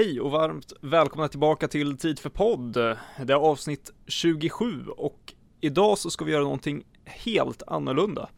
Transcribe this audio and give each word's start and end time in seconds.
Hej 0.00 0.20
och 0.20 0.30
varmt 0.30 0.72
välkomna 0.80 1.28
tillbaka 1.28 1.68
till 1.68 1.96
Tid 1.96 2.18
för 2.18 2.30
podd. 2.30 2.72
Det 2.72 3.32
är 3.32 3.34
avsnitt 3.34 3.92
27 4.06 4.86
och 4.86 5.34
idag 5.60 5.98
så 5.98 6.10
ska 6.10 6.24
vi 6.24 6.32
göra 6.32 6.42
någonting 6.42 6.84
helt 7.04 7.62
annorlunda. 7.66 8.28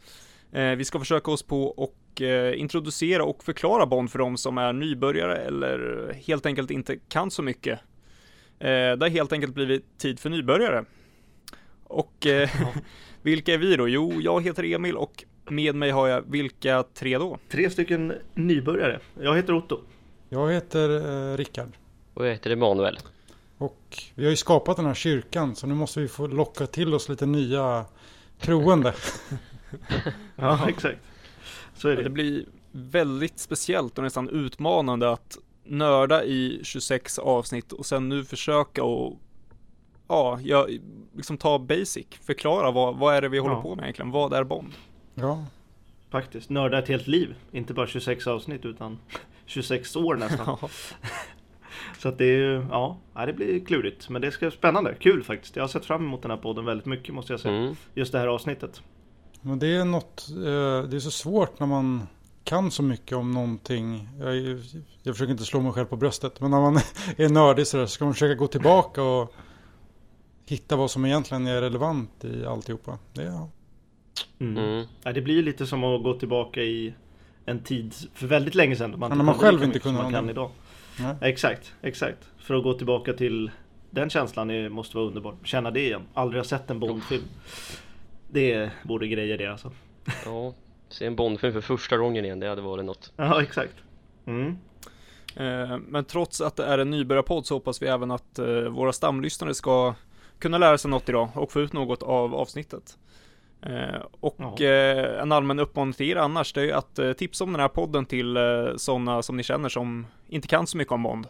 Eh, 0.53 0.71
vi 0.71 0.85
ska 0.85 0.99
försöka 0.99 1.31
oss 1.31 1.43
på 1.43 1.65
och 1.65 2.23
eh, 2.23 2.61
introducera 2.61 3.25
och 3.25 3.45
förklara 3.45 3.87
Bond 3.87 4.11
för 4.11 4.19
de 4.19 4.37
som 4.37 4.59
är 4.59 4.73
nybörjare 4.73 5.37
eller 5.37 6.13
helt 6.27 6.47
enkelt 6.47 6.71
inte 6.71 6.97
kan 7.09 7.31
så 7.31 7.43
mycket. 7.43 7.81
Eh, 8.59 8.67
det 8.69 8.99
har 9.01 9.09
helt 9.09 9.33
enkelt 9.33 9.55
blivit 9.55 9.99
tid 9.99 10.21
för 10.21 10.31
nybörjare. 10.31 10.85
Och 11.85 12.27
eh, 12.27 12.51
vilka 13.23 13.55
är 13.55 13.59
vi 13.59 13.77
då? 13.77 13.89
Jo, 13.89 14.13
jag 14.21 14.45
heter 14.45 14.65
Emil 14.65 14.97
och 14.97 15.25
med 15.51 15.75
mig 15.75 15.91
har 15.91 16.09
jag 16.09 16.23
vilka 16.31 16.83
tre 16.83 17.19
då? 17.19 17.39
Tre 17.49 17.71
stycken 17.71 18.13
nybörjare. 18.35 19.01
Jag 19.21 19.37
heter 19.37 19.55
Otto. 19.55 19.81
Jag 20.33 20.53
heter 20.53 20.91
eh, 21.33 21.37
Rickard. 21.37 21.69
Och 22.15 22.27
jag 22.27 22.33
heter 22.33 22.51
Emanuel. 22.51 22.99
Och 23.59 24.03
vi 24.15 24.25
har 24.25 24.31
ju 24.31 24.37
skapat 24.37 24.77
den 24.77 24.87
här 24.87 24.95
kyrkan 24.95 25.57
så 25.57 25.67
nu 25.67 25.75
måste 25.75 26.01
vi 26.01 26.09
få 26.09 26.27
locka 26.27 26.67
till 26.67 26.95
oss 26.95 27.09
lite 27.09 27.27
nya 27.27 27.85
troende. 28.41 28.95
ja, 30.37 30.69
exakt. 30.69 30.99
Så 31.75 31.89
är 31.89 31.97
det. 31.97 32.03
Det 32.03 32.11
blir 32.11 32.45
väldigt 32.73 33.39
speciellt 33.39 33.99
och 33.99 34.05
nästan 34.05 34.29
utmanande 34.29 35.11
att 35.13 35.39
nörda 35.65 36.25
i 36.25 36.61
26 36.63 37.19
avsnitt 37.19 37.73
och 37.73 37.87
sen 37.87 38.09
nu 38.09 38.25
försöka 38.25 38.85
och 38.85 39.19
ja, 40.09 40.39
jag, 40.43 40.79
liksom 41.17 41.37
ta 41.39 41.59
basic, 41.59 42.07
förklara 42.23 42.71
vad, 42.71 42.97
vad 42.97 43.15
är 43.15 43.23
det 43.23 43.29
vi 43.29 43.39
håller 43.39 43.55
Ja. 43.55 43.63
på 43.63 43.75
med 43.75 43.83
egentligen, 43.83 44.11
vad 44.11 44.33
är 44.33 44.45
Bond? 44.45 44.73
Ja, 45.15 45.45
Faktiskt. 46.11 46.51
Nörda 46.51 46.79
ett 46.79 46.89
helt 46.89 47.07
liv. 47.07 47.35
Inte 47.53 47.75
bara 47.75 47.87
26 47.87 48.27
avsnitt 48.27 48.65
utan 48.65 48.99
26 49.47 49.97
år 49.97 50.15
nästan. 50.15 50.59
Så 51.99 52.09
att 52.09 52.19
det 52.19 52.25
är 52.25 52.39
ju, 52.39 52.67
ja, 52.71 52.99
det 53.27 53.33
blir 53.33 53.65
klurigt. 53.65 54.09
Men 54.09 54.23
det 54.23 54.31
ska 54.31 54.51
spännande. 54.51 54.95
Kul 54.95 55.23
faktiskt. 55.23 55.57
Jag 55.57 55.63
har 55.63 55.69
sett 55.69 55.85
fram 55.85 56.05
emot 56.05 56.23
den 56.23 56.31
här 56.31 56.39
podden 56.39 56.65
väldigt 56.65 56.87
mycket 56.87 57.15
måste 57.15 57.33
jag 57.33 57.41
säga. 57.41 57.57
Mm. 57.57 57.77
Just 57.95 58.13
det 58.13 58.19
här 58.19 58.27
avsnittet. 58.27 58.83
men 59.41 59.59
det 59.59 59.67
är 59.67 59.85
något, 59.85 60.29
eh, 60.31 60.89
det 60.91 60.97
är 60.97 61.01
så 61.01 61.11
svårt 61.11 61.61
när 61.61 61.67
man 61.67 62.07
kan 62.45 62.71
så 62.71 62.83
mycket 62.83 63.17
om 63.17 63.31
någonting. 63.31 64.09
Jag, 64.21 64.37
jag 65.03 65.15
försöker 65.15 65.33
inte 65.33 65.45
slå 65.45 65.61
mig 65.61 65.73
själv 65.73 65.87
på 65.87 65.97
bröstet, 65.97 66.41
men 66.41 66.51
när 66.51 66.61
man 66.61 66.77
är 67.17 67.29
nördig 67.29 67.67
så, 67.67 67.77
där, 67.77 67.87
så 67.87 67.93
ska 67.93 68.05
man 68.05 68.15
försöka 68.15 68.35
gå 68.35 68.47
tillbaka 68.47 69.03
och 69.03 69.35
hitta 70.47 70.77
vad 70.77 70.91
som 70.91 71.05
egentligen 71.05 71.47
är 71.47 71.61
relevant 71.61 72.25
i 72.25 72.47
alltihopa. 72.47 72.99
Det 73.13 73.23
är, 73.23 73.49
Mm. 74.39 74.65
Mm. 74.65 74.87
Ja, 75.03 75.13
det 75.13 75.21
blir 75.21 75.35
ju 75.35 75.43
lite 75.43 75.67
som 75.67 75.85
att 75.85 76.03
gå 76.03 76.15
tillbaka 76.15 76.63
i 76.63 76.95
en 77.47 77.63
tid 77.63 77.95
för 78.15 78.27
väldigt 78.27 78.55
länge 78.55 78.77
sedan. 78.77 78.91
Man 78.91 79.01
Ja, 79.01 79.07
inte 79.07 79.17
när 79.17 79.25
man 79.25 79.35
själv 79.35 79.65
inte 79.65 79.79
kunde 79.79 80.03
man 80.03 80.13
kan 80.13 80.31
idag. 80.31 80.51
nej. 81.01 81.17
Exakt, 81.21 81.75
exakt. 81.83 82.29
För 82.39 82.55
att 82.55 82.63
gå 82.65 82.75
tillbaka 82.75 83.13
till 83.13 83.51
den 83.91 84.11
känslan 84.11 84.51
är, 84.51 84.69
måste 84.69 84.97
vara 84.97 85.07
underbart. 85.07 85.35
Känna 85.45 85.71
det 85.71 85.81
igen. 85.81 86.03
Aldrig 86.15 86.39
ha 86.41 86.45
sett 86.45 86.71
en 86.71 86.81
Bondfilm. 86.81 87.25
Det 88.31 88.71
borde 88.83 89.09
grejer 89.09 89.39
det 89.39 89.47
alltså. 89.47 89.71
Ja, 90.25 90.55
se 90.89 91.07
en 91.07 91.17
Bondfilm 91.17 91.53
för 91.53 91.61
första 91.61 91.97
gången 91.97 92.25
igen, 92.25 92.41
det 92.41 92.49
hade 92.49 92.63
varit 92.63 92.85
något. 92.85 93.13
Ja, 93.17 93.43
exakt. 93.43 93.75
Mm. 94.27 94.57
Eh, 95.37 95.79
Men 95.89 96.05
trots 96.05 96.41
att 96.41 96.57
det 96.57 96.65
är 96.65 96.79
en 96.79 96.91
nybörjarpodd 96.91 97.47
så 97.47 97.55
hoppas 97.55 97.83
vi 97.83 97.87
även 97.87 98.11
att 98.11 98.39
eh, 98.39 98.47
våra 98.47 98.93
stamlyssnare 98.93 99.55
ska 99.55 99.95
kunna 100.39 100.59
lära 100.59 100.79
sig 100.79 100.91
något 100.91 101.09
idag 101.09 101.29
och 101.35 101.53
få 101.53 101.61
ut 101.61 101.73
något 101.73 102.03
av 102.03 102.35
avsnittet. 102.35 102.99
Eh, 103.63 104.03
Och 104.21 104.37
Ja. 104.39 104.67
eh, 104.67 105.23
en 105.23 105.33
allmän 105.33 105.59
uppmaning 105.59 105.93
till 105.93 106.11
er 106.11 106.17
annars, 106.17 106.53
det 106.53 106.61
är 106.61 106.65
ju 106.65 106.73
att 106.73 106.99
eh, 106.99 107.13
tipsa 107.13 107.45
om 107.45 107.53
den 107.53 107.61
här 107.61 107.69
podden 107.69 108.07
till 108.07 108.37
eh, 108.37 108.43
sådana 108.77 109.23
som 109.23 109.37
ni 109.37 109.43
känner 109.43 109.69
som 109.69 110.07
inte 110.29 110.49
kan 110.49 110.67
så 110.67 110.77
mycket 110.77 110.93
om 110.93 111.03
Bond. 111.03 111.27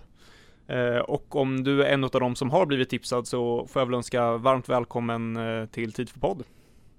Eh, 0.66 0.96
Och 0.96 1.36
om 1.36 1.64
du 1.64 1.82
är 1.84 1.92
en 1.94 2.04
av 2.04 2.10
dem 2.10 2.34
som 2.36 2.50
har 2.50 2.66
blivit 2.66 2.88
tipsad 2.90 3.26
så 3.26 3.66
får 3.66 3.80
jag 3.80 3.86
väl 3.86 3.94
önska 3.94 4.36
varmt 4.36 4.68
välkommen 4.68 5.36
eh, 5.36 5.66
till 5.66 5.92
Tid 5.92 6.08
för 6.10 6.20
podd. 6.20 6.42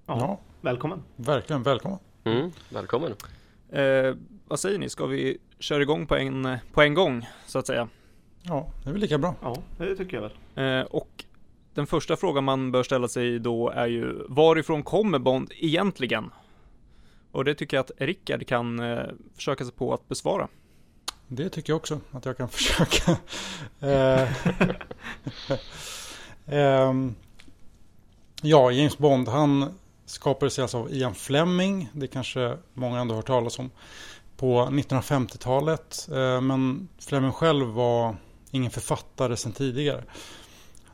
Ja. 0.06 0.18
Ja, 0.20 0.40
Välkommen. 0.62 1.04
verkligen 1.16 1.64
välkommen. 1.64 2.00
Mm. 2.24 2.52
Välkommen. 2.70 3.14
Eh, 3.72 4.16
Vad 4.48 4.60
säger 4.60 4.80
ni, 4.80 4.90
ska 4.90 5.06
vi 5.06 5.38
köra 5.60 5.82
igång 5.82 6.08
på 6.08 6.16
en, 6.16 6.58
på 6.74 6.82
en 6.82 6.94
gång 6.94 7.28
så 7.46 7.60
att 7.60 7.68
säga? 7.68 7.88
Ja, 8.42 8.68
det 8.84 8.90
är 8.90 8.92
väl 8.94 9.02
lika 9.02 9.18
bra. 9.18 9.36
Ja, 9.42 9.58
det 9.78 9.96
tycker 9.96 10.18
jag 10.22 10.30
väl. 10.56 10.80
Eh, 10.80 10.86
och 10.86 11.26
den 11.74 11.88
första 11.88 12.16
frågan 12.16 12.44
man 12.44 12.72
bör 12.72 12.84
ställa 12.84 13.08
sig 13.08 13.40
då 13.40 13.70
är 13.70 13.88
ju 13.88 14.26
varifrån 14.30 14.84
kommer 14.84 15.20
Bond 15.20 15.52
egentligen? 15.56 16.30
Och 17.32 17.46
det 17.46 17.56
tycker 17.56 17.78
jag 17.78 17.82
att 17.82 17.92
Rickard 17.98 18.48
kan 18.48 18.80
eh, 18.80 19.06
försöka 19.36 19.64
sig 19.66 19.74
på 19.74 19.94
att 19.94 20.08
besvara. 20.08 20.48
Det 21.28 21.50
tycker 21.50 21.74
jag 21.74 21.78
också 21.78 22.00
att 22.12 22.26
jag 22.26 22.38
kan 22.38 22.50
försöka. 22.60 23.18
Eh, 23.80 24.30
ehm, 26.56 27.16
ja, 28.42 28.72
James 28.72 28.98
Bond, 28.98 29.28
han 29.28 29.74
skapades 30.06 30.60
alltså 30.60 30.78
av 30.78 30.94
Ian 30.94 31.16
Fleming. 31.16 31.90
Det 31.94 32.08
kanske 32.08 32.58
många 32.74 33.00
ändå 33.00 33.14
har 33.14 33.18
hört 33.18 33.28
talas 33.28 33.60
om. 33.60 33.72
På 34.38 34.62
1950-talet. 34.66 36.08
Eh, 36.12 36.42
men 36.42 36.88
Fleming 37.00 37.32
själv 37.32 37.66
var 37.66 38.16
ingen 38.52 38.72
författare 38.72 39.38
sedan 39.38 39.52
tidigare. 39.52 40.04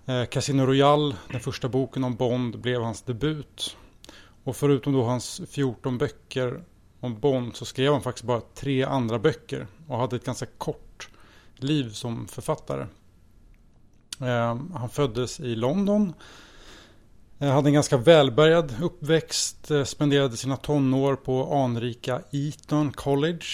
Eh, 0.09 0.25
Casino 0.25 0.65
Royale, 0.65 1.15
den 1.31 1.39
första 1.39 1.69
boken 1.69 2.03
om 2.03 2.15
Bond, 2.15 2.59
blev 2.59 2.81
hans 2.81 3.01
debut. 3.01 3.77
Och 4.43 4.55
förutom 4.55 4.93
då 4.93 5.03
hans 5.03 5.41
14 5.49 5.97
böcker 5.97 6.63
om 6.99 7.19
Bond 7.19 7.55
så 7.55 7.65
skrev 7.65 7.93
han 7.93 8.01
faktiskt 8.01 8.25
bara 8.25 8.41
tre 8.55 8.83
andra 8.83 9.19
böcker 9.19 9.67
och 9.87 9.97
hade 9.97 10.15
ett 10.15 10.25
ganska 10.25 10.45
kort 10.45 11.09
liv 11.55 11.89
som 11.89 12.27
författare. 12.27 12.85
Eh, 14.21 14.57
han 14.73 14.89
föddes 14.89 15.39
i 15.39 15.55
London. 15.55 16.13
Eh, 17.39 17.49
hade 17.49 17.69
en 17.69 17.73
ganska 17.73 17.97
välbärgad 17.97 18.75
uppväxt. 18.81 19.71
Spenderade 19.85 20.37
sina 20.37 20.57
tonår 20.57 21.15
på 21.15 21.53
anrika 21.53 22.21
Eton 22.31 22.91
College. 22.91 23.45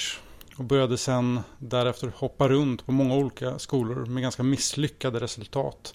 Och 0.57 0.63
började 0.63 0.97
sen 0.97 1.39
därefter 1.57 2.11
hoppa 2.15 2.49
runt 2.49 2.85
på 2.85 2.91
många 2.91 3.15
olika 3.15 3.59
skolor 3.59 4.05
med 4.05 4.23
ganska 4.23 4.43
misslyckade 4.43 5.19
resultat. 5.19 5.93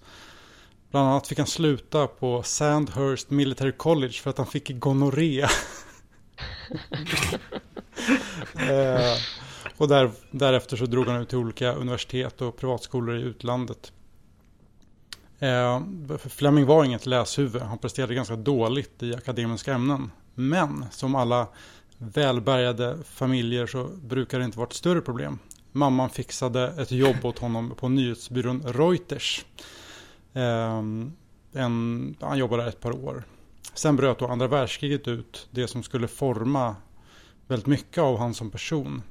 Bland 0.91 1.09
annat 1.09 1.27
fick 1.27 1.39
han 1.39 1.47
sluta 1.47 2.07
på 2.07 2.43
Sandhurst 2.43 3.31
Military 3.31 3.73
College 3.73 4.13
för 4.13 4.31
att 4.31 4.39
han 4.39 4.47
fick 4.47 4.79
gonorré. 4.79 5.47
Eh, 8.55 9.17
och 9.77 9.89
där, 9.89 10.11
därefter 10.31 10.77
så 10.77 10.87
drog 10.87 11.07
han 11.07 11.23
ut 11.23 11.29
till 11.29 11.39
olika 11.39 11.73
universitet 11.73 12.41
och 12.41 12.57
privatskolor 12.57 13.17
i 13.17 13.23
utlandet. 13.23 13.93
Eh, 15.39 15.83
Fleming 16.19 16.67
var 16.67 16.85
inget 16.85 17.07
läshuvud. 17.07 17.63
Han 17.63 17.79
presterade 17.79 18.15
ganska 18.15 18.37
dåligt 18.37 19.03
i 19.03 19.15
akademiska 19.15 19.75
ämnen. 19.75 20.11
Men 20.35 20.85
som 20.91 21.15
alla 21.15 21.49
välbärgade 21.99 22.99
familjer 23.05 23.67
så 23.67 23.85
brukar 23.85 24.39
det 24.39 24.45
inte 24.45 24.59
vara 24.59 24.69
ett 24.69 24.75
större 24.75 25.01
problem. 25.01 25.39
Mamman 25.73 26.11
fixade 26.11 26.75
ett 26.79 26.93
jobb 26.93 27.17
åt 27.23 27.39
honom 27.39 27.75
på 27.77 27.89
nyhetsbyrån 27.89 28.63
Reuters. 28.67 29.45
Eh, 30.33 30.83
en, 31.53 32.17
han 32.21 32.39
jobbade 32.39 32.63
där 32.63 32.69
ett 32.69 32.81
par 32.81 33.05
år. 33.05 33.25
Sen 33.75 33.97
bröt 33.97 34.19
då 34.19 34.27
andra 34.27 34.49
världskriget 34.49 35.09
ut 35.09 35.49
det 35.51 35.69
som 35.69 35.83
skulle 35.83 36.09
forma 36.09 36.77
väldigt 37.47 37.67
mycket 37.67 37.99
av 37.99 38.19
han 38.19 38.35
som 38.35 38.51
person. 38.51 39.03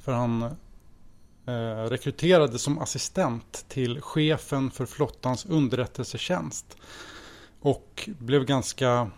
För 0.00 0.12
han 0.12 0.42
eh, 1.46 1.88
rekryterades 1.88 2.62
som 2.62 2.78
assistent 2.78 3.64
till 3.68 4.00
chefen 4.00 4.70
för 4.70 4.86
flottans 4.86 5.46
underrättelsetjänst. 5.46 6.76
Och 7.60 8.08
blev 8.18 8.44
ganska 8.44 9.10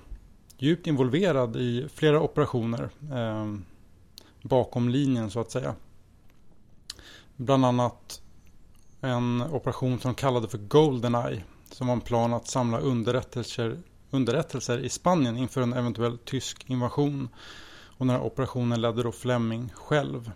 djupt 0.58 0.87
involverad 0.87 1.56
i 1.56 1.88
flera 1.94 2.20
operationer 2.20 2.90
eh, 3.12 3.55
bakom 4.43 4.88
linjen 4.88 5.31
så 5.31 5.40
att 5.40 5.50
säga. 5.50 5.75
Bland 7.37 7.64
annat 7.64 8.22
en 9.06 9.43
operation 9.43 10.00
som 10.00 10.12
de 10.12 10.14
kallade 10.14 10.49
för 10.49 10.58
Goldeneye. 10.58 11.43
Som 11.70 11.87
var 11.87 11.94
en 11.94 12.00
plan 12.00 12.32
att 12.32 12.49
samla 12.49 12.79
underrättelser, 12.79 13.79
underrättelser 14.11 14.79
i 14.79 14.88
Spanien 14.88 15.37
inför 15.37 15.61
en 15.61 15.73
eventuell 15.73 16.19
tysk 16.19 16.70
invasion. 16.70 17.29
Och 17.99 18.06
den 18.06 18.17
här 18.17 18.23
operationen 18.23 18.81
ledde 18.81 19.03
då 19.03 19.12
Fleming 19.12 19.70
själv. 19.75 20.31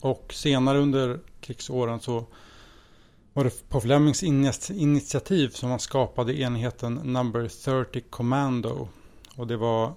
Och 0.00 0.34
senare 0.34 0.78
under 0.78 1.20
krigsåren 1.40 2.00
så 2.00 2.26
var 3.32 3.44
det 3.44 3.68
på 3.68 3.80
Flemings 3.80 4.22
initiativ 4.70 5.48
som 5.48 5.70
han 5.70 5.78
skapade 5.78 6.40
enheten 6.40 6.94
Number 6.94 7.48
30 7.48 8.00
Commando. 8.00 8.88
Och 9.36 9.46
det 9.46 9.56
var 9.56 9.92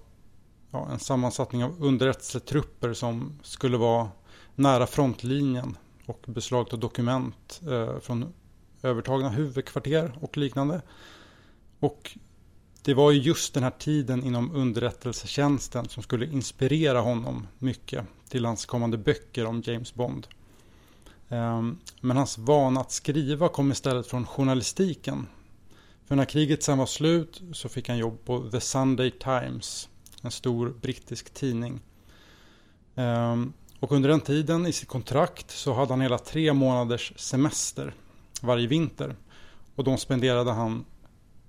ja, 0.71 0.87
en 0.91 0.99
sammansättning 0.99 1.63
av 1.63 1.83
underrättelsetrupper 1.83 2.93
som 2.93 3.39
skulle 3.43 3.77
vara 3.77 4.09
nära 4.55 4.87
frontlinjen 4.87 5.77
och 6.11 6.25
beslagta 6.27 6.77
dokument 6.77 7.61
eh, 7.67 7.99
från 7.99 8.33
övertagna 8.83 9.29
huvudkvarter 9.29 10.17
och 10.21 10.37
liknande. 10.37 10.81
Och 11.79 12.17
det 12.83 12.93
var 12.93 13.11
ju 13.11 13.19
just 13.19 13.53
den 13.53 13.63
här 13.63 13.73
tiden 13.79 14.23
inom 14.23 14.55
underrättelsetjänsten 14.55 15.89
som 15.89 16.03
skulle 16.03 16.25
inspirera 16.25 17.01
honom 17.01 17.47
mycket 17.59 18.05
till 18.29 18.45
hans 18.45 18.65
kommande 18.65 18.97
böcker 18.97 19.45
om 19.45 19.61
James 19.65 19.93
Bond. 19.93 20.27
Ehm, 21.29 21.77
men 22.01 22.17
hans 22.17 22.37
vana 22.37 22.79
att 22.81 22.91
skriva 22.91 23.49
kom 23.49 23.71
istället 23.71 24.07
från 24.07 24.25
journalistiken. 24.25 25.27
För 26.05 26.15
när 26.15 26.25
kriget 26.25 26.63
sen 26.63 26.77
var 26.77 26.85
slut 26.85 27.41
så 27.53 27.69
fick 27.69 27.89
han 27.89 27.97
jobb 27.97 28.25
på 28.25 28.49
The 28.49 28.61
Sunday 28.61 29.11
Times, 29.11 29.89
en 30.21 30.31
stor 30.31 30.69
brittisk 30.81 31.33
tidning. 31.33 31.79
Ehm, 32.95 33.53
och 33.81 33.91
under 33.91 34.09
den 34.09 34.21
tiden 34.21 34.67
i 34.67 34.73
sitt 34.73 34.87
kontrakt 34.87 35.51
så 35.51 35.73
hade 35.73 35.93
han 35.93 36.01
hela 36.01 36.17
tre 36.17 36.53
månaders 36.53 37.13
semester 37.15 37.93
varje 38.41 38.67
vinter. 38.67 39.15
Och 39.75 39.83
de 39.83 39.97
spenderade 39.97 40.51
han 40.51 40.85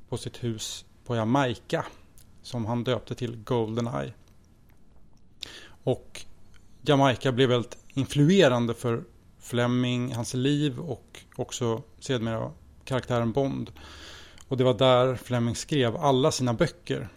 på 0.08 0.16
sitt 0.16 0.44
hus 0.44 0.84
på 1.04 1.16
Jamaica 1.16 1.86
som 2.42 2.66
han 2.66 2.84
döpte 2.84 3.14
till 3.14 3.36
Goldeneye. 3.36 4.12
Och 5.84 6.24
Jamaica 6.82 7.32
blev 7.32 7.48
väldigt 7.48 7.78
influerande 7.88 8.74
för 8.74 9.04
Fleming, 9.38 10.14
hans 10.14 10.34
liv 10.34 10.78
och 10.78 11.20
också 11.36 11.82
sedermera 11.98 12.52
karaktären 12.84 13.32
Bond. 13.32 13.70
Och 14.48 14.56
det 14.56 14.64
var 14.64 14.74
där 14.74 15.16
Fleming 15.16 15.56
skrev 15.56 15.96
alla 15.96 16.32
sina 16.32 16.54
böcker. 16.54 17.08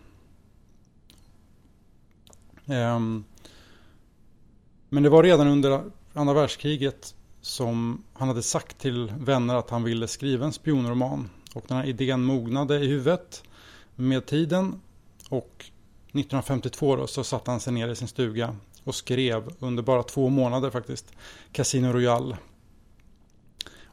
Um, 2.65 3.25
men 4.95 5.03
det 5.03 5.09
var 5.09 5.23
redan 5.23 5.47
under 5.47 5.83
andra 6.13 6.33
världskriget 6.33 7.15
som 7.41 8.03
han 8.13 8.27
hade 8.27 8.43
sagt 8.43 8.77
till 8.77 9.13
vänner 9.19 9.55
att 9.55 9.69
han 9.69 9.83
ville 9.83 10.07
skriva 10.07 10.45
en 10.45 10.53
spionroman. 10.53 11.29
Och 11.53 11.65
den 11.67 11.77
här 11.77 11.85
idén 11.85 12.23
mognade 12.23 12.79
i 12.79 12.87
huvudet 12.87 13.43
med 13.95 14.25
tiden. 14.25 14.81
Och 15.29 15.65
1952 16.07 16.95
då, 16.95 17.07
så 17.07 17.23
satte 17.23 17.51
han 17.51 17.59
sig 17.59 17.73
ner 17.73 17.87
i 17.87 17.95
sin 17.95 18.07
stuga 18.07 18.55
och 18.83 18.95
skrev 18.95 19.53
under 19.59 19.83
bara 19.83 20.03
två 20.03 20.29
månader 20.29 20.69
faktiskt 20.69 21.13
Casino 21.51 21.87
Royale. 21.87 22.37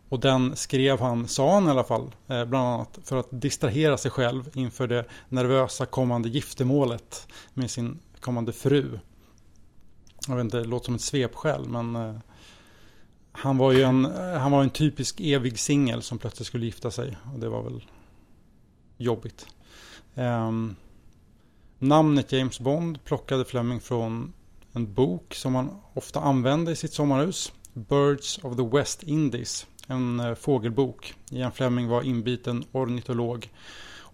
Och 0.09 0.21
den 0.21 0.57
skrev 0.57 1.01
han, 1.01 1.29
sa 1.29 1.55
han 1.55 1.67
i 1.67 1.71
alla 1.71 1.85
fall, 1.85 2.15
eh, 2.29 2.45
bland 2.45 2.69
annat 2.69 2.99
för 3.05 3.17
att 3.17 3.29
distrahera 3.31 3.97
sig 3.99 4.11
själv 4.11 4.51
inför 4.55 4.87
det 4.87 5.05
nervösa 5.29 5.87
kommande 5.87 6.29
giftermålet 6.29 7.29
med 7.55 7.71
sin 7.71 7.99
kommande 8.21 8.53
fru. 8.53 8.99
Jag 10.29 10.37
vet 10.37 10.45
inte, 10.45 10.57
det 10.57 10.65
låter 10.65 10.85
som 10.85 10.95
ett 10.95 11.01
svepskäl 11.01 11.69
men 11.69 11.97
eh, 11.97 12.15
han 13.33 13.59
var 13.59 13.73
ju 13.73 13.83
en, 13.83 14.05
eh, 14.05 14.39
han 14.39 14.53
var 14.53 14.63
en 14.63 14.71
typisk 14.71 15.21
evig 15.21 15.59
singel 15.59 16.03
som 16.03 16.19
plötsligt 16.19 16.47
skulle 16.47 16.67
gifta 16.67 16.91
sig 16.91 17.17
och 17.35 17.41
det 17.41 17.49
var 17.49 17.63
väl 17.63 17.85
jobbigt. 18.97 19.47
Um, 20.15 20.77
namnet 21.79 22.33
James 22.33 22.61
Bond 22.61 23.05
plockade 23.05 23.45
Fleming 23.45 23.81
från 23.81 24.33
en 24.73 24.95
bok 24.95 25.35
som 25.35 25.55
han 25.55 25.71
ofta 25.95 26.21
använde 26.21 26.73
i 26.73 26.77
sitt 26.77 26.93
sommarhus. 26.93 27.53
Birds 27.73 28.39
of 28.43 28.57
the 28.57 28.77
West 28.77 29.03
Indies. 29.03 29.67
En 29.87 30.21
eh, 30.21 30.35
fågelbok. 30.35 31.15
Ian 31.31 31.53
Fleming 31.53 31.89
var 31.89 32.03
inbiten 32.03 32.65
ornitolog. 32.73 33.51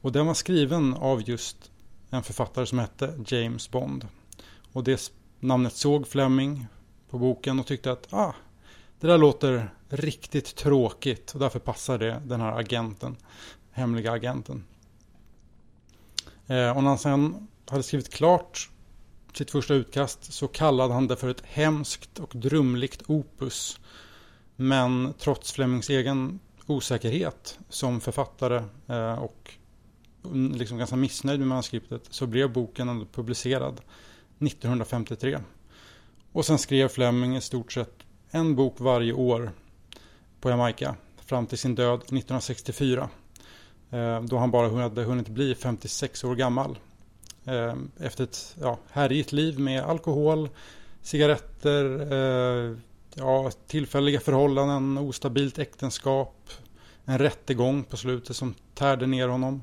Och 0.01 0.13
den 0.13 0.27
var 0.27 0.35
skriven 0.35 0.95
av 0.95 1.29
just 1.29 1.71
en 2.11 2.23
författare 2.23 2.67
som 2.67 2.79
hette 2.79 3.25
James 3.27 3.71
Bond. 3.71 4.09
Och 4.73 4.85
det 4.85 5.13
namnet 5.41 5.73
såg 5.73 6.09
Fleming 6.09 6.67
på 7.11 7.19
boken 7.19 7.61
och 7.61 7.67
tyckte 7.67 7.93
att 7.93 8.13
ah, 8.13 8.35
det 9.01 9.07
där 9.07 9.19
låter 9.19 9.71
riktigt 9.89 10.55
tråkigt 10.57 11.33
och 11.33 11.41
därför 11.41 11.59
passar 11.59 11.99
det 11.99 12.23
den 12.27 12.41
här 12.41 12.53
agenten, 12.53 13.17
hemliga 13.71 14.13
agenten. 14.13 14.65
Eh, 16.47 16.77
och 16.77 16.83
när 16.83 16.89
han 16.89 16.99
sen 16.99 17.49
hade 17.67 17.83
skrivit 17.83 18.13
klart 18.13 18.71
sitt 19.33 19.51
första 19.51 19.75
utkast 19.75 20.33
så 20.33 20.49
kallade 20.49 20.95
han 20.95 21.07
det 21.07 21.17
för 21.17 21.29
ett 21.29 21.43
hemskt 21.45 22.19
och 22.19 22.33
drumligt 22.35 23.03
opus. 23.07 23.81
Men 24.57 25.15
trots 25.19 25.53
Flemings 25.53 25.91
egen 25.91 26.41
osäkerhet 26.67 27.59
som 27.69 28.01
författare 28.01 28.63
eh, 28.87 29.15
och 29.15 29.55
liksom 30.33 30.79
ganska 30.79 30.97
missnöjd 30.97 31.39
med 31.39 31.49
manuskriptet 31.49 32.03
så 32.11 32.27
blev 32.27 32.53
boken 32.53 32.89
ändå 32.89 33.07
publicerad 33.07 33.81
1953. 34.39 35.39
Och 36.33 36.47
sen 36.47 36.59
skrev 36.59 36.89
Fleming 36.89 37.37
i 37.37 37.41
stort 37.41 37.73
sett 37.73 37.95
en 38.31 38.57
bok 38.57 38.75
varje 38.79 39.13
år 39.13 39.51
på 40.41 40.51
Jamaica 40.51 40.95
fram 41.27 41.47
till 41.47 41.59
sin 41.59 41.75
död 41.75 41.99
1964. 41.99 43.09
Eh, 43.91 44.23
då 44.23 44.39
han 44.39 44.51
bara 44.51 44.83
hade 44.83 45.05
hunnit 45.05 45.29
bli 45.29 45.55
56 45.55 46.25
år 46.25 46.35
gammal. 46.35 46.79
Eh, 47.45 47.75
efter 48.01 48.25
ett 48.25 48.57
ja, 48.61 48.79
härjigt 48.91 49.33
liv 49.33 49.59
med 49.59 49.83
alkohol, 49.83 50.49
cigaretter, 51.03 52.13
eh, 52.13 52.77
ja, 53.15 53.51
tillfälliga 53.67 54.21
förhållanden, 54.21 54.99
ostabilt 54.99 55.59
äktenskap, 55.59 56.51
en 57.05 57.19
rättegång 57.19 57.85
på 57.85 57.97
slutet 57.97 58.37
som 58.37 58.55
tärde 58.75 59.07
ner 59.07 59.29
honom. 59.29 59.63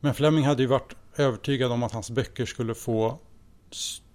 Men 0.00 0.14
Fleming 0.14 0.44
hade 0.44 0.62
ju 0.62 0.68
varit 0.68 0.94
övertygad 1.18 1.72
om 1.72 1.82
att 1.82 1.92
hans 1.92 2.10
böcker 2.10 2.46
skulle 2.46 2.74
få 2.74 3.18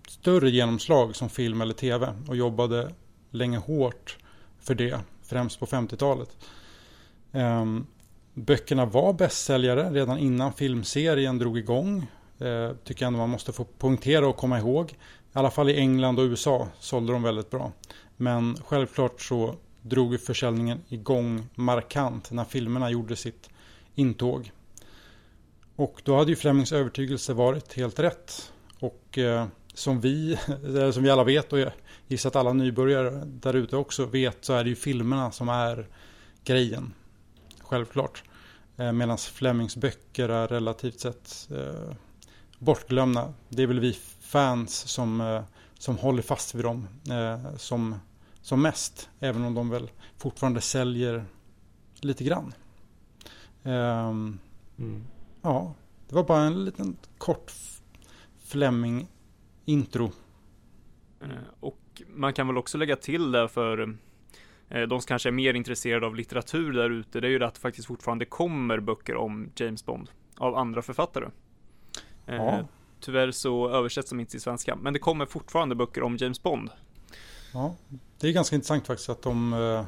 större 0.08 0.50
genomslag 0.50 1.16
som 1.16 1.30
film 1.30 1.62
eller 1.62 1.74
tv 1.74 2.14
och 2.28 2.36
jobbade 2.36 2.94
länge 3.32 3.58
hårt 3.58 4.18
för 4.60 4.76
det, 4.76 5.00
främst 5.24 5.60
på 5.60 5.66
50-talet. 5.66 6.38
Um, 7.32 7.42
ehm, 7.42 7.86
böckerna 8.34 8.86
var 8.86 9.14
bästsäljare 9.14 9.90
redan 9.92 10.18
innan 10.18 10.54
filmserien 10.54 11.38
drog 11.38 11.58
igång. 11.58 12.08
Uh, 12.42 12.72
tycker 12.84 13.04
jag 13.04 13.08
ändå 13.08 13.20
man 13.20 13.30
måste 13.30 13.54
få 13.54 13.64
poängtera 13.64 14.28
och 14.28 14.38
komma 14.38 14.60
ihåg. 14.60 14.92
I 14.92 14.94
alla 15.34 15.52
fall 15.52 15.70
i 15.70 15.78
England 15.78 16.20
och 16.20 16.24
USA 16.24 16.68
sålde 16.80 17.14
de 17.14 17.24
väldigt 17.24 17.50
bra. 17.50 17.72
Men 18.18 18.58
självklart 18.66 19.22
så 19.22 19.56
drog 19.82 20.22
försäljningen 20.22 20.82
igång 20.88 21.48
markant 21.56 22.32
när 22.32 22.44
filmerna 22.44 22.92
gjorde 22.92 23.16
sitt 23.16 23.50
intåg. 23.96 24.52
Och 25.82 26.02
då 26.04 26.18
hade 26.18 26.32
ju 26.32 26.36
Flemings 26.36 26.72
övertygelse 26.72 27.34
varit 27.34 27.74
helt 27.74 28.00
rätt. 28.00 28.52
Och 28.80 29.18
eh, 29.18 29.48
som 29.74 30.02
vi, 30.02 30.38
som 30.94 31.04
vi 31.04 31.10
alla 31.10 31.24
vet 31.24 31.54
och 31.54 31.60
jag 31.60 31.72
gissar 32.08 32.30
att 32.30 32.36
alla 32.36 32.54
nybörjare 32.54 33.24
där 33.26 33.54
ute 33.54 33.78
också 33.78 34.06
vet 34.06 34.46
så 34.46 34.54
är 34.54 34.64
det 34.64 34.70
ju 34.70 34.76
filmerna 34.76 35.32
som 35.32 35.50
är 35.50 35.88
grejen. 36.44 36.94
Självklart. 37.60 38.24
Eh, 38.78 38.92
Medan 38.92 39.18
Flemings 39.18 39.76
böcker 39.76 40.30
är 40.30 40.48
relativt 40.48 41.00
sett 41.00 41.50
eh, 41.52 41.96
bortglömda. 42.60 43.34
Det 43.50 43.64
är 43.64 43.68
väl 43.68 43.80
vi 43.80 43.98
fans 44.22 44.76
som, 44.76 45.22
eh, 45.22 45.44
som 45.78 45.98
håller 45.98 46.22
fast 46.22 46.56
vid 46.56 46.66
dem 46.66 46.88
eh, 47.10 47.56
som, 47.58 47.96
som 48.42 48.62
mest. 48.62 49.10
Även 49.20 49.46
om 49.46 49.54
de 49.54 49.70
väl 49.70 49.92
fortfarande 50.18 50.62
säljer 50.62 51.26
lite 52.02 52.24
grann. 52.24 52.54
Ehm, 53.64 54.40
mm. 54.80 55.06
Ja, 55.42 55.74
det 56.08 56.16
var 56.16 56.24
bara 56.24 56.42
en 56.42 56.66
liten 56.66 56.98
kort 57.18 57.52
Fleming 58.44 59.08
intro. 59.66 60.12
Eh, 61.22 61.30
och 61.60 62.02
man 62.08 62.34
kan 62.34 62.48
väl 62.48 62.58
också 62.58 62.78
lägga 62.78 62.96
till 62.96 63.32
där 63.32 63.48
för 63.48 63.98
eh, 64.70 64.82
de 64.82 65.02
som 65.02 65.08
kanske 65.08 65.30
är 65.30 65.32
mer 65.32 65.54
intresserade 65.54 66.06
av 66.06 66.16
litteratur 66.16 66.74
där 66.74 66.90
ute, 66.90 67.20
det 67.20 67.28
är 67.28 67.32
ju 67.32 67.40
det 67.40 67.48
att 67.48 67.54
det 67.54 67.60
faktiskt 67.60 67.88
fortfarande 67.88 68.26
kommer 68.26 68.80
böcker 68.80 69.16
om 69.16 69.52
James 69.56 69.86
Bond 69.86 70.10
av 70.38 70.56
andra 70.56 70.82
författare. 70.82 71.26
Eh, 72.26 72.36
ja. 72.36 72.68
Tyvärr 73.00 73.32
så 73.32 73.70
översätts 73.70 74.10
de 74.10 74.20
inte 74.20 74.32
till 74.32 74.42
svenska, 74.42 74.76
men 74.76 74.94
det 74.94 75.00
kommer 75.00 75.26
fortfarande 75.26 75.76
böcker 75.76 76.04
om 76.04 76.18
James 76.18 76.44
Bond. 76.44 76.70
Ja, 77.54 77.76
det 78.20 78.28
är 78.28 78.32
ganska 78.32 78.56
intressant 78.56 78.88
faktiskt 78.88 79.10
att 79.10 79.22
de, 79.22 79.86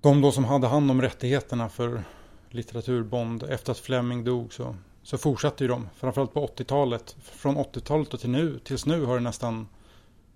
de 0.00 0.20
då 0.20 0.32
som 0.32 0.44
hade 0.44 0.66
hand 0.66 0.90
om 0.90 1.02
rättigheterna 1.02 1.68
för 1.68 2.02
litteraturbond 2.50 3.42
efter 3.42 3.72
att 3.72 3.78
Fleming 3.78 4.24
dog 4.24 4.52
så 4.52 4.74
så 5.06 5.18
fortsatte 5.18 5.64
ju 5.64 5.68
de, 5.68 5.88
framförallt 5.96 6.34
på 6.34 6.46
80-talet. 6.46 7.16
Från 7.22 7.56
80-talet 7.56 8.14
och 8.14 8.20
till 8.20 8.30
nu, 8.30 8.58
tills 8.58 8.86
nu 8.86 9.04
har 9.04 9.14
det 9.14 9.22
nästan 9.22 9.68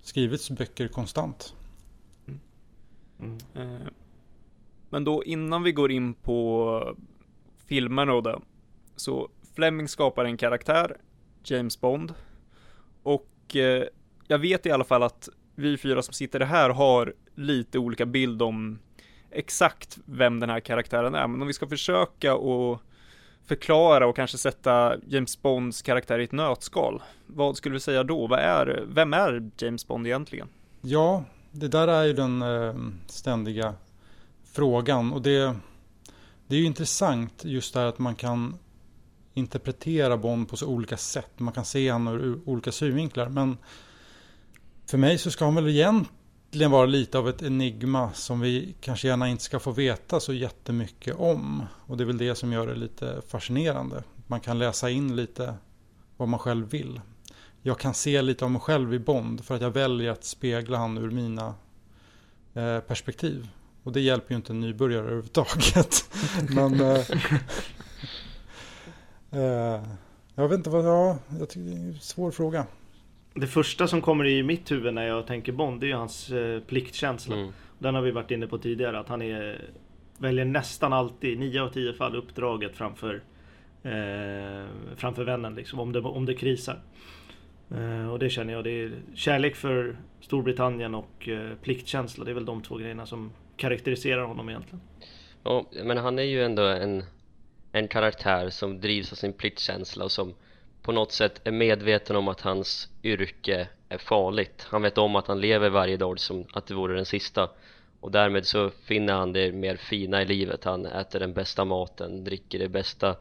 skrivits 0.03 0.51
böcker 0.51 0.89
konstant. 0.89 1.55
Mm. 2.27 2.41
Mm. 3.21 3.39
Eh, 3.55 3.89
men 4.91 5.05
då 5.05 5.25
innan 5.25 5.63
vi 5.63 5.73
går 5.73 5.91
in 5.91 6.15
på 6.15 6.97
filmerna 7.67 8.13
och 8.13 8.23
det, 8.23 8.41
så 8.97 9.29
Fleming 9.55 9.89
skapar 9.89 10.25
en 10.25 10.37
karaktär, 10.37 10.97
James 11.45 11.81
Bond, 11.81 12.15
och 13.03 13.57
eh, 13.57 13.85
jag 14.27 14.39
vet 14.39 14.67
i 14.67 14.71
alla 14.71 14.85
fall 14.85 15.03
att 15.03 15.29
vi 15.55 15.79
fyra 15.79 16.03
som 16.03 16.15
sitter 16.15 16.41
här 16.41 16.71
har 16.71 17.15
lite 17.35 17.79
olika 17.79 18.07
bild 18.07 18.43
om 18.43 18.79
exakt 19.31 19.99
vem 20.05 20.41
den 20.41 20.51
här 20.51 20.61
karaktären 20.61 21.15
är, 21.15 21.27
men 21.27 21.41
om 21.43 21.47
vi 21.47 21.53
ska 21.53 21.67
försöka 21.67 22.35
och 22.35 22.83
förklara 23.47 24.07
och 24.07 24.17
kanske 24.17 24.39
sätta 24.39 24.95
James 25.07 25.43
Bonds 25.43 25.83
karaktär 25.83 26.19
i 26.19 26.25
ett 26.25 26.33
nötskal. 26.33 27.03
Vad 27.27 27.57
skulle 27.57 27.75
du 27.75 27.81
säga 27.81 28.03
då? 28.03 28.27
Vad 28.27 28.39
är, 28.39 28.85
vem 28.89 29.15
är 29.15 29.51
James 29.59 29.87
Bond 29.87 30.07
egentligen? 30.07 30.49
Ja, 30.81 31.25
det 31.51 31.69
där 31.69 31.89
är 31.89 32.05
ju 32.05 32.13
den 32.13 32.43
eh, 32.43 32.75
ständiga 33.07 33.75
frågan 34.53 35.13
och 35.13 35.23
det, 35.23 35.57
det 36.47 36.55
är 36.57 36.59
ju 36.59 36.67
intressant 36.67 37.45
just 37.45 37.75
det 37.75 37.81
här 37.81 37.87
att 37.87 37.99
man 37.99 38.15
kan 38.15 38.59
interpretera 39.35 40.17
Bond 40.17 40.49
på 40.49 40.57
så 40.57 40.67
olika 40.67 40.97
sätt. 40.97 41.39
Man 41.39 41.55
kan 41.55 41.65
se 41.65 41.93
honom 41.93 42.15
ur 42.15 42.41
olika 42.45 42.73
synvinklar. 42.73 43.29
Men 43.29 43.59
för 44.87 44.99
mig 44.99 45.19
så 45.19 45.31
ska 45.31 45.45
han 45.45 45.55
väl 45.55 45.69
egentligen 45.69 46.20
egentligen 46.51 46.71
vara 46.71 46.87
lite 46.87 47.19
av 47.19 47.29
ett 47.29 47.43
enigma 47.43 48.13
som 48.13 48.41
vi 48.41 48.75
kanske 48.81 49.09
gärna 49.09 49.29
inte 49.29 49.45
ska 49.45 49.59
få 49.61 49.71
veta 49.71 50.21
så 50.21 50.33
jättemycket 50.33 51.15
om. 51.15 51.67
Och 51.87 51.97
det 51.97 52.05
är 52.05 52.07
väl 52.07 52.19
det 52.19 52.35
som 52.35 52.53
gör 52.53 52.67
det 52.67 52.75
lite 52.75 53.23
fascinerande. 53.29 54.03
Man 54.27 54.41
kan 54.41 54.59
läsa 54.59 54.91
in 54.91 55.17
lite 55.17 55.55
vad 56.17 56.29
man 56.29 56.41
själv 56.41 56.71
vill. 56.71 57.01
Jag 57.63 57.79
kan 57.79 57.95
se 57.95 58.23
lite 58.23 58.45
av 58.45 58.51
mig 58.51 58.61
själv 58.61 58.95
i 58.95 58.99
Bond 58.99 59.45
för 59.45 59.55
att 59.55 59.61
jag 59.61 59.71
väljer 59.71 60.11
att 60.11 60.25
spegla 60.25 60.79
han 60.79 60.99
ur 60.99 61.11
mina 61.11 61.55
eh, 62.55 62.81
perspektiv. 62.81 63.49
Och 63.83 63.93
det 63.93 64.01
hjälper 64.01 64.35
ju 64.35 64.37
inte 64.37 64.53
en 64.53 64.61
nybörjare 64.61 65.03
överhuvudtaget. 65.03 66.05
Men... 66.49 66.81
Eh, 66.81 67.11
eh, 69.41 69.83
jag 70.35 70.49
vet 70.49 70.59
inte 70.59 70.71
vad... 70.71 70.85
Ja, 70.85 71.19
jag 71.39 71.49
tycker 71.49 71.71
det 71.71 71.77
är 71.77 71.77
en 71.77 71.99
svår 72.01 72.31
fråga. 72.31 72.67
Det 73.35 73.47
första 73.47 73.87
som 73.87 74.01
kommer 74.01 74.27
i 74.27 74.43
mitt 74.43 74.71
huvud 74.71 74.95
när 74.95 75.07
jag 75.07 75.27
tänker 75.27 75.53
Bond, 75.53 75.81
det 75.81 75.87
är 75.87 75.89
ju 75.89 75.95
hans 75.95 76.31
eh, 76.31 76.61
pliktkänsla. 76.61 77.37
Mm. 77.37 77.53
Den 77.79 77.95
har 77.95 78.03
vi 78.03 78.11
varit 78.11 78.31
inne 78.31 78.47
på 78.47 78.59
tidigare, 78.59 78.99
att 78.99 79.09
han 79.09 79.23
är, 79.23 79.69
väljer 80.19 80.45
nästan 80.45 80.93
alltid, 80.93 81.39
nio 81.39 81.63
av 81.63 81.69
tio 81.69 81.93
fall, 81.93 82.17
uppdraget 82.17 82.77
framför, 82.77 83.23
eh, 83.83 84.67
framför 84.97 85.25
vännen, 85.25 85.55
liksom, 85.55 85.81
om, 85.81 85.93
det, 85.93 86.01
om 86.01 86.27
det 86.27 86.35
krisar. 86.35 86.81
Eh, 87.71 88.13
och 88.13 88.19
det 88.19 88.31
känner 88.31 88.53
jag, 88.53 88.65
det 88.65 88.71
är 88.71 88.93
kärlek 89.15 89.57
för 89.57 89.97
Storbritannien 90.21 90.95
och 90.95 91.29
eh, 91.29 91.55
pliktkänsla, 91.63 92.25
det 92.25 92.31
är 92.31 92.35
väl 92.35 92.45
de 92.45 92.63
två 92.63 92.77
grejerna 92.77 93.07
som 93.07 93.33
karaktäriserar 93.57 94.23
honom 94.23 94.49
egentligen. 94.49 94.81
Ja, 95.43 95.67
men 95.85 95.97
han 95.97 96.19
är 96.19 96.23
ju 96.23 96.45
ändå 96.45 96.63
en, 96.63 97.05
en 97.73 97.89
karaktär 97.89 98.51
som 98.51 98.81
drivs 98.81 99.13
av 99.13 99.17
sin 99.17 99.33
pliktkänsla 99.33 100.05
och 100.05 100.13
som 100.13 100.35
på 100.83 100.93
något 100.93 101.13
sätt 101.13 101.41
är 101.45 101.53
medveten 101.53 102.17
om 102.17 102.29
att 102.29 102.41
hans 102.41 102.89
yrke 103.03 103.69
är 103.89 103.99
farligt. 103.99 104.67
Han 104.69 104.83
vet 104.83 104.99
om 104.99 105.17
att 105.17 105.27
han 105.27 105.41
lever 105.41 105.71
varje 105.71 105.97
dag 105.97 106.21
som 106.21 106.45
att 106.53 106.67
det 106.67 106.75
vore 106.75 106.95
den 106.95 107.07
sista. 107.07 107.51
Och 108.01 108.11
därmed 108.11 108.47
så 108.47 108.71
finner 108.71 109.13
han 109.13 109.33
det 109.33 109.53
mer 109.53 109.77
fina 109.77 110.23
i 110.23 110.27
livet. 110.27 110.65
Han 110.65 110.87
äter 110.87 111.21
den 111.21 111.33
bästa 111.33 111.65
maten, 111.65 112.25
dricker 112.25 112.59
det 112.59 112.69
bästa 112.69 113.17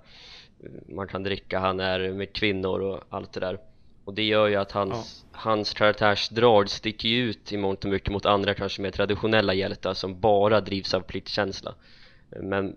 man 0.88 1.08
kan 1.08 1.24
dricka, 1.24 1.60
han 1.60 1.80
är 1.80 2.12
med 2.12 2.34
kvinnor 2.34 2.82
och 2.82 3.04
allt 3.10 3.34
det 3.34 3.40
där. 3.40 3.60
Och 4.06 4.14
det 4.14 4.24
gör 4.24 4.48
ju 4.48 4.56
att 4.56 4.72
hans, 4.72 5.26
ja. 5.32 5.40
hans 5.42 5.74
karaktärsdrag 5.74 6.70
sticker 6.70 7.10
ut 7.10 7.52
i 7.54 7.58
mångt 7.58 7.84
och 7.84 7.92
mycket 7.92 8.12
mot 8.12 8.26
andra 8.26 8.54
kanske 8.54 8.82
mer 8.82 8.92
traditionella 8.92 9.54
hjältar 9.54 9.94
som 9.94 10.20
bara 10.20 10.62
drivs 10.62 10.94
av 10.94 11.02
pliktkänsla. 11.02 11.76
Men 12.30 12.76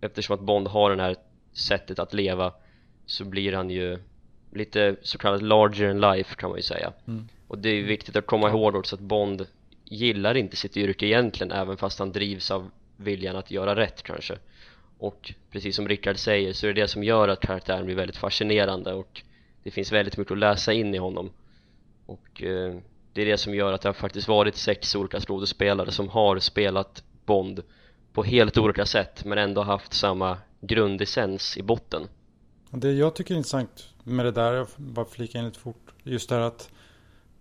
eftersom 0.00 0.34
att 0.34 0.40
Bond 0.40 0.68
har 0.68 0.96
det 0.96 1.02
här 1.02 1.16
sättet 1.52 1.98
att 1.98 2.14
leva 2.14 2.52
så 3.06 3.24
blir 3.24 3.52
han 3.52 3.70
ju 3.70 3.98
lite 4.52 4.96
så 5.02 5.18
kallat 5.18 5.42
larger 5.42 5.90
in 5.90 6.00
life 6.00 6.34
kan 6.34 6.50
man 6.50 6.58
ju 6.58 6.62
säga. 6.62 6.92
Mm. 7.06 7.28
och 7.48 7.58
det 7.58 7.68
är 7.68 7.82
viktigt 7.82 8.16
att 8.16 8.26
komma 8.26 8.48
ihåg 8.48 8.74
också 8.74 8.96
att 8.96 9.02
Bond 9.02 9.46
gillar 9.84 10.36
inte 10.36 10.56
sitt 10.56 10.76
yrke 10.76 11.06
egentligen 11.06 11.52
även 11.52 11.76
fast 11.76 11.98
han 11.98 12.12
drivs 12.12 12.50
av 12.50 12.70
viljan 12.96 13.36
att 13.36 13.50
göra 13.50 13.76
rätt 13.76 14.02
kanske. 14.02 14.38
Och 14.98 15.34
precis 15.50 15.76
som 15.76 15.88
Rickard 15.88 16.16
säger 16.16 16.52
så 16.52 16.66
är 16.66 16.72
det 16.72 16.80
det 16.80 16.88
som 16.88 17.04
gör 17.04 17.28
att 17.28 17.40
karaktären 17.40 17.86
blir 17.86 17.96
väldigt 17.96 18.16
fascinerande 18.16 18.92
och 18.92 19.22
det 19.62 19.70
finns 19.70 19.92
väldigt 19.92 20.16
mycket 20.16 20.32
att 20.32 20.38
läsa 20.38 20.72
in 20.72 20.94
i 20.94 20.98
honom. 20.98 21.30
Och 22.06 22.42
eh, 22.42 22.74
det 23.12 23.22
är 23.22 23.26
det 23.26 23.38
som 23.38 23.54
gör 23.54 23.72
att 23.72 23.82
det 23.82 23.88
har 23.88 23.94
faktiskt 23.94 24.28
varit 24.28 24.56
sex 24.56 24.94
olika 24.94 25.20
skådespelare 25.20 25.90
som 25.90 26.08
har 26.08 26.38
spelat 26.38 27.04
Bond 27.24 27.62
på 28.12 28.22
helt 28.22 28.58
olika 28.58 28.86
sätt 28.86 29.24
men 29.24 29.38
ändå 29.38 29.62
haft 29.62 29.92
samma 29.92 30.38
grundessens 30.60 31.56
i 31.56 31.62
botten 31.62 32.08
det 32.70 32.92
jag 32.92 33.14
tycker 33.14 33.34
är 33.34 33.38
intressant 33.38 33.88
med 34.04 34.26
det 34.26 34.32
där, 34.32 34.52
jag 34.52 34.66
bara 34.76 35.04
flika 35.04 35.38
in 35.38 35.44
lite 35.44 35.58
fort, 35.58 35.90
just 36.02 36.28
det 36.28 36.34
här 36.34 36.42
att 36.42 36.70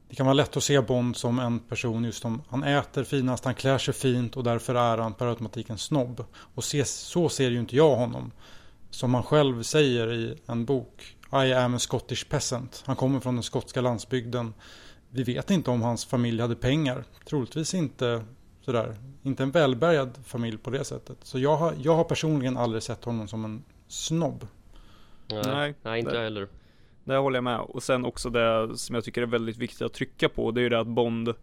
det 0.09 0.15
kan 0.15 0.25
vara 0.25 0.33
lätt 0.33 0.57
att 0.57 0.63
se 0.63 0.81
Bond 0.81 1.17
som 1.17 1.39
en 1.39 1.59
person 1.59 2.03
just 2.03 2.21
som 2.21 2.41
han 2.49 2.63
äter 2.63 3.03
finast, 3.03 3.45
han 3.45 3.55
klär 3.55 3.77
sig 3.77 3.93
fint 3.93 4.37
och 4.37 4.43
därför 4.43 4.75
är 4.75 4.97
han 4.97 5.13
per 5.13 5.27
automatik 5.27 5.69
en 5.69 5.77
snobb. 5.77 6.23
Och 6.55 6.63
se, 6.63 6.85
så 6.85 7.29
ser 7.29 7.51
ju 7.51 7.59
inte 7.59 7.75
jag 7.75 7.95
honom. 7.95 8.31
Som 8.89 9.13
han 9.13 9.23
själv 9.23 9.63
säger 9.63 10.13
i 10.13 10.37
en 10.45 10.65
bok, 10.65 11.17
I 11.31 11.53
am 11.53 11.75
a 11.75 11.79
Scottish 11.79 12.29
peasant. 12.29 12.83
Han 12.85 12.95
kommer 12.95 13.19
från 13.19 13.35
den 13.35 13.43
skotska 13.43 13.81
landsbygden. 13.81 14.53
Vi 15.09 15.23
vet 15.23 15.51
inte 15.51 15.71
om 15.71 15.81
hans 15.81 16.05
familj 16.05 16.41
hade 16.41 16.55
pengar. 16.55 17.03
Troligtvis 17.25 17.73
inte 17.73 18.23
sådär, 18.61 18.95
inte 19.23 19.43
en 19.43 19.51
välbärgad 19.51 20.17
familj 20.25 20.57
på 20.57 20.69
det 20.69 20.83
sättet. 20.83 21.17
Så 21.23 21.39
jag 21.39 21.57
har, 21.57 21.73
jag 21.81 21.95
har 21.95 22.03
personligen 22.03 22.57
aldrig 22.57 22.83
sett 22.83 23.03
honom 23.03 23.27
som 23.27 23.45
en 23.45 23.63
snobb. 23.87 24.47
Nej, 25.31 25.75
nej, 25.83 25.99
inte 25.99 26.11
det, 26.11 26.19
heller. 26.19 26.47
Det 27.03 27.17
håller 27.17 27.37
jag 27.37 27.43
med. 27.43 27.59
Och 27.59 27.83
sen 27.83 28.05
också 28.05 28.29
det 28.29 28.77
som 28.77 28.95
jag 28.95 29.03
tycker 29.03 29.21
är 29.21 29.25
väldigt 29.25 29.57
viktigt 29.57 29.81
att 29.81 29.93
trycka 29.93 30.29
på. 30.29 30.51
Det 30.51 30.61
är 30.61 30.63
ju 30.63 30.69
det 30.69 30.79
att 30.79 30.87
Bond 30.87 31.33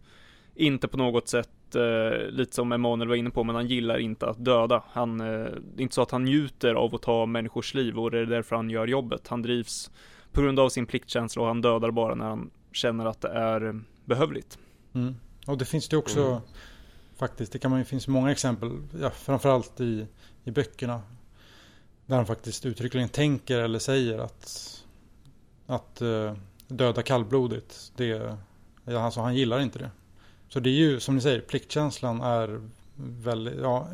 inte 0.55 0.87
på 0.87 0.97
något 0.97 1.27
sätt, 1.27 1.75
eh, 1.75 2.29
lite 2.29 2.55
som 2.55 2.71
Emanuel 2.71 3.07
var 3.07 3.15
inne 3.15 3.29
på, 3.29 3.43
men 3.43 3.55
han 3.55 3.67
gillar 3.67 3.97
inte 3.97 4.29
att 4.29 4.45
döda. 4.45 4.83
Han, 4.91 5.21
eh, 5.21 5.25
det 5.25 5.77
är 5.77 5.81
inte 5.81 5.95
så 5.95 6.01
att 6.01 6.11
han 6.11 6.23
njuter 6.23 6.75
av 6.75 6.95
att 6.95 7.01
ta 7.01 7.25
människors 7.25 7.73
liv 7.73 7.99
och 7.99 8.11
det 8.11 8.19
är 8.19 8.25
därför 8.25 8.55
han 8.55 8.69
gör 8.69 8.87
jobbet. 8.87 9.27
Han 9.27 9.41
drivs 9.41 9.91
på 10.31 10.41
grund 10.41 10.59
av 10.59 10.69
sin 10.69 10.85
pliktkänsla 10.85 11.41
och 11.41 11.47
han 11.47 11.61
dödar 11.61 11.91
bara 11.91 12.15
när 12.15 12.25
han 12.25 12.49
känner 12.71 13.05
att 13.05 13.21
det 13.21 13.29
är 13.29 13.81
behövligt. 14.05 14.57
Mm. 14.93 15.15
Och 15.47 15.57
det 15.57 15.65
finns 15.65 15.89
det 15.89 15.97
också 15.97 16.21
mm. 16.21 16.41
faktiskt, 17.17 17.51
det 17.51 17.59
kan 17.59 17.71
man 17.71 17.79
ju, 17.79 17.85
finns 17.85 18.07
många 18.07 18.31
exempel, 18.31 18.71
ja, 19.01 19.09
framförallt 19.09 19.81
i, 19.81 20.07
i 20.43 20.51
böckerna. 20.51 21.01
Där 22.07 22.15
han 22.15 22.25
faktiskt 22.25 22.65
uttryckligen 22.65 23.09
tänker 23.09 23.59
eller 23.59 23.79
säger 23.79 24.17
att, 24.17 24.73
att 25.67 26.01
uh, 26.01 26.33
döda 26.67 27.03
kallblodigt, 27.03 27.91
det, 27.95 28.37
alltså 28.85 29.21
han 29.21 29.35
gillar 29.35 29.59
inte 29.59 29.79
det. 29.79 29.91
Så 30.49 30.59
det 30.59 30.69
är 30.69 30.73
ju 30.73 30.99
som 30.99 31.15
ni 31.15 31.21
säger, 31.21 31.41
pliktkänslan 31.41 32.21
är 32.21 32.61
väldigt, 32.95 33.59
ja, 33.59 33.87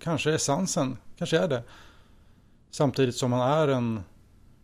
kanske 0.00 0.34
essensen, 0.34 0.96
kanske 1.18 1.38
är 1.38 1.48
det. 1.48 1.62
Samtidigt 2.70 3.16
som 3.16 3.32
han 3.32 3.52
är 3.52 3.68
en, 3.68 4.00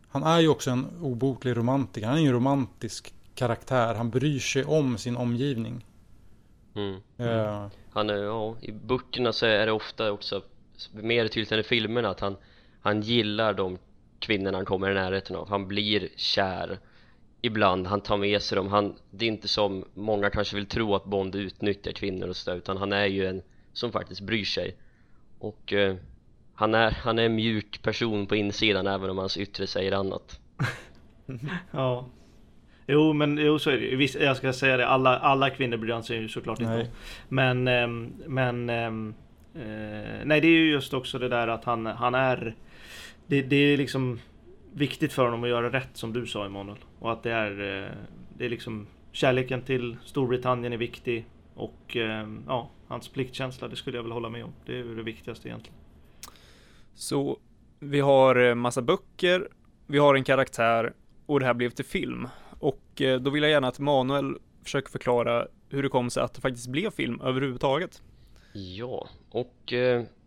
han 0.08 0.22
är 0.22 0.40
ju 0.40 0.48
också 0.48 0.70
en 0.70 0.86
obotlig 1.00 1.56
romantiker, 1.56 2.06
han 2.06 2.16
är 2.16 2.20
ju 2.20 2.26
en 2.26 2.32
romantisk 2.32 3.14
karaktär, 3.34 3.94
han 3.94 4.10
bryr 4.10 4.38
sig 4.38 4.64
om 4.64 4.98
sin 4.98 5.16
omgivning. 5.16 5.86
Mm. 6.74 7.00
Uh, 7.20 7.66
han 7.90 8.10
är, 8.10 8.14
ja, 8.14 8.56
i 8.60 8.72
böckerna 8.72 9.32
så 9.32 9.46
är 9.46 9.66
det 9.66 9.72
ofta 9.72 10.12
också 10.12 10.42
mer 10.92 11.28
tydligt 11.28 11.52
än 11.52 11.58
i 11.58 11.62
filmerna 11.62 12.08
att 12.08 12.20
han 12.20 12.36
han 12.86 13.00
gillar 13.00 13.54
de 13.54 13.78
kvinnorna 14.18 14.58
han 14.58 14.64
kommer 14.64 14.90
i 14.90 14.94
närheten 14.94 15.36
av. 15.36 15.48
Han 15.48 15.68
blir 15.68 16.08
kär 16.16 16.78
ibland, 17.42 17.86
han 17.86 18.00
tar 18.00 18.16
med 18.16 18.42
sig 18.42 18.56
dem. 18.56 18.68
Han, 18.68 18.94
det 19.10 19.24
är 19.24 19.28
inte 19.28 19.48
som 19.48 19.84
många 19.94 20.30
kanske 20.30 20.56
vill 20.56 20.66
tro 20.66 20.94
att 20.94 21.04
Bond 21.04 21.34
utnyttjar 21.34 21.92
kvinnor 21.92 22.28
och 22.28 22.36
sådär 22.36 22.58
utan 22.58 22.76
han 22.76 22.92
är 22.92 23.06
ju 23.06 23.26
en 23.26 23.42
som 23.72 23.92
faktiskt 23.92 24.20
bryr 24.20 24.44
sig. 24.44 24.76
Och 25.38 25.72
eh, 25.72 25.96
han, 26.54 26.74
är, 26.74 26.90
han 26.90 27.18
är 27.18 27.22
en 27.22 27.34
mjuk 27.34 27.82
person 27.82 28.26
på 28.26 28.36
insidan 28.36 28.86
även 28.86 29.10
om 29.10 29.18
hans 29.18 29.36
yttre 29.36 29.66
säger 29.66 29.92
annat. 29.92 30.40
Ja. 31.70 32.06
Jo 32.86 33.12
men 33.12 33.38
jo 33.38 33.58
så 33.58 33.70
är 33.70 33.76
det 33.76 33.86
ju. 33.86 34.08
Jag 34.24 34.36
ska 34.36 34.52
säga 34.52 34.76
det, 34.76 34.86
alla, 34.86 35.18
alla 35.18 35.50
kvinnor 35.50 35.76
bryr 35.76 35.92
han 35.92 36.02
sig 36.02 36.18
ju 36.18 36.28
såklart 36.28 36.60
inte 36.60 36.72
om. 36.72 36.84
Men, 37.28 37.68
ähm, 37.68 38.12
men 38.26 38.70
ähm, 38.70 39.14
äh, 39.54 40.24
Nej 40.24 40.40
det 40.40 40.46
är 40.46 40.58
ju 40.58 40.70
just 40.70 40.94
också 40.94 41.18
det 41.18 41.28
där 41.28 41.48
att 41.48 41.64
han, 41.64 41.86
han 41.86 42.14
är 42.14 42.54
det, 43.26 43.42
det 43.42 43.56
är 43.56 43.76
liksom 43.76 44.18
viktigt 44.74 45.12
för 45.12 45.24
honom 45.24 45.44
att 45.44 45.48
göra 45.48 45.72
rätt 45.72 45.90
som 45.92 46.12
du 46.12 46.26
sa 46.26 46.46
Emanuel. 46.46 46.78
Och 46.98 47.12
att 47.12 47.22
det 47.22 47.32
är, 47.32 47.50
eh, 47.50 47.90
det 48.38 48.44
är 48.44 48.48
liksom 48.48 48.86
kärleken 49.12 49.62
till 49.62 49.96
Storbritannien 50.04 50.72
är 50.72 50.76
viktig. 50.76 51.26
Och 51.54 51.96
eh, 51.96 52.28
ja, 52.46 52.70
hans 52.86 53.08
pliktkänsla, 53.08 53.68
det 53.68 53.76
skulle 53.76 53.98
jag 53.98 54.02
väl 54.02 54.12
hålla 54.12 54.28
med 54.28 54.44
om. 54.44 54.52
Det 54.66 54.78
är 54.78 54.84
det 54.84 55.02
viktigaste 55.02 55.48
egentligen. 55.48 55.78
Så 56.94 57.38
vi 57.80 58.00
har 58.00 58.36
eh, 58.36 58.54
massa 58.54 58.82
böcker, 58.82 59.48
vi 59.86 59.98
har 59.98 60.14
en 60.14 60.24
karaktär 60.24 60.92
och 61.26 61.40
det 61.40 61.46
här 61.46 61.54
blev 61.54 61.70
till 61.70 61.84
film. 61.84 62.28
Och 62.58 63.02
då 63.20 63.30
vill 63.30 63.42
jag 63.42 63.50
gärna 63.50 63.68
att 63.68 63.78
Manuel 63.78 64.36
försöker 64.64 64.90
förklara 64.90 65.46
hur 65.68 65.82
det 65.82 65.88
kom 65.88 66.10
sig 66.10 66.22
att 66.22 66.34
det 66.34 66.40
faktiskt 66.40 66.68
blev 66.68 66.90
film 66.90 67.20
överhuvudtaget. 67.20 68.02
Ja, 68.52 69.08
och 69.30 69.72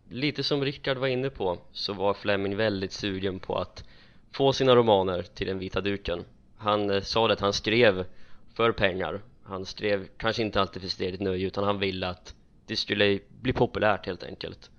lite 0.10 0.44
som 0.44 0.66
Rickard 0.66 0.98
var 0.98 1.08
inne 1.08 1.30
på 1.30 1.58
så 1.72 1.94
var 1.94 2.14
Fleming 2.14 2.56
väldigt 2.56 2.92
sugen 2.92 3.40
på 3.40 3.58
att 3.58 3.84
få 4.32 4.54
sina 4.54 4.76
romaner 4.76 5.22
till 5.22 5.48
den 5.48 5.60
vita 5.60 5.82
duken. 5.82 6.26
Han 6.58 6.90
eh, 6.90 7.02
sa 7.02 7.28
det 7.28 7.34
att 7.34 7.40
han 7.40 7.54
skrev 7.54 8.06
för 8.54 8.72
pengar. 8.72 9.22
Han 9.44 9.66
skrev 9.66 10.08
kanske 10.18 10.42
inte 10.42 10.62
alltid 10.62 10.82
för 10.82 10.90
sitt 10.90 11.02
eget 11.02 11.20
nöje 11.20 11.48
utan 11.48 11.64
han 11.64 11.80
ville 11.80 12.08
att 12.08 12.36
det 12.66 12.76
skulle 12.76 13.20
bli 13.42 13.54
populärt 13.54 14.06
helt 14.06 14.24
enkelt. 14.24 14.70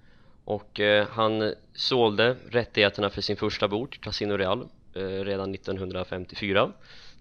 Och 0.44 0.80
eh, 0.80 1.06
han 1.10 1.54
sålde 1.74 2.36
rättigheterna 2.50 3.10
för 3.10 3.22
sin 3.22 3.36
första 3.36 3.68
bok 3.68 3.98
Casino 4.00 4.36
Real 4.36 4.68
eh, 4.94 5.00
redan 5.02 5.54
1954 5.54 6.72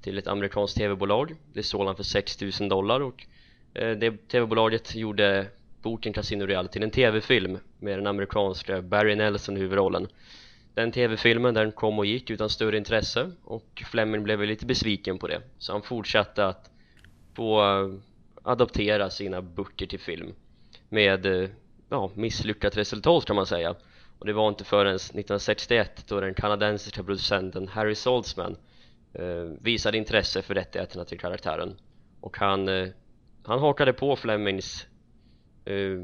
till 0.01 0.18
ett 0.18 0.28
amerikanskt 0.28 0.78
tv-bolag 0.78 1.36
det 1.54 1.63
sålde 1.63 1.89
han 1.89 1.96
för 1.96 2.04
6000 2.04 2.70
dollar 2.70 3.00
och 3.00 3.25
eh, 3.74 3.92
det 3.92 4.28
tv-bolaget 4.28 4.96
gjorde 4.96 5.48
boken 5.81 6.13
Casino 6.13 6.45
Real 6.45 6.67
till 6.67 6.83
en 6.83 6.91
tv-film 6.91 7.59
med 7.79 7.98
den 7.98 8.07
amerikanska 8.07 8.81
Barry 8.81 9.15
Nelson 9.15 9.57
i 9.57 9.59
huvudrollen. 9.59 10.07
Den 10.74 10.91
tv-filmen 10.91 11.53
den 11.53 11.71
kom 11.71 12.00
och 12.00 12.05
gick 12.05 12.29
utan 12.29 12.50
större 12.50 12.77
intresse 12.77 13.31
och 13.43 13.83
Fleming 13.91 14.24
blev 14.24 14.41
lite 14.41 14.65
besviken 14.65 15.17
på 15.17 15.27
det. 15.27 15.41
Så 15.57 15.71
han 15.71 15.81
fortsatte 15.81 16.45
att 16.45 16.69
få 17.36 17.62
eh, 17.62 17.93
adoptera 18.43 19.09
sina 19.09 19.41
böcker 19.41 19.86
till 19.86 20.00
film 20.00 20.33
med 20.89 21.25
eh, 21.25 21.50
ja, 21.89 22.12
misslyckat 22.15 22.77
resultat 22.77 23.25
kan 23.25 23.36
man 23.36 23.45
säga. 23.45 23.75
Och 24.19 24.25
det 24.25 24.33
var 24.33 24.50
inte 24.50 24.63
förrän 24.63 24.95
1961 24.95 26.07
då 26.07 26.19
den 26.19 26.33
kanadensiska 26.33 27.03
producenten 27.03 27.67
Harry 27.67 27.95
Saltzman 27.95 28.57
eh, 29.13 29.43
visade 29.62 29.98
intresse 29.98 30.41
för 30.41 30.55
rättigheterna 30.55 31.05
till 31.05 31.19
karaktären. 31.19 31.75
Och 32.21 32.38
han, 32.38 32.67
eh, 32.67 32.88
han 33.43 33.59
hakade 33.59 33.93
på 33.93 34.15
Flemings 34.15 34.88
Eh, 35.69 35.99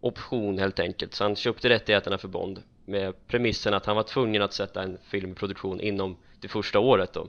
option 0.00 0.58
helt 0.58 0.78
enkelt. 0.80 1.14
Så 1.14 1.24
han 1.24 1.36
köpte 1.36 1.68
rättigheterna 1.68 2.18
för 2.18 2.28
Bond 2.28 2.62
med 2.84 3.26
premissen 3.26 3.74
att 3.74 3.86
han 3.86 3.96
var 3.96 4.02
tvungen 4.02 4.42
att 4.42 4.52
sätta 4.52 4.82
en 4.82 4.98
filmproduktion 5.02 5.80
inom 5.80 6.16
det 6.40 6.48
första 6.48 6.78
året 6.78 7.12
då. 7.12 7.28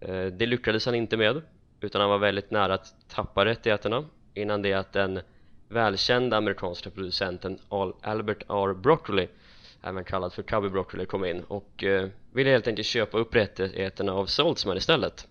Eh, 0.00 0.26
det 0.26 0.46
lyckades 0.46 0.86
han 0.86 0.94
inte 0.94 1.16
med 1.16 1.42
utan 1.80 2.00
han 2.00 2.10
var 2.10 2.18
väldigt 2.18 2.50
nära 2.50 2.74
att 2.74 2.94
tappa 3.08 3.44
rättigheterna 3.44 4.04
innan 4.34 4.62
det 4.62 4.72
att 4.72 4.92
den 4.92 5.20
välkända 5.68 6.36
amerikanska 6.36 6.90
producenten 6.90 7.58
Albert 8.00 8.42
R. 8.48 8.74
Broccoli 8.74 9.28
även 9.82 10.04
kallad 10.04 10.32
för 10.32 10.42
Cubby 10.42 10.68
Broccoli 10.68 11.06
kom 11.06 11.24
in 11.24 11.42
och 11.42 11.84
eh, 11.84 12.08
ville 12.32 12.50
helt 12.50 12.66
enkelt 12.66 12.86
köpa 12.86 13.18
upp 13.18 13.34
rättigheterna 13.34 14.12
av 14.12 14.26
Saltzman 14.26 14.76
istället. 14.76 15.28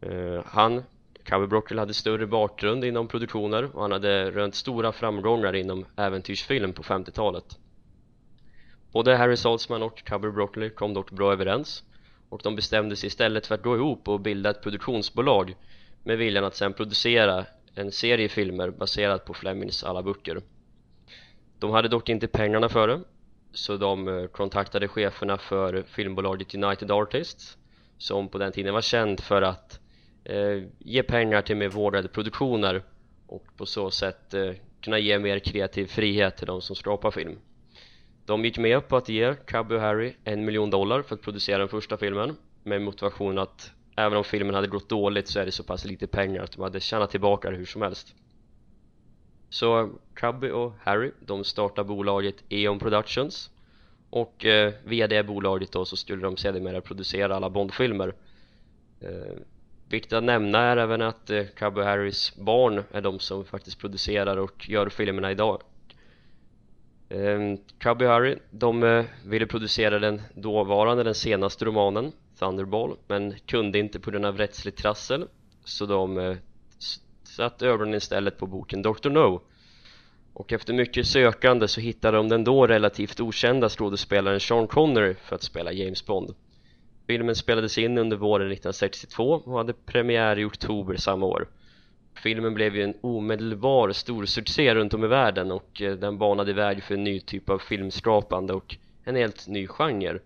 Eh, 0.00 0.42
han, 0.46 0.82
Cubby 1.24 1.46
Broccoli 1.46 1.80
hade 1.80 1.94
större 1.94 2.26
bakgrund 2.26 2.84
inom 2.84 3.08
produktioner 3.08 3.76
och 3.76 3.82
han 3.82 3.92
hade 3.92 4.30
rönt 4.30 4.54
stora 4.54 4.92
framgångar 4.92 5.54
inom 5.54 5.86
äventyrsfilm 5.96 6.72
på 6.72 6.82
50-talet 6.82 7.58
både 8.92 9.16
Harry 9.16 9.36
Saltzman 9.36 9.82
och 9.82 10.04
Cubby 10.04 10.30
Broccoli 10.30 10.70
kom 10.70 10.94
dock 10.94 11.10
bra 11.10 11.32
överens 11.32 11.84
och 12.28 12.40
de 12.44 12.56
bestämde 12.56 12.96
sig 12.96 13.06
istället 13.06 13.46
för 13.46 13.54
att 13.54 13.62
gå 13.62 13.76
ihop 13.76 14.08
och 14.08 14.20
bilda 14.20 14.50
ett 14.50 14.62
produktionsbolag 14.62 15.56
med 16.04 16.18
viljan 16.18 16.44
att 16.44 16.56
sedan 16.56 16.72
producera 16.72 17.46
en 17.74 17.92
serie 17.92 18.28
filmer 18.28 18.70
baserat 18.70 19.24
på 19.24 19.34
Flemings 19.34 19.84
alla 19.84 20.02
böcker. 20.02 20.42
De 21.58 21.70
hade 21.70 21.88
dock 21.88 22.08
inte 22.08 22.28
pengarna 22.28 22.68
för 22.68 22.88
det 22.88 23.00
så 23.52 23.76
de 23.76 24.08
eh, 24.08 24.26
kontaktade 24.26 24.88
cheferna 24.88 25.38
för 25.38 25.82
filmbolaget 25.82 26.54
United 26.54 26.90
Artists 26.90 27.56
som 27.98 28.28
på 28.28 28.38
den 28.38 28.52
tiden 28.52 28.74
var 28.74 28.80
känd 28.80 29.20
för 29.20 29.42
att 29.42 29.79
eh, 30.24 30.62
ge 30.78 31.02
pengar 31.02 31.42
till 31.42 31.56
mer 31.56 31.68
vårdade 31.68 32.08
produktioner 32.08 32.82
och 33.26 33.44
på 33.56 33.66
så 33.66 33.90
sätt 33.90 34.34
eh, 34.34 34.52
kunna 34.80 34.98
ge 34.98 35.18
mer 35.18 35.38
kreativ 35.38 35.86
frihet 35.86 36.36
till 36.36 36.46
de 36.46 36.60
som 36.60 36.76
skapar 36.76 37.10
film. 37.10 37.38
De 38.26 38.44
gick 38.44 38.58
med 38.58 38.88
på 38.88 38.96
att 38.96 39.08
ge 39.08 39.34
Cubby 39.34 39.74
och 39.74 39.80
Harry 39.80 40.12
en 40.24 40.44
miljon 40.44 40.70
dollar 40.70 41.02
för 41.02 41.14
att 41.14 41.22
producera 41.22 41.58
den 41.58 41.68
första 41.68 41.96
filmen 41.96 42.36
med 42.62 42.82
motivation 42.82 43.38
att 43.38 43.70
även 43.96 44.18
om 44.18 44.24
filmen 44.24 44.54
hade 44.54 44.66
gått 44.66 44.88
dåligt 44.88 45.28
så 45.28 45.40
är 45.40 45.46
det 45.46 45.52
så 45.52 45.62
pass 45.62 45.84
lite 45.84 46.06
pengar 46.06 46.42
att 46.42 46.52
de 46.52 46.62
hade 46.62 46.80
tjänat 46.80 47.10
tillbaka 47.10 47.50
det 47.50 47.56
hur 47.56 47.66
som 47.66 47.82
helst. 47.82 48.14
Så 49.48 49.90
Cubby 50.14 50.50
och 50.50 50.72
Harry 50.80 51.12
de 51.20 51.44
startar 51.44 51.84
bolaget 51.84 52.44
Eon 52.48 52.78
Productions 52.78 53.50
och 54.10 54.44
eh, 54.44 54.72
via 54.84 55.08
det 55.08 55.22
bolaget 55.22 55.72
då 55.72 55.84
så 55.84 55.96
skulle 55.96 56.22
de 56.22 56.36
sedermera 56.36 56.80
producera 56.80 57.36
alla 57.36 57.50
Bondfilmer. 57.50 58.14
Eh, 59.00 59.36
Viktigt 59.90 60.12
att 60.12 60.24
nämna 60.24 60.58
är 60.58 60.76
även 60.76 61.02
att 61.02 61.30
eh, 61.30 61.44
Cubby 61.56 61.80
Harrys 61.80 62.36
barn 62.36 62.82
är 62.92 63.00
de 63.00 63.18
som 63.18 63.44
faktiskt 63.44 63.78
producerar 63.78 64.36
och 64.36 64.68
gör 64.68 64.88
filmerna 64.88 65.30
idag 65.30 65.62
eh, 67.08 67.38
Cubby 67.78 68.04
Harry, 68.04 68.38
de 68.50 68.82
eh, 68.82 69.04
ville 69.24 69.46
producera 69.46 69.98
den 69.98 70.22
dåvarande, 70.34 71.02
den 71.02 71.14
senaste 71.14 71.64
romanen 71.64 72.12
Thunderball 72.38 72.96
men 73.06 73.34
kunde 73.46 73.78
inte 73.78 74.00
på 74.00 74.10
grund 74.10 74.26
av 74.26 74.38
rättsligt 74.38 74.78
trassel 74.78 75.26
så 75.64 75.86
de 75.86 76.18
eh, 76.18 76.36
satte 77.22 77.66
ögonen 77.66 77.94
istället 77.94 78.38
på 78.38 78.46
boken 78.46 78.82
Dr. 78.82 79.10
No 79.10 79.42
och 80.32 80.52
efter 80.52 80.72
mycket 80.72 81.06
sökande 81.06 81.68
så 81.68 81.80
hittade 81.80 82.16
de 82.16 82.28
den 82.28 82.44
då 82.44 82.66
relativt 82.66 83.20
okända 83.20 83.68
skådespelaren 83.68 84.40
Sean 84.40 84.66
Connery 84.66 85.14
för 85.14 85.36
att 85.36 85.42
spela 85.42 85.72
James 85.72 86.06
Bond 86.06 86.34
Filmen 87.10 87.36
spelades 87.36 87.78
in 87.78 87.98
under 87.98 88.16
våren 88.16 88.46
1962 88.46 89.24
och 89.44 89.58
hade 89.58 89.72
premiär 89.72 90.38
i 90.38 90.44
oktober 90.44 90.96
samma 90.96 91.26
år 91.26 91.48
Filmen 92.14 92.54
blev 92.54 92.76
ju 92.76 92.82
en 92.82 92.94
omedelbar 93.00 93.92
stor 93.92 94.24
succé 94.24 94.74
runt 94.74 94.94
om 94.94 95.04
i 95.04 95.06
världen 95.06 95.52
och 95.52 95.82
eh, 95.82 95.96
den 95.96 96.18
banade 96.18 96.52
väg 96.52 96.82
för 96.82 96.94
en 96.94 97.04
ny 97.04 97.20
typ 97.20 97.50
av 97.50 97.58
filmskapande 97.58 98.52
och 98.52 98.76
en 99.04 99.16
helt 99.16 99.48
ny 99.48 99.66
genre 99.66 100.18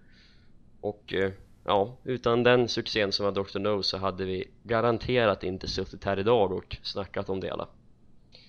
och 0.80 1.14
eh, 1.14 1.30
ja, 1.64 1.96
utan 2.04 2.42
den 2.42 2.68
succén 2.68 3.12
som 3.12 3.24
var 3.24 3.32
Dr. 3.32 3.58
No 3.58 3.82
så 3.82 3.98
hade 3.98 4.24
vi 4.24 4.48
garanterat 4.62 5.44
inte 5.44 5.68
suttit 5.68 6.04
här 6.04 6.18
idag 6.18 6.52
och 6.52 6.76
snackat 6.82 7.28
om 7.28 7.40
det 7.40 7.50
alla 7.50 7.68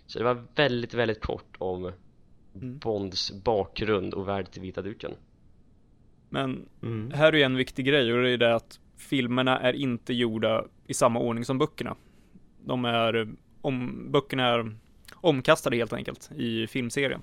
så 0.06 0.19
det 0.19 0.26
var 0.26 0.43
väldigt, 0.56 0.93
väldigt 0.93 1.21
kort 1.21 1.56
om 1.58 1.91
mm. 2.56 2.78
Bonds 2.78 3.32
bakgrund 3.43 4.13
och 4.13 4.28
värld 4.28 4.52
till 4.52 4.62
vita 4.62 4.82
duken 4.82 5.12
Men 6.36 6.65
mm. 6.84 7.12
här 7.12 7.34
är 7.34 7.38
ju 7.38 7.43
en 7.43 7.56
viktig 7.56 7.86
grej 7.86 8.13
och 8.13 8.24
det 8.24 8.30
är 8.30 8.38
det 8.38 8.56
att 8.56 8.80
filmerna 8.98 9.60
är 9.60 9.74
inte 9.74 10.13
gjorda 10.13 10.65
i 10.88 10.93
samma 10.93 11.19
ordning 11.19 11.45
som 11.45 11.58
böckerna 11.58 11.95
De 12.65 12.86
är, 12.86 13.34
om, 13.62 14.08
böckerna 14.12 14.48
är 14.48 14.76
omkastade 15.15 15.78
helt 15.78 15.93
enkelt 15.93 16.32
i 16.36 16.67
filmserien 16.67 17.21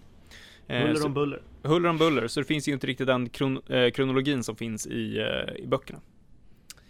eh, 0.66 0.86
Huller 0.86 1.06
om 1.06 1.14
buller 1.14 1.42
Huller 1.62 1.88
om 1.88 1.98
buller, 1.98 2.28
så 2.28 2.40
det 2.40 2.46
finns 2.46 2.68
ju 2.68 2.72
inte 2.72 2.86
riktigt 2.86 3.06
den 3.06 3.28
kron 3.28 3.62
eh, 3.68 3.90
kronologin 3.90 4.42
som 4.44 4.56
finns 4.56 4.86
i, 4.86 5.18
eh, 5.18 5.62
i 5.64 5.66
böckerna 5.66 6.00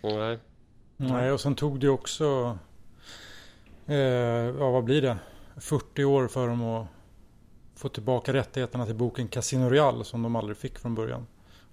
Nej 0.02 0.38
Nej, 0.96 1.32
och 1.32 1.40
sen 1.40 1.54
tog 1.54 1.80
det 1.80 1.88
också 1.88 2.58
eh, 3.86 3.96
Ja, 3.96 4.70
vad 4.70 4.84
blir 4.84 5.02
det? 5.02 5.16
40 5.56 6.04
år 6.04 6.28
för 6.28 6.48
dem 6.48 6.62
att 6.62 6.86
få 7.76 7.88
tillbaka 7.88 8.32
rättigheterna 8.32 8.86
till 8.86 8.94
boken 8.94 9.28
Casino 9.28 9.68
Real 9.68 10.04
som 10.04 10.22
de 10.22 10.36
aldrig 10.36 10.56
fick 10.56 10.78
från 10.78 10.94
början. 10.94 11.26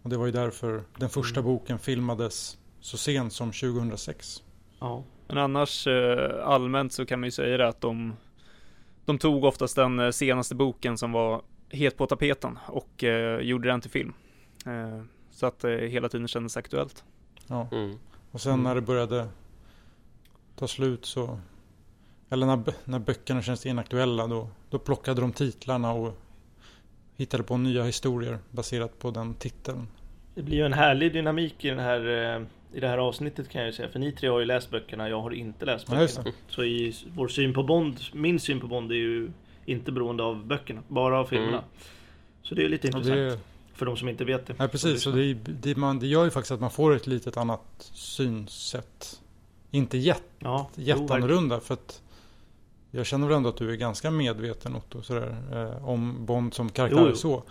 Och 0.03 0.09
det 0.09 0.17
var 0.17 0.25
ju 0.25 0.31
därför 0.31 0.83
den 0.97 1.09
första 1.09 1.39
mm. 1.39 1.51
boken 1.51 1.79
filmades 1.79 2.57
så 2.79 2.97
sent 2.97 3.33
som 3.33 3.51
2006. 3.51 4.43
Ja. 4.79 5.03
Men 5.27 5.37
annars 5.37 5.87
eh, 5.87 6.47
allmänt 6.47 6.93
så 6.93 7.05
kan 7.05 7.19
man 7.19 7.27
ju 7.27 7.31
säga 7.31 7.57
det 7.57 7.67
att 7.67 7.81
de, 7.81 8.15
de 9.05 9.17
tog 9.17 9.43
oftast 9.43 9.75
den 9.75 9.99
eh, 9.99 10.11
senaste 10.11 10.55
boken 10.55 10.97
som 10.97 11.11
var 11.11 11.41
het 11.69 11.97
på 11.97 12.05
tapeten 12.05 12.59
och 12.67 13.03
eh, 13.03 13.39
gjorde 13.39 13.69
den 13.69 13.81
till 13.81 13.91
film. 13.91 14.13
Så 15.31 15.45
att 15.45 15.59
det 15.59 15.87
hela 15.87 16.09
tiden 16.09 16.27
kändes 16.27 16.57
aktuellt. 16.57 17.03
Ja. 17.47 17.67
Mm. 17.71 17.97
Och 18.31 18.41
sen 18.41 18.63
när 18.63 18.75
det 18.75 18.81
började 18.81 19.27
ta 20.55 20.67
slut 20.67 21.05
så 21.05 21.39
eller 22.29 22.47
när, 22.47 22.73
när 22.85 22.99
böckerna 22.99 23.41
känns 23.41 23.65
inaktuella 23.65 24.27
då, 24.27 24.47
då 24.69 24.79
plockade 24.79 25.21
de 25.21 25.31
titlarna 25.31 25.91
och 25.91 26.17
hittade 27.19 27.43
på 27.43 27.57
nya 27.57 27.83
historier 27.83 28.37
baserat 28.51 28.99
på 28.99 29.11
den 29.11 29.33
titeln. 29.33 29.87
Det 30.35 30.41
blir 30.41 30.57
ju 30.57 30.65
en 30.65 30.73
härlig 30.73 31.13
dynamik 31.13 31.65
i, 31.65 31.69
den 31.69 31.79
här, 31.79 31.99
eh, 32.35 32.41
i 32.77 32.79
det 32.79 32.87
här 32.87 32.97
avsnittet 32.97 33.49
kan 33.49 33.61
jag 33.61 33.67
ju 33.67 33.73
säga. 33.73 33.89
För 33.89 33.99
ni 33.99 34.11
tre 34.11 34.29
har 34.29 34.39
ju 34.39 34.45
läst 34.45 34.71
böckerna, 34.71 35.09
jag 35.09 35.21
har 35.21 35.31
inte 35.31 35.65
läst 35.65 35.87
böckerna. 35.87 36.07
Ja, 36.25 36.31
så 36.47 36.63
i 36.63 36.95
vår 37.15 37.27
syn 37.27 37.53
på 37.53 37.63
Bond, 37.63 37.99
min 38.13 38.39
syn 38.39 38.59
på 38.59 38.67
Bond 38.67 38.91
är 38.91 38.95
ju 38.95 39.31
inte 39.65 39.91
beroende 39.91 40.23
av 40.23 40.45
böckerna, 40.47 40.81
bara 40.87 41.19
av 41.19 41.25
filmerna. 41.25 41.57
Mm. 41.57 41.69
Så 42.43 42.55
det 42.55 42.65
är 42.65 42.69
lite 42.69 42.87
intressant. 42.87 43.15
Det... 43.15 43.39
För 43.73 43.85
de 43.85 43.97
som 43.97 44.09
inte 44.09 44.25
vet 44.25 44.45
det. 44.47 44.53
Ja 44.57 44.67
precis, 44.67 45.07
och 45.07 45.15
det, 45.15 45.33
det, 45.33 45.77
man, 45.77 45.99
det 45.99 46.07
gör 46.07 46.23
ju 46.25 46.31
faktiskt 46.31 46.51
att 46.51 46.59
man 46.59 46.71
får 46.71 46.95
ett 46.95 47.07
litet 47.07 47.37
annat 47.37 47.91
synsätt. 47.93 49.21
Inte 49.71 49.97
jätte, 49.97 50.23
ja, 50.39 50.69
jätteannorlunda 50.75 51.59
för 51.59 51.73
att 51.73 52.01
jag 52.91 53.05
känner 53.05 53.27
väl 53.27 53.37
ändå 53.37 53.49
att 53.49 53.57
du 53.57 53.71
är 53.71 53.75
ganska 53.75 54.11
medveten 54.11 54.75
Otto, 54.75 55.01
sådär, 55.01 55.35
eh, 55.51 55.87
om 55.87 56.25
Bond 56.25 56.53
som 56.53 56.69
karaktär 56.69 56.97
jo, 57.01 57.07
jo. 57.09 57.15
så. 57.15 57.43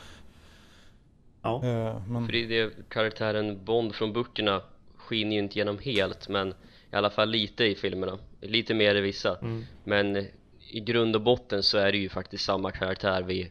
Ja. 1.43 1.65
Eh, 1.65 2.03
men... 2.09 2.27
För 2.27 2.33
det 2.33 2.73
karaktären 2.89 3.65
Bond 3.65 3.95
från 3.95 4.13
böckerna 4.13 4.63
skiner 4.97 5.33
ju 5.33 5.39
inte 5.39 5.55
igenom 5.55 5.79
helt 5.79 6.29
men 6.29 6.55
i 6.93 6.97
alla 6.97 7.11
fall 7.11 7.29
lite 7.29 7.65
i 7.65 7.75
filmerna. 7.75 8.19
Lite 8.41 8.75
mer 8.75 8.95
i 8.95 9.01
vissa. 9.01 9.39
Mm. 9.39 9.65
Men 9.85 10.27
i 10.71 10.81
grund 10.81 11.17
och 11.17 11.23
botten 11.23 11.63
så 11.63 11.79
är 11.79 11.93
det 11.93 11.99
ju 11.99 12.09
faktiskt 12.09 12.45
samma 12.45 12.71
karaktär 12.71 13.23
vi, 13.23 13.51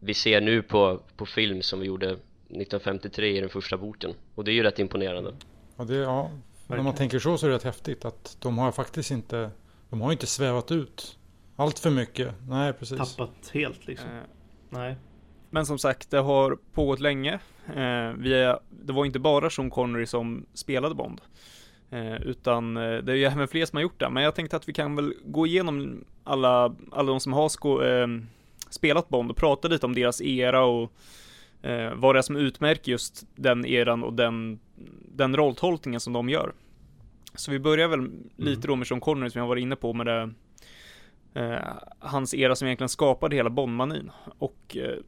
vi 0.00 0.14
ser 0.14 0.40
nu 0.40 0.62
på, 0.62 1.00
på 1.16 1.26
film 1.26 1.62
som 1.62 1.80
vi 1.80 1.86
gjorde 1.86 2.06
1953 2.06 3.36
i 3.36 3.40
den 3.40 3.48
första 3.48 3.76
boken. 3.76 4.14
Och 4.34 4.44
det 4.44 4.50
är 4.50 4.54
ju 4.54 4.62
rätt 4.62 4.78
imponerande. 4.78 5.34
Ja, 5.76 5.84
det, 5.84 5.94
ja. 5.94 6.30
när 6.66 6.82
man 6.82 6.94
tänker 6.94 7.18
så 7.18 7.38
så 7.38 7.46
är 7.46 7.50
det 7.50 7.56
rätt 7.56 7.62
häftigt 7.62 8.04
att 8.04 8.36
de 8.40 8.58
har 8.58 8.72
faktiskt 8.72 9.10
inte 9.10 9.50
de 9.94 10.00
har 10.00 10.12
inte 10.12 10.26
svävat 10.26 10.72
ut 10.72 11.18
allt 11.56 11.78
för 11.78 11.90
mycket. 11.90 12.34
Nej, 12.48 12.72
precis. 12.72 13.16
Tappat 13.16 13.50
helt 13.52 13.86
liksom. 13.86 14.10
Eh, 14.10 14.22
nej. 14.70 14.96
Men 15.50 15.66
som 15.66 15.78
sagt, 15.78 16.10
det 16.10 16.18
har 16.18 16.58
pågått 16.72 17.00
länge. 17.00 17.32
Eh, 17.66 18.12
vi 18.18 18.34
är, 18.34 18.58
det 18.70 18.92
var 18.92 19.04
inte 19.04 19.18
bara 19.18 19.50
Sean 19.50 19.70
Connery 19.70 20.06
som 20.06 20.46
spelade 20.54 20.94
Bond. 20.94 21.20
Eh, 21.90 22.14
utan 22.14 22.76
eh, 22.76 22.96
det 22.96 23.12
är 23.12 23.16
ju 23.16 23.24
även 23.24 23.48
fler 23.48 23.66
som 23.66 23.76
har 23.76 23.82
gjort 23.82 24.00
det. 24.00 24.10
Men 24.10 24.22
jag 24.22 24.34
tänkte 24.34 24.56
att 24.56 24.68
vi 24.68 24.72
kan 24.72 24.96
väl 24.96 25.14
gå 25.24 25.46
igenom 25.46 26.04
alla, 26.24 26.74
alla 26.92 27.10
de 27.10 27.20
som 27.20 27.32
har 27.32 27.48
sko, 27.48 27.82
eh, 27.82 28.06
spelat 28.70 29.08
Bond 29.08 29.30
och 29.30 29.36
prata 29.36 29.68
lite 29.68 29.86
om 29.86 29.94
deras 29.94 30.20
era 30.20 30.64
och 30.64 30.92
eh, 31.62 31.94
vad 31.94 32.14
det 32.14 32.18
är 32.18 32.22
som 32.22 32.36
utmärker 32.36 32.92
just 32.92 33.26
den 33.34 33.66
eran 33.66 34.04
och 34.04 34.12
den, 34.12 34.60
den 35.14 35.36
rolltolkningen 35.36 36.00
som 36.00 36.12
de 36.12 36.28
gör. 36.28 36.52
Så 37.34 37.50
vi 37.50 37.58
börjar 37.58 37.88
väl 37.88 38.00
lite 38.36 38.58
mm. 38.58 38.60
då 38.60 38.76
med 38.76 38.86
Sean 38.86 39.00
Connery 39.00 39.30
som 39.30 39.38
jag 39.38 39.48
var 39.48 39.56
inne 39.56 39.76
på 39.76 39.92
med 39.92 40.06
det 40.06 40.30
eh, 41.34 41.58
hans 41.98 42.34
era 42.34 42.56
som 42.56 42.66
egentligen 42.68 42.88
skapade 42.88 43.36
hela 43.36 43.50
Bondmanin. 43.50 44.10
Och 44.38 44.76
eh, 44.76 44.98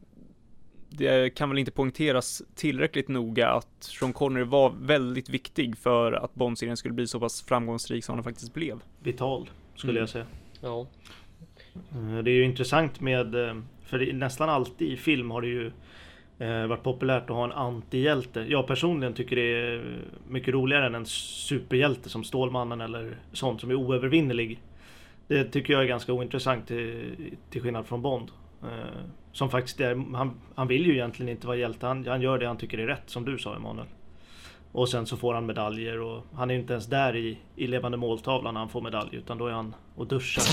det 0.89 1.31
kan 1.35 1.49
väl 1.49 1.59
inte 1.59 1.71
poängteras 1.71 2.43
tillräckligt 2.55 3.09
noga 3.09 3.49
att 3.49 3.69
Sean 3.81 4.12
Connery 4.12 4.45
var 4.45 4.75
väldigt 4.81 5.29
viktig 5.29 5.79
för 5.79 6.12
att 6.12 6.35
Bond-serien 6.35 6.77
skulle 6.77 6.95
bli 6.95 7.07
så 7.07 7.21
pass 7.21 7.43
framgångsrik 7.43 8.05
som 8.05 8.17
den 8.17 8.25
faktiskt 8.25 8.55
blev. 8.55 8.81
Vital, 9.03 9.51
skulle 9.75 9.93
mm. 9.93 10.01
jag 10.01 10.09
säga. 10.09 10.27
Ja. 10.61 10.87
Eh, 11.75 12.19
det 12.19 12.31
är 12.31 12.35
ju 12.35 12.45
intressant 12.45 13.01
med, 13.01 13.35
eh, 13.35 13.57
för 13.83 14.12
nästan 14.12 14.49
alltid 14.49 14.93
i 14.93 14.97
film 14.97 15.31
har 15.31 15.43
det 15.43 15.49
ju 15.49 15.73
eh, 16.38 16.66
varit 16.66 16.83
populärt 16.83 17.22
att 17.22 17.37
ha 17.37 17.44
en 17.44 17.53
antihjälte. 17.53 18.40
Jag 18.49 18.66
personligen 18.66 19.14
tycker 19.14 19.37
det 19.37 19.42
är 19.42 19.99
mycket 20.29 20.55
roligare 20.55 20.87
än 20.87 20.94
en 20.94 21.07
superhjälte 21.07 22.09
som 22.09 22.25
Stålmannen 22.25 22.81
eller 22.81 23.16
sånt 23.33 23.61
som 23.61 23.70
är 23.70 23.75
oövervinnerlig. 23.75 24.61
Det 25.29 25.44
tycker 25.44 25.72
jag 25.72 25.83
är 25.83 25.87
ganska 25.87 26.12
ointressant 26.12 26.66
till, 26.66 27.14
till 27.51 27.62
skillnad 27.62 27.87
från 27.87 28.03
Bond. 28.03 28.31
Eh, 28.62 29.01
som 29.33 29.51
faktiskt 29.51 29.81
är, 29.81 30.16
han, 30.16 30.40
han 30.55 30.68
vill 30.68 30.87
ju 30.87 30.92
egentligen 30.92 31.29
inte 31.29 31.46
vara 31.46 31.57
hjälte, 31.57 31.87
han, 31.87 32.07
han 32.07 32.22
gör 32.22 32.38
det 32.38 32.46
han 32.46 32.57
tycker 32.57 32.79
är 32.79 32.87
rätt 32.87 33.11
som 33.11 33.25
du 33.25 33.38
sa 33.38 33.57
Emanuel. 33.57 33.87
Och 34.72 34.88
sen 34.88 35.07
så 35.07 35.16
får 35.16 35.35
han 35.35 35.46
medaljer 35.46 36.00
och 36.00 36.22
han 36.35 36.50
är 36.50 36.55
inte 36.55 36.72
ens 36.72 36.87
där 36.87 37.16
i, 37.16 37.38
i 37.57 37.66
levande 37.66 37.96
måltavlan 37.96 38.55
när 38.55 38.61
han 38.61 38.68
får 38.68 38.81
medalj 38.81 39.16
utan 39.16 39.38
då 39.38 39.46
är 39.46 39.52
han 39.52 39.74
och 39.94 40.07
duschar. 40.07 40.44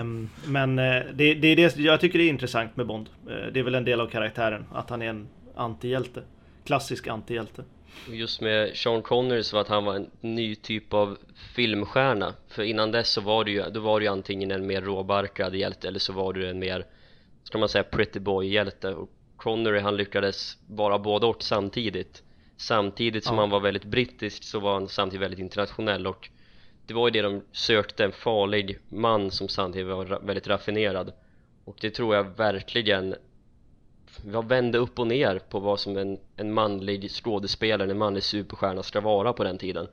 um, 0.00 0.30
men 0.46 0.78
uh, 0.78 1.02
det, 1.14 1.34
det, 1.34 1.48
är 1.48 1.56
det 1.56 1.76
jag 1.76 2.00
tycker 2.00 2.18
det 2.18 2.24
är 2.24 2.28
intressant 2.28 2.76
med 2.76 2.86
Bond. 2.86 3.08
Uh, 3.28 3.52
det 3.52 3.60
är 3.60 3.64
väl 3.64 3.74
en 3.74 3.84
del 3.84 4.00
av 4.00 4.06
karaktären 4.06 4.64
att 4.72 4.90
han 4.90 5.02
är 5.02 5.06
en 5.06 5.28
antihjälte. 5.54 6.22
Klassisk 6.64 7.06
antihjälte. 7.06 7.64
Just 8.08 8.40
med 8.40 8.76
Sean 8.76 9.02
Connery 9.02 9.42
så 9.42 9.56
var 9.56 9.60
att 9.60 9.68
han 9.68 9.84
var 9.84 9.94
en 9.94 10.10
ny 10.20 10.54
typ 10.54 10.94
av 10.94 11.18
filmstjärna. 11.54 12.34
För 12.48 12.62
innan 12.62 12.90
dess 12.90 13.10
så 13.10 13.20
var 13.20 13.44
det 13.44 13.50
ju, 13.50 13.62
då 13.62 13.80
var 13.80 14.00
ju 14.00 14.06
antingen 14.06 14.50
en 14.50 14.66
mer 14.66 14.82
råbarkad 14.82 15.54
hjälte 15.54 15.88
eller 15.88 15.98
så 15.98 16.12
var 16.12 16.32
du 16.32 16.48
en 16.48 16.58
mer, 16.58 16.86
ska 17.44 17.58
man 17.58 17.68
säga, 17.68 17.84
pretty 17.84 18.20
boy 18.20 18.48
hjälte. 18.48 18.94
Och 18.94 19.10
Connery 19.36 19.80
han 19.80 19.96
lyckades 19.96 20.56
vara 20.66 20.98
både 20.98 21.26
och 21.26 21.42
samtidigt. 21.42 22.22
Samtidigt 22.60 23.24
som 23.24 23.36
ja. 23.36 23.42
han 23.42 23.50
var 23.50 23.60
väldigt 23.60 23.84
brittisk 23.84 24.44
så 24.44 24.60
var 24.60 24.72
han 24.72 24.88
samtidigt 24.88 25.22
väldigt 25.22 25.40
internationell 25.40 26.06
och 26.06 26.28
det 26.86 26.94
var 26.94 27.08
ju 27.08 27.10
det 27.10 27.22
de 27.22 27.42
sökte, 27.52 28.04
en 28.04 28.12
farlig 28.12 28.78
man 28.88 29.30
som 29.30 29.48
samtidigt 29.48 29.88
var 29.88 30.26
väldigt 30.26 30.48
raffinerad. 30.48 31.12
Och 31.64 31.76
det 31.80 31.90
tror 31.90 32.14
jag 32.14 32.36
verkligen 32.36 33.14
jag 34.32 34.48
vände 34.48 34.78
upp 34.78 34.98
och 34.98 35.06
ner 35.06 35.38
på 35.38 35.60
vad 35.60 35.80
som 35.80 35.96
en, 35.96 36.18
en 36.36 36.52
manlig 36.52 37.10
skådespelare, 37.10 37.90
en 37.90 37.98
manlig 37.98 38.22
superstjärna 38.22 38.82
ska 38.82 39.00
vara 39.00 39.32
på 39.32 39.44
den 39.44 39.58
tiden. 39.58 39.86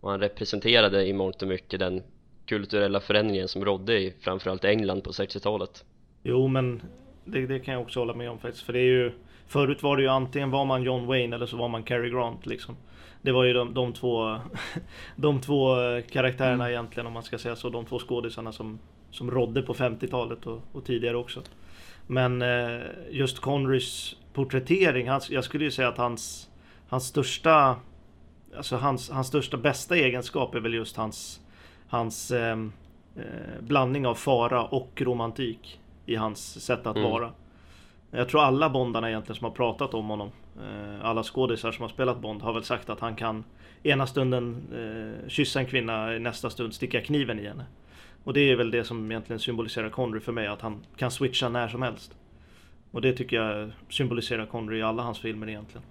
Och 0.00 0.10
han 0.10 0.20
representerade 0.20 1.06
i 1.06 1.12
mångt 1.12 1.42
och 1.42 1.48
mycket 1.48 1.80
den 1.80 2.02
kulturella 2.46 3.00
förändringen 3.00 3.48
som 3.48 3.64
rådde 3.64 4.00
i 4.00 4.14
framförallt 4.20 4.64
England 4.64 5.00
på 5.04 5.10
60-talet 5.10 5.84
Jo 6.22 6.48
men 6.48 6.82
det, 7.24 7.46
det, 7.46 7.60
kan 7.60 7.74
jag 7.74 7.82
också 7.82 8.00
hålla 8.00 8.14
med 8.14 8.30
om 8.30 8.38
faktiskt 8.38 8.66
för 8.66 8.72
det 8.72 8.78
är 8.78 8.92
ju 8.92 9.12
Förut 9.46 9.82
var 9.82 9.96
det 9.96 10.02
ju 10.02 10.08
antingen 10.08 10.50
var 10.50 10.64
man 10.64 10.82
John 10.82 11.06
Wayne 11.06 11.36
eller 11.36 11.46
så 11.46 11.56
var 11.56 11.68
man 11.68 11.82
Cary 11.82 12.10
Grant 12.10 12.46
liksom. 12.46 12.76
Det 13.22 13.32
var 13.32 13.44
ju 13.44 13.52
de, 13.52 13.74
de 13.74 13.92
två 13.92 14.38
De 15.16 15.40
två 15.40 15.76
karaktärerna 16.10 16.64
mm. 16.64 16.70
egentligen 16.70 17.06
om 17.06 17.12
man 17.12 17.22
ska 17.22 17.38
säga 17.38 17.56
så. 17.56 17.68
De 17.68 17.84
två 17.84 17.98
skådisarna 17.98 18.52
som 18.52 18.78
Som 19.10 19.30
rådde 19.30 19.62
på 19.62 19.74
50-talet 19.74 20.46
och, 20.46 20.62
och, 20.72 20.84
tidigare 20.84 21.16
också. 21.16 21.42
Men 22.06 22.42
eh, 22.42 22.80
just 23.10 23.38
Conrys 23.38 24.16
porträttering. 24.32 25.08
Hans, 25.08 25.30
jag 25.30 25.44
skulle 25.44 25.64
ju 25.64 25.70
säga 25.70 25.88
att 25.88 25.98
hans 25.98 26.50
Hans 26.88 27.06
största 27.06 27.76
Alltså 28.56 28.76
hans, 28.76 29.10
hans 29.10 29.26
största 29.26 29.56
bästa 29.56 29.96
egenskap 29.96 30.54
är 30.54 30.60
väl 30.60 30.74
just 30.74 30.96
hans 30.96 31.40
Hans 31.88 32.30
eh, 32.30 32.58
eh, 33.16 33.60
blandning 33.60 34.06
av 34.06 34.14
fara 34.14 34.64
och 34.64 35.02
romantik 35.02 35.80
i 36.06 36.16
hans 36.16 36.64
sätt 36.64 36.86
att 36.86 36.96
mm. 36.96 37.10
vara. 37.10 37.32
Jag 38.16 38.28
tror 38.28 38.40
alla 38.40 38.70
Bondarna 38.70 39.08
egentligen 39.08 39.36
som 39.36 39.44
har 39.44 39.52
pratat 39.52 39.94
om 39.94 40.08
honom, 40.08 40.30
eh, 40.56 41.04
alla 41.06 41.22
skådisar 41.22 41.72
som 41.72 41.82
har 41.82 41.88
spelat 41.88 42.20
Bond 42.20 42.42
har 42.42 42.52
väl 42.52 42.64
sagt 42.64 42.90
att 42.90 43.00
han 43.00 43.16
kan 43.16 43.44
ena 43.82 44.06
stunden 44.06 44.62
eh, 44.72 45.28
kyssa 45.28 45.60
en 45.60 45.66
kvinna, 45.66 46.06
nästa 46.06 46.50
stund 46.50 46.74
sticka 46.74 47.00
kniven 47.00 47.38
i 47.40 47.46
henne. 47.46 47.64
Och 48.24 48.32
det 48.32 48.40
är 48.40 48.56
väl 48.56 48.70
det 48.70 48.84
som 48.84 49.10
egentligen 49.10 49.40
symboliserar 49.40 49.90
Connery 49.90 50.20
för 50.20 50.32
mig, 50.32 50.46
att 50.46 50.60
han 50.60 50.80
kan 50.96 51.10
switcha 51.10 51.48
när 51.48 51.68
som 51.68 51.82
helst. 51.82 52.16
Och 52.90 53.00
det 53.00 53.12
tycker 53.12 53.36
jag 53.36 53.70
symboliserar 53.90 54.46
Connery 54.46 54.78
i 54.78 54.82
alla 54.82 55.02
hans 55.02 55.18
filmer 55.18 55.48
egentligen. 55.48 55.86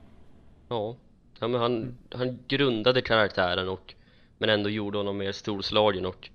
Ja, 0.69 0.95
ja 1.39 1.47
men 1.47 1.61
han, 1.61 1.97
han 2.11 2.39
grundade 2.47 3.01
karaktären 3.01 3.69
och 3.69 3.93
men 4.37 4.49
ändå 4.49 4.69
gjorde 4.69 4.97
honom 4.97 5.17
mer 5.17 5.31
storslagen 5.31 6.05
och 6.05 6.29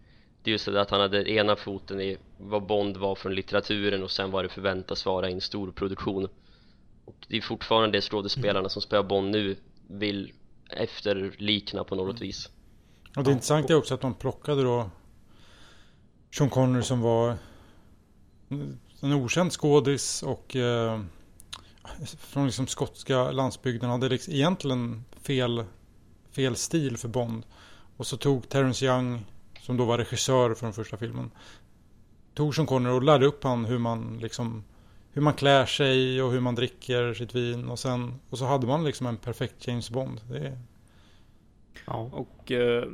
det 0.49 0.51
är 0.51 0.53
just 0.53 0.65
det 0.65 0.81
att 0.81 0.91
han 0.91 1.01
hade 1.01 1.31
ena 1.31 1.57
foten 1.57 2.01
i 2.01 2.17
vad 2.39 2.67
Bond 2.67 2.97
var 2.97 3.15
från 3.15 3.35
litteraturen 3.35 4.03
och 4.03 4.11
sen 4.11 4.31
vad 4.31 4.45
det 4.45 4.49
förväntas 4.49 5.07
vara 5.07 5.31
i 5.31 5.33
en 5.33 5.41
stor 5.41 5.73
produktion 5.73 6.29
och 7.05 7.27
det 7.29 7.37
är 7.37 7.41
fortfarande 7.41 7.99
det 7.99 8.03
skådespelarna 8.03 8.69
som 8.69 8.83
spelar 8.83 9.03
Bond 9.03 9.31
nu 9.31 9.57
vill 9.89 10.33
efterlikna 10.71 11.85
på 11.85 11.95
något 11.95 12.21
vis 12.21 12.51
och 13.17 13.25
det 13.25 13.33
intressanta 13.33 13.73
är 13.73 13.77
också 13.77 13.95
att 13.95 14.01
de 14.01 14.15
plockade 14.15 14.63
då 14.63 14.91
Sean 16.31 16.51
Connery 16.51 16.83
som 16.83 17.01
var 17.01 17.37
en 19.01 19.13
okänd 19.13 19.53
skådis 19.53 20.23
och 20.23 20.57
eh, 20.57 21.01
från 22.19 22.47
liksom 22.47 22.67
skotska 22.67 23.31
landsbygden 23.31 23.91
hade 23.91 24.09
liksom 24.09 24.35
egentligen 24.35 25.05
fel, 25.23 25.65
fel 26.31 26.57
stil 26.57 26.97
för 26.97 27.09
Bond. 27.09 27.47
Och 27.97 28.07
så 28.07 28.17
tog 28.17 28.49
Terence 28.49 28.87
Young 28.87 29.25
som 29.69 29.77
då 29.77 29.85
var 29.85 29.99
regissör 29.99 30.55
för 30.55 30.67
den 30.67 30.73
första 30.73 30.97
filmen, 30.97 31.31
tog 32.35 32.55
Sean 32.55 32.67
Connery 32.67 32.93
och 32.93 33.03
lärde 33.03 33.27
upp 33.27 33.45
han 33.45 33.65
hur 33.65 33.79
man 33.79 34.19
liksom 34.23 34.65
hur 35.13 35.23
man 35.23 35.35
klär 35.35 35.67
sig 35.67 36.23
och 36.23 36.33
hur 36.33 36.41
man 36.41 36.55
dricker 36.55 37.15
sitt 37.15 37.35
vin 37.35 37.69
och 37.69 37.79
sen 37.79 38.15
och 38.31 38.39
så 38.39 38.45
hade 38.45 38.67
man 38.67 38.85
liksom 38.85 39.07
en 39.07 39.17
perfekt 39.17 39.67
James 39.67 39.91
Bond. 39.91 40.21
Det 40.31 40.39
är... 40.39 40.59
Ja. 41.87 42.11
Och 42.13 42.53
eh, 42.53 42.85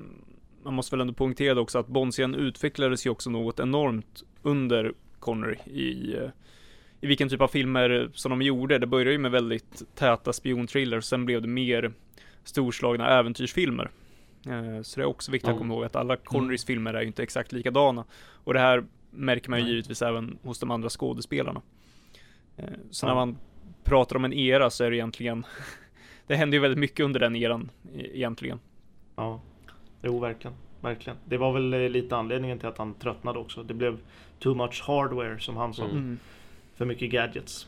man 0.62 0.74
måste 0.74 0.96
väl 0.96 1.00
ändå 1.00 1.12
poängtera 1.12 1.60
också 1.60 1.78
att 1.78 1.86
Bond-serien 1.86 2.34
utvecklades 2.34 3.06
ju 3.06 3.10
också 3.10 3.30
något 3.30 3.60
enormt 3.60 4.22
under 4.42 4.92
Connery 5.18 5.56
i 5.64 6.16
eh, 6.16 6.30
i 7.00 7.06
vilken 7.06 7.28
typ 7.28 7.40
av 7.40 7.48
filmer 7.48 8.10
som 8.14 8.30
de 8.30 8.42
gjorde. 8.42 8.78
Det 8.78 8.86
började 8.86 9.12
ju 9.12 9.18
med 9.18 9.30
väldigt 9.30 9.82
täta 9.94 10.32
spionthrillers, 10.32 11.04
sen 11.04 11.24
blev 11.24 11.42
det 11.42 11.48
mer 11.48 11.92
storslagna 12.44 13.18
äventyrsfilmer. 13.18 13.90
Eh, 14.46 14.82
så 14.82 15.00
det 15.00 15.04
är 15.04 15.06
också 15.06 15.32
viktigt 15.32 15.50
att 15.50 15.58
komma 15.58 15.74
ihåg 15.74 15.84
att 15.84 15.96
alla 15.96 16.16
Connerys 16.16 16.64
mm. 16.64 16.66
filmer 16.66 16.94
är 16.94 17.00
ju 17.00 17.06
inte 17.06 17.22
exakt 17.22 17.52
likadana. 17.52 18.04
Och 18.44 18.54
det 18.54 18.60
här 18.60 18.84
märker 19.10 19.50
man 19.50 19.60
ju 19.60 19.66
givetvis 19.66 20.02
även 20.02 20.38
hos 20.42 20.58
de 20.58 20.70
andra 20.70 20.88
skådespelarna. 20.88 21.62
Eh, 22.56 22.68
så 22.90 23.06
när 23.06 23.14
man 23.14 23.38
pratar 23.84 24.16
om 24.16 24.24
en 24.24 24.32
era 24.32 24.70
så 24.70 24.84
är 24.84 24.90
det 24.90 24.96
egentligen 24.96 25.46
Det 26.26 26.36
händer 26.36 26.56
ju 26.56 26.62
väldigt 26.62 26.78
mycket 26.78 27.04
under 27.04 27.20
den 27.20 27.36
eran 27.36 27.70
e-, 27.94 28.16
egentligen. 28.16 28.60
Ja, 29.16 29.40
jo 30.02 30.18
verkligen. 30.18 30.56
Verkligen. 30.80 31.18
Det 31.24 31.36
var 31.36 31.52
väl 31.52 31.74
eh, 31.74 31.88
lite 31.88 32.16
anledningen 32.16 32.58
till 32.58 32.68
att 32.68 32.78
han 32.78 32.94
tröttnade 32.94 33.38
också. 33.38 33.62
Det 33.62 33.74
blev 33.74 33.98
too 34.38 34.54
much 34.54 34.82
hardware 34.86 35.40
som 35.40 35.56
han 35.56 35.74
sa. 35.74 35.84
Mm. 35.84 36.18
För 36.74 36.84
mycket 36.84 37.10
gadgets. 37.10 37.66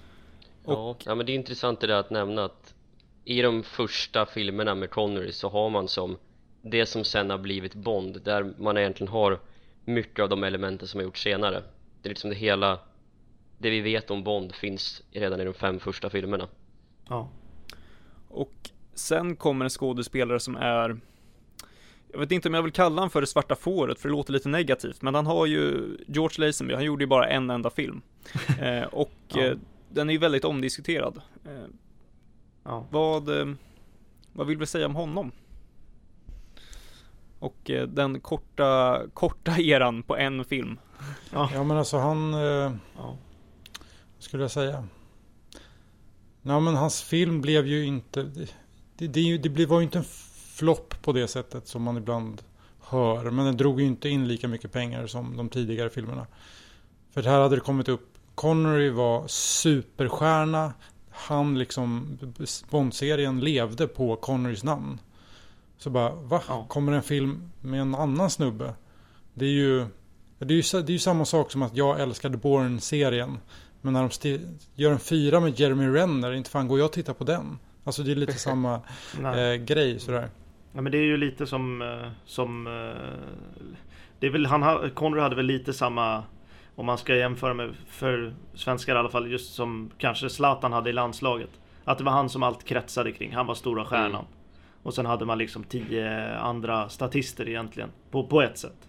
Ja, 0.65 0.97
ja, 1.05 1.15
men 1.15 1.27
det 1.27 1.33
är 1.33 1.35
intressant 1.35 1.81
det 1.81 1.87
där 1.87 2.01
att 2.01 2.11
nämna 2.11 2.45
att 2.45 2.75
i 3.25 3.43
de 3.43 3.63
första 3.63 4.27
filmerna 4.27 4.75
med 4.75 4.91
Connery 4.91 5.33
så 5.33 5.49
har 5.49 5.71
man 5.71 5.89
som 5.89 6.17
det 6.71 6.87
som 6.87 7.05
sen 7.05 7.31
har 7.31 7.39
blivit 7.39 7.75
Bond 7.75 8.23
där 8.23 8.55
man 8.59 8.77
egentligen 8.77 9.13
har 9.13 9.41
mycket 9.85 10.23
av 10.23 10.29
de 10.29 10.45
elementen 10.45 10.89
som 10.89 10.99
har 10.99 11.05
gjorts 11.05 11.23
senare 11.23 11.63
det 12.03 12.09
är 12.09 12.11
liksom 12.11 12.31
det 12.31 12.37
hela 12.37 12.79
det 13.59 13.71
vi 13.71 13.81
vet 13.81 14.11
om 14.11 14.25
Bond 14.25 14.55
finns 14.55 15.03
redan 15.11 15.41
i 15.41 15.45
de 15.45 15.55
fem 15.55 15.81
första 15.81 16.11
filmerna 16.11 16.49
ja 17.09 17.29
och 18.29 18.71
sen 18.95 19.37
kommer 19.37 19.65
en 19.65 19.71
skådespelare 19.71 20.41
som 20.41 20.57
är 20.57 21.01
jag 22.13 22.21
vet 22.21 22.33
inte 22.33 22.49
om 22.49 22.55
jag 22.55 22.63
vill 22.63 22.73
kalla 22.73 22.95
honom 22.95 23.11
för 23.11 23.21
det 23.21 23.27
svarta 23.27 23.55
fåret, 23.55 24.01
för 24.01 24.09
det 24.09 24.13
låter 24.13 24.33
lite 24.33 24.49
negativt, 24.49 25.03
men 25.03 25.15
han 25.15 25.27
har 25.27 25.47
ju 25.47 25.97
George 26.07 26.47
Lazenby, 26.47 26.75
han 26.75 26.85
gjorde 26.85 27.05
ju 27.05 27.09
bara 27.09 27.29
en 27.29 27.51
enda 27.51 27.71
film. 27.71 28.03
eh, 28.61 28.83
och 28.83 29.13
ja. 29.29 29.43
eh, 29.43 29.57
den 29.89 30.09
är 30.09 30.13
ju 30.13 30.19
väldigt 30.19 30.45
omdiskuterad. 30.45 31.21
Eh, 31.45 31.65
ja. 32.63 32.87
Vad, 32.91 33.41
eh, 33.41 33.55
vad 34.33 34.47
vill 34.47 34.59
vi 34.59 34.67
säga 34.67 34.87
om 34.87 34.95
honom? 34.95 35.33
Och 37.39 37.71
eh, 37.71 37.89
den 37.89 38.21
korta, 38.21 39.01
korta 39.15 39.53
eran 39.59 40.03
på 40.03 40.17
en 40.17 40.45
film. 40.45 40.79
Ja, 41.33 41.51
ja 41.55 41.65
men 41.65 41.77
alltså 41.77 41.99
han... 41.99 42.35
Eh, 42.35 42.41
ja. 42.97 43.17
Vad 44.15 44.23
skulle 44.23 44.45
jag 44.45 44.51
säga? 44.51 44.85
Nej 46.43 46.61
men 46.61 46.75
hans 46.75 47.03
film 47.03 47.41
blev 47.41 47.67
ju 47.67 47.85
inte... 47.85 48.23
Det, 48.23 48.49
det, 48.97 49.39
det, 49.39 49.49
det 49.49 49.67
var 49.67 49.79
ju 49.79 49.85
inte 49.85 49.99
en 49.99 50.05
flopp 50.55 51.03
på 51.03 51.13
det 51.13 51.29
sättet 51.29 51.69
som 51.69 51.83
man 51.83 51.97
ibland 51.97 52.43
hör. 52.81 53.31
Men 53.31 53.45
den 53.47 53.57
drog 53.57 53.81
ju 53.81 53.87
inte 53.87 54.09
in 54.09 54.29
lika 54.29 54.49
mycket 54.49 54.73
pengar 54.73 55.07
som 55.07 55.37
de 55.37 55.49
tidigare 55.49 55.91
filmerna. 55.91 56.27
För 57.11 57.23
här 57.23 57.41
hade 57.41 57.57
det 57.57 57.61
kommit 57.61 57.89
upp 57.89 58.19
Connery 58.35 58.91
var 58.91 59.29
superstjärna. 59.29 60.73
Han 61.11 61.59
liksom, 61.59 62.19
Bond-serien 62.71 63.41
levde 63.41 63.89
på 63.89 64.17
Connerys 64.17 64.65
namn. 64.65 64.99
Så 65.77 65.91
bara, 65.91 66.11
va? 66.11 66.43
Ja. 66.49 66.67
Kommer 66.69 66.93
en 66.93 67.03
film 67.03 67.51
med 67.61 67.81
en 67.81 67.95
annan 67.95 68.31
snubbe? 68.31 68.75
Det 69.35 69.45
är 69.45 69.51
ju 69.51 69.87
Det 70.39 70.55
är 70.55 70.75
ju, 70.75 70.83
det 70.83 70.91
är 70.91 70.93
ju 70.93 70.99
samma 70.99 71.25
sak 71.25 71.51
som 71.51 71.63
att 71.63 71.77
jag 71.77 72.01
älskade 72.01 72.37
Bourne-serien. 72.37 73.39
Men 73.81 73.93
när 73.93 74.11
de 74.23 74.39
gör 74.75 74.93
en 74.93 74.99
fyra 74.99 75.41
med 75.41 75.61
Jeremy 75.61 75.87
Renner, 75.87 76.33
inte 76.33 76.51
fan 76.51 76.69
går 76.69 76.79
jag 76.79 76.87
och 76.87 76.93
tittar 76.93 77.15
på 77.15 77.25
den. 77.25 77.59
Alltså 77.85 78.03
det 78.03 78.13
är 78.13 78.17
lite 78.17 78.33
samma 78.39 78.81
eh, 79.19 79.55
grej 79.55 79.99
sådär. 79.99 80.29
Ja 80.73 80.81
men 80.81 80.93
det 80.93 80.99
är 80.99 81.05
ju 81.05 81.17
lite 81.17 81.47
som, 81.47 81.83
eh, 81.83 82.11
som 82.25 82.67
eh, 82.67 82.73
det 84.21 84.27
är 84.27 84.31
väl, 84.31 84.47
han, 84.47 84.91
Connery 84.91 85.21
hade 85.21 85.37
väl 85.37 85.47
lite 85.47 85.73
samma 85.73 86.23
om 86.75 86.87
man 86.87 86.99
ska 86.99 87.17
jämföra 87.17 87.55
med 87.55 87.75
för 87.89 88.35
svenskar 88.55 88.95
i 88.95 88.99
alla 88.99 89.09
fall, 89.09 89.31
just 89.31 89.55
som 89.55 89.91
kanske 89.99 90.31
Zlatan 90.31 90.73
hade 90.73 90.91
i 90.91 90.93
landslaget. 90.93 91.51
Att 91.85 91.99
det 91.99 92.05
var 92.05 92.13
han 92.13 92.29
som 92.29 92.43
allt 92.43 92.65
kretsade 92.65 93.13
kring, 93.13 93.35
han 93.35 93.47
var 93.47 93.55
stora 93.55 93.85
stjärnan. 93.85 94.11
Mm. 94.11 94.27
Och 94.87 94.95
sen 94.95 95.07
hade 95.07 95.25
man 95.25 95.39
liksom 95.39 95.65
tio 95.65 96.37
andra 96.39 96.89
statister 96.89 97.49
egentligen, 97.49 97.91
på, 98.11 98.27
på 98.27 98.43
ett 98.43 98.59
sätt. 98.59 98.89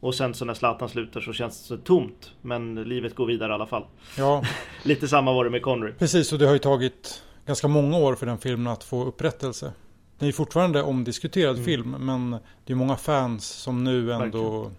Och 0.00 0.14
sen 0.14 0.34
så 0.34 0.44
när 0.44 0.54
Zlatan 0.54 0.88
slutar 0.88 1.20
så 1.20 1.32
känns 1.32 1.60
det 1.60 1.66
så 1.66 1.76
tomt. 1.76 2.32
Men 2.42 2.74
livet 2.74 3.14
går 3.14 3.26
vidare 3.26 3.50
i 3.50 3.54
alla 3.54 3.66
fall. 3.66 3.84
Ja. 4.16 4.44
Lite 4.82 5.08
samma 5.08 5.32
var 5.32 5.44
det 5.44 5.50
med 5.50 5.62
Connery. 5.62 5.92
Precis, 5.92 6.32
och 6.32 6.38
det 6.38 6.46
har 6.46 6.52
ju 6.52 6.58
tagit 6.58 7.22
ganska 7.46 7.68
många 7.68 7.98
år 7.98 8.14
för 8.14 8.26
den 8.26 8.38
filmen 8.38 8.72
att 8.72 8.84
få 8.84 9.04
upprättelse. 9.04 9.72
Det 10.18 10.26
är 10.26 10.32
fortfarande 10.32 10.82
omdiskuterad 10.82 11.54
mm. 11.54 11.64
film, 11.64 11.90
men 11.90 12.30
det 12.64 12.72
är 12.72 12.76
många 12.76 12.96
fans 12.96 13.48
som 13.48 13.84
nu 13.84 14.12
ändå 14.12 14.70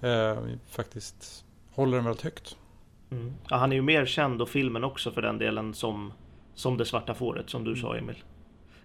eh, 0.00 0.38
faktiskt 0.70 1.44
håller 1.74 1.96
den 1.96 2.04
väldigt 2.04 2.24
högt. 2.24 2.56
Mm. 3.10 3.34
Ja, 3.50 3.56
han 3.56 3.72
är 3.72 3.76
ju 3.76 3.82
mer 3.82 4.06
känd 4.06 4.42
och 4.42 4.48
filmen 4.48 4.84
också 4.84 5.10
för 5.10 5.22
den 5.22 5.38
delen 5.38 5.74
som, 5.74 6.12
som 6.54 6.76
Det 6.76 6.84
svarta 6.84 7.14
fåret 7.14 7.50
som 7.50 7.64
du 7.64 7.70
mm. 7.70 7.82
sa 7.82 7.96
Emil 7.96 8.16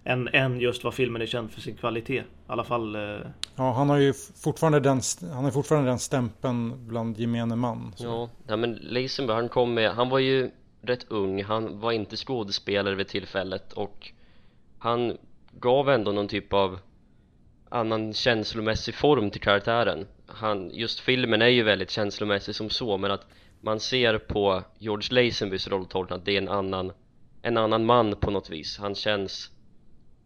än, 0.03 0.27
än 0.27 0.59
just 0.59 0.83
vad 0.83 0.93
filmen 0.93 1.21
är 1.21 1.25
känd 1.25 1.51
för 1.51 1.61
sin 1.61 1.75
kvalitet. 1.75 2.19
I 2.19 2.23
alla 2.47 2.63
fall. 2.63 2.95
Eh... 2.95 3.01
Ja, 3.55 3.71
han 3.71 3.89
har 3.89 3.97
ju 3.97 4.13
fortfarande 4.43 4.79
den, 4.79 5.01
han 5.33 5.43
har 5.43 5.51
fortfarande 5.51 5.89
den 5.89 5.99
stämpeln 5.99 6.87
bland 6.87 7.19
gemene 7.19 7.55
man. 7.55 7.93
Så. 7.95 8.05
Ja, 8.05 8.29
ja, 8.47 8.57
men 8.57 8.73
Leisenberg 8.73 9.35
han 9.35 9.49
kom 9.49 9.73
med, 9.73 9.91
han 9.91 10.09
var 10.09 10.19
ju 10.19 10.51
rätt 10.81 11.05
ung, 11.09 11.43
han 11.43 11.79
var 11.79 11.91
inte 11.91 12.15
skådespelare 12.15 12.95
vid 12.95 13.07
tillfället 13.07 13.73
och 13.73 14.11
han 14.79 15.17
gav 15.51 15.89
ändå 15.89 16.11
någon 16.11 16.27
typ 16.27 16.53
av 16.53 16.79
annan 17.69 18.13
känslomässig 18.13 18.95
form 18.95 19.31
till 19.31 19.41
karaktären. 19.41 20.07
Han, 20.25 20.69
just 20.73 20.99
filmen 20.99 21.41
är 21.41 21.47
ju 21.47 21.63
väldigt 21.63 21.89
känslomässig 21.89 22.55
som 22.55 22.69
så, 22.69 22.97
men 22.97 23.11
att 23.11 23.27
man 23.61 23.79
ser 23.79 24.17
på 24.17 24.63
George 24.77 25.23
Lazenbys 25.23 25.67
rolltolkning 25.67 26.19
att 26.19 26.25
det 26.25 26.31
är 26.31 26.41
en 26.41 26.49
annan 26.49 26.91
en 27.41 27.57
annan 27.57 27.85
man 27.85 28.15
på 28.15 28.31
något 28.31 28.49
vis. 28.49 28.77
Han 28.77 28.95
känns 28.95 29.51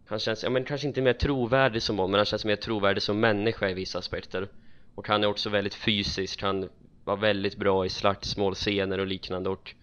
han 0.07 0.19
känns, 0.19 0.43
ja 0.43 0.49
men 0.49 0.65
kanske 0.65 0.87
inte 0.87 1.01
mer 1.01 1.13
trovärdig 1.13 1.81
som 1.81 1.95
Bond 1.95 2.11
men 2.11 2.19
han 2.19 2.25
känns 2.25 2.45
mer 2.45 2.55
trovärdig 2.55 3.03
som 3.03 3.19
människa 3.19 3.69
i 3.69 3.73
vissa 3.73 3.99
aspekter. 3.99 4.47
Och 4.95 5.07
han 5.07 5.23
är 5.23 5.27
också 5.27 5.49
väldigt 5.49 5.75
fysisk, 5.75 6.41
han 6.41 6.69
var 7.03 7.17
väldigt 7.17 7.57
bra 7.57 7.85
i 7.85 7.89
slagsmålscener 7.89 8.97
och 8.97 9.07
liknande. 9.07 9.49
Och 9.49 9.75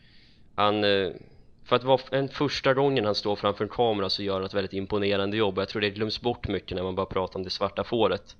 han 0.54 0.84
eh, 0.84 1.12
för 1.64 1.76
att 1.76 1.84
vara 1.84 2.00
en 2.10 2.28
första 2.28 2.74
gången 2.74 3.04
han 3.04 3.14
står 3.14 3.36
framför 3.36 3.64
en 3.64 3.70
kamera 3.70 4.10
så 4.10 4.22
gör 4.22 4.34
han 4.34 4.44
ett 4.44 4.54
väldigt 4.54 4.72
imponerande 4.72 5.36
jobb. 5.36 5.58
Och 5.58 5.62
jag 5.62 5.68
tror 5.68 5.82
det 5.82 5.90
glöms 5.90 6.20
bort 6.20 6.48
mycket 6.48 6.76
när 6.76 6.82
man 6.82 6.94
bara 6.94 7.06
pratar 7.06 7.38
om 7.38 7.44
det 7.44 7.50
svarta 7.50 7.84
fåret. 7.84 8.36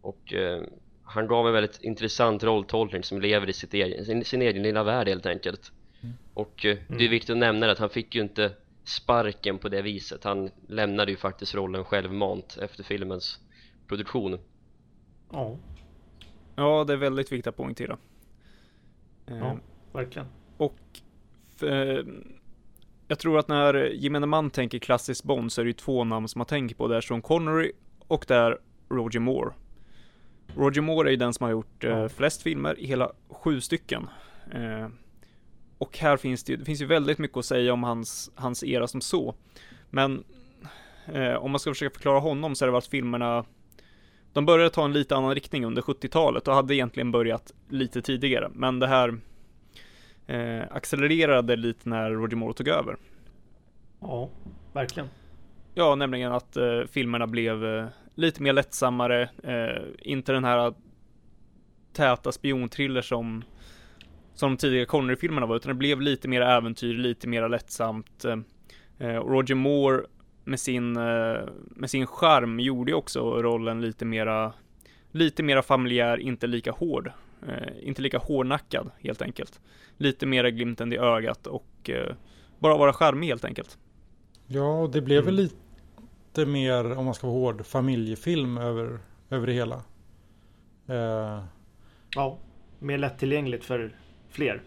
Och 0.00 0.34
eh, 0.34 0.62
han 1.04 1.26
gav 1.26 1.46
en 1.46 1.52
väldigt 1.52 1.82
intressant 1.82 2.44
rolltolkning 2.44 3.02
som 3.02 3.20
lever 3.20 3.50
i 3.50 3.52
sitt 3.52 3.74
egen, 3.74 4.04
sin, 4.04 4.24
sin 4.24 4.42
egen 4.42 4.62
lilla 4.62 4.82
värld 4.82 5.08
helt 5.08 5.26
enkelt. 5.26 5.72
Mm. 6.02 6.14
och 6.34 6.64
eh, 6.64 6.76
det 6.88 6.94
är 6.94 6.98
mm. 6.98 7.10
viktigt 7.10 7.30
att 7.30 7.36
nämna 7.36 7.70
att 7.70 7.78
han 7.78 7.90
fick 7.90 8.14
ju 8.14 8.20
inte 8.20 8.52
sparken 8.84 9.58
på 9.58 9.68
det 9.68 9.82
viset. 9.82 10.24
Han 10.24 10.50
lämnade 10.68 11.10
ju 11.10 11.16
faktiskt 11.16 11.54
rollen 11.54 11.84
självmant 11.84 12.58
efter 12.62 12.84
filmens 12.84 13.40
produktion. 13.88 14.38
Ja. 15.32 15.56
Ja, 16.56 16.84
det 16.84 16.92
är 16.92 16.96
väldigt 16.96 17.32
viktigt 17.32 17.46
att 17.46 17.56
poängtera. 17.56 17.98
Ja, 19.26 19.34
eh, 19.34 19.56
verkligen. 19.92 20.28
Och 20.56 20.78
för, 21.56 22.06
Jag 23.08 23.18
tror 23.18 23.38
att 23.38 23.48
när 23.48 23.74
gemene 23.74 24.26
man 24.26 24.50
tänker 24.50 24.78
klassisk 24.78 25.24
Bond 25.24 25.52
så 25.52 25.60
är 25.60 25.64
det 25.64 25.68
ju 25.68 25.72
två 25.72 26.04
namn 26.04 26.28
som 26.28 26.38
man 26.38 26.46
tänker 26.46 26.74
på. 26.74 26.88
Det 26.88 26.96
är 26.96 27.00
Sean 27.00 27.22
Connery 27.22 27.72
och 28.08 28.24
det 28.28 28.34
är 28.34 28.58
Roger 28.88 29.20
Moore. 29.20 29.52
Roger 30.56 30.82
Moore 30.82 31.08
är 31.08 31.10
ju 31.10 31.16
den 31.16 31.34
som 31.34 31.44
har 31.44 31.50
gjort 31.50 31.84
eh, 31.84 32.08
flest 32.08 32.42
filmer, 32.42 32.76
hela 32.78 33.12
sju 33.28 33.60
stycken. 33.60 34.08
Eh, 34.52 34.88
och 35.80 35.98
här 35.98 36.16
finns 36.16 36.44
det, 36.44 36.56
det 36.56 36.64
finns 36.64 36.80
ju 36.80 36.86
väldigt 36.86 37.18
mycket 37.18 37.36
att 37.36 37.44
säga 37.44 37.72
om 37.72 37.82
hans, 37.82 38.30
hans 38.34 38.64
era 38.64 38.86
som 38.86 39.00
så. 39.00 39.34
Men 39.90 40.24
eh, 41.06 41.34
om 41.34 41.50
man 41.50 41.60
ska 41.60 41.70
försöka 41.70 41.94
förklara 41.94 42.18
honom 42.18 42.54
så 42.54 42.64
är 42.64 42.66
det 42.66 42.72
väl 42.72 42.78
att 42.78 42.86
filmerna 42.86 43.44
de 44.32 44.46
började 44.46 44.70
ta 44.70 44.84
en 44.84 44.92
lite 44.92 45.16
annan 45.16 45.34
riktning 45.34 45.64
under 45.64 45.82
70-talet 45.82 46.48
och 46.48 46.54
hade 46.54 46.74
egentligen 46.74 47.12
börjat 47.12 47.52
lite 47.68 48.02
tidigare. 48.02 48.50
Men 48.54 48.78
det 48.78 48.86
här 48.86 49.18
eh, 50.26 50.62
accelererade 50.70 51.56
lite 51.56 51.88
när 51.88 52.10
Roger 52.10 52.36
Moore 52.36 52.54
tog 52.54 52.68
över. 52.68 52.96
Ja, 54.00 54.30
verkligen. 54.72 55.08
Ja, 55.74 55.94
nämligen 55.94 56.32
att 56.32 56.56
eh, 56.56 56.80
filmerna 56.90 57.26
blev 57.26 57.64
eh, 57.64 57.86
lite 58.14 58.42
mer 58.42 58.52
lättsammare. 58.52 59.22
Eh, 59.42 59.82
inte 59.98 60.32
den 60.32 60.44
här 60.44 60.74
täta 61.92 62.32
spionthriller 62.32 63.02
som 63.02 63.44
som 64.34 64.50
de 64.50 64.56
tidigare 64.56 64.86
Connery-filmerna 64.86 65.46
var, 65.46 65.56
utan 65.56 65.68
det 65.68 65.74
blev 65.74 66.00
lite 66.00 66.28
mer 66.28 66.40
äventyr, 66.40 66.94
lite 66.94 67.28
mer 67.28 67.48
lättsamt. 67.48 68.24
Eh, 68.98 69.16
och 69.16 69.30
Roger 69.30 69.54
Moore 69.54 70.02
med 70.44 70.60
sin, 70.60 70.96
eh, 70.96 71.48
med 71.70 71.90
sin 71.90 72.06
charm 72.06 72.60
gjorde 72.60 72.90
ju 72.90 72.96
också 72.96 73.42
rollen 73.42 73.80
lite 73.80 74.04
mera, 74.04 74.52
lite 75.10 75.42
mera 75.42 75.62
familjär, 75.62 76.18
inte 76.18 76.46
lika 76.46 76.72
hård. 76.72 77.12
Eh, 77.48 77.88
inte 77.88 78.02
lika 78.02 78.18
hårdnackad 78.18 78.90
helt 78.98 79.22
enkelt. 79.22 79.60
Lite 79.96 80.26
mera 80.26 80.50
glimten 80.50 80.92
i 80.92 80.96
ögat 80.96 81.46
och 81.46 81.90
bara 82.58 82.76
vara 82.76 82.92
charmig 82.92 83.28
helt 83.28 83.44
enkelt. 83.44 83.78
Ja, 84.46 84.90
det 84.92 85.00
blev 85.00 85.24
väl 85.24 85.38
mm. 85.38 85.50
lite 85.50 86.46
mer, 86.46 86.92
om 86.96 87.04
man 87.04 87.14
ska 87.14 87.26
vara 87.26 87.38
hård, 87.38 87.66
familjefilm 87.66 88.58
över, 88.58 88.98
över 89.30 89.46
det 89.46 89.52
hela. 89.52 89.76
Uh... 90.90 91.44
Ja, 92.14 92.38
mer 92.78 92.98
lättillgängligt 92.98 93.64
för 93.64 93.96
fler. 94.30 94.62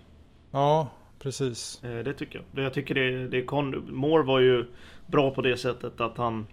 Ja, 0.52 0.89
precis. 1.19 1.84
Eh, 1.84 2.04
det 2.04 2.13
tycker 2.13 2.43
jag. 2.54 2.63
Jag 2.63 2.73
tycker 2.73 2.95
det, 2.95 3.28
det 3.28 3.45
Con 3.45 3.95
Moore 3.95 4.23
var 4.23 4.39
ju 4.39 4.65
bra 5.08 5.32
på 5.32 5.41
det 5.41 5.58
sättet 5.58 6.02
att 6.02 6.17
han 6.17 6.47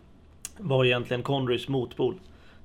var 0.59 0.85
egentligen 0.85 1.23
Conrys 1.23 1.69
motpol. 1.69 2.15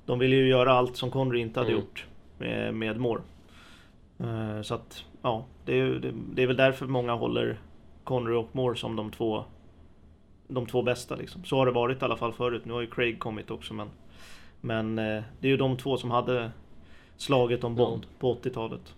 De 0.05 0.19
ville 0.19 0.35
ju 0.35 0.47
göra 0.47 0.73
allt 0.73 0.97
som 0.97 1.11
Conry 1.11 1.39
inte 1.39 1.59
hade 1.59 1.71
mm. 1.71 1.81
gjort 1.81 2.05
med, 2.37 2.73
med 2.73 2.99
Moore. 2.99 3.21
Eh, 4.19 4.61
så 4.61 4.75
att, 4.75 5.05
ja, 5.21 5.45
det 5.65 5.79
är, 5.79 5.85
det, 5.85 6.13
det 6.33 6.43
är 6.43 6.47
väl 6.47 6.57
därför 6.57 6.85
många 6.85 7.13
håller 7.13 7.59
Conry 8.03 8.35
och 8.35 8.49
Moore 8.51 8.75
som 8.75 8.95
de 8.95 9.11
två 9.11 9.43
de 10.47 10.65
två 10.65 10.81
bästa 10.81 11.15
liksom. 11.15 11.43
Så 11.43 11.57
har 11.57 11.65
det 11.65 11.71
varit 11.71 12.01
i 12.01 12.05
alla 12.05 12.17
fall 12.17 12.33
förut. 12.33 12.65
Nu 12.65 12.73
har 12.73 12.81
ju 12.81 12.87
Craig 12.87 13.19
kommit 13.19 13.51
också 13.51 13.73
men 13.73 13.89
Men 14.61 14.99
eh, 14.99 15.23
det 15.39 15.47
är 15.47 15.51
ju 15.51 15.57
de 15.57 15.77
två 15.77 15.97
som 15.97 16.11
hade 16.11 16.51
slaget 17.17 17.63
om 17.63 17.75
Bond 17.75 18.03
ja. 18.03 18.09
på 18.19 18.35
80-talet 18.35 18.95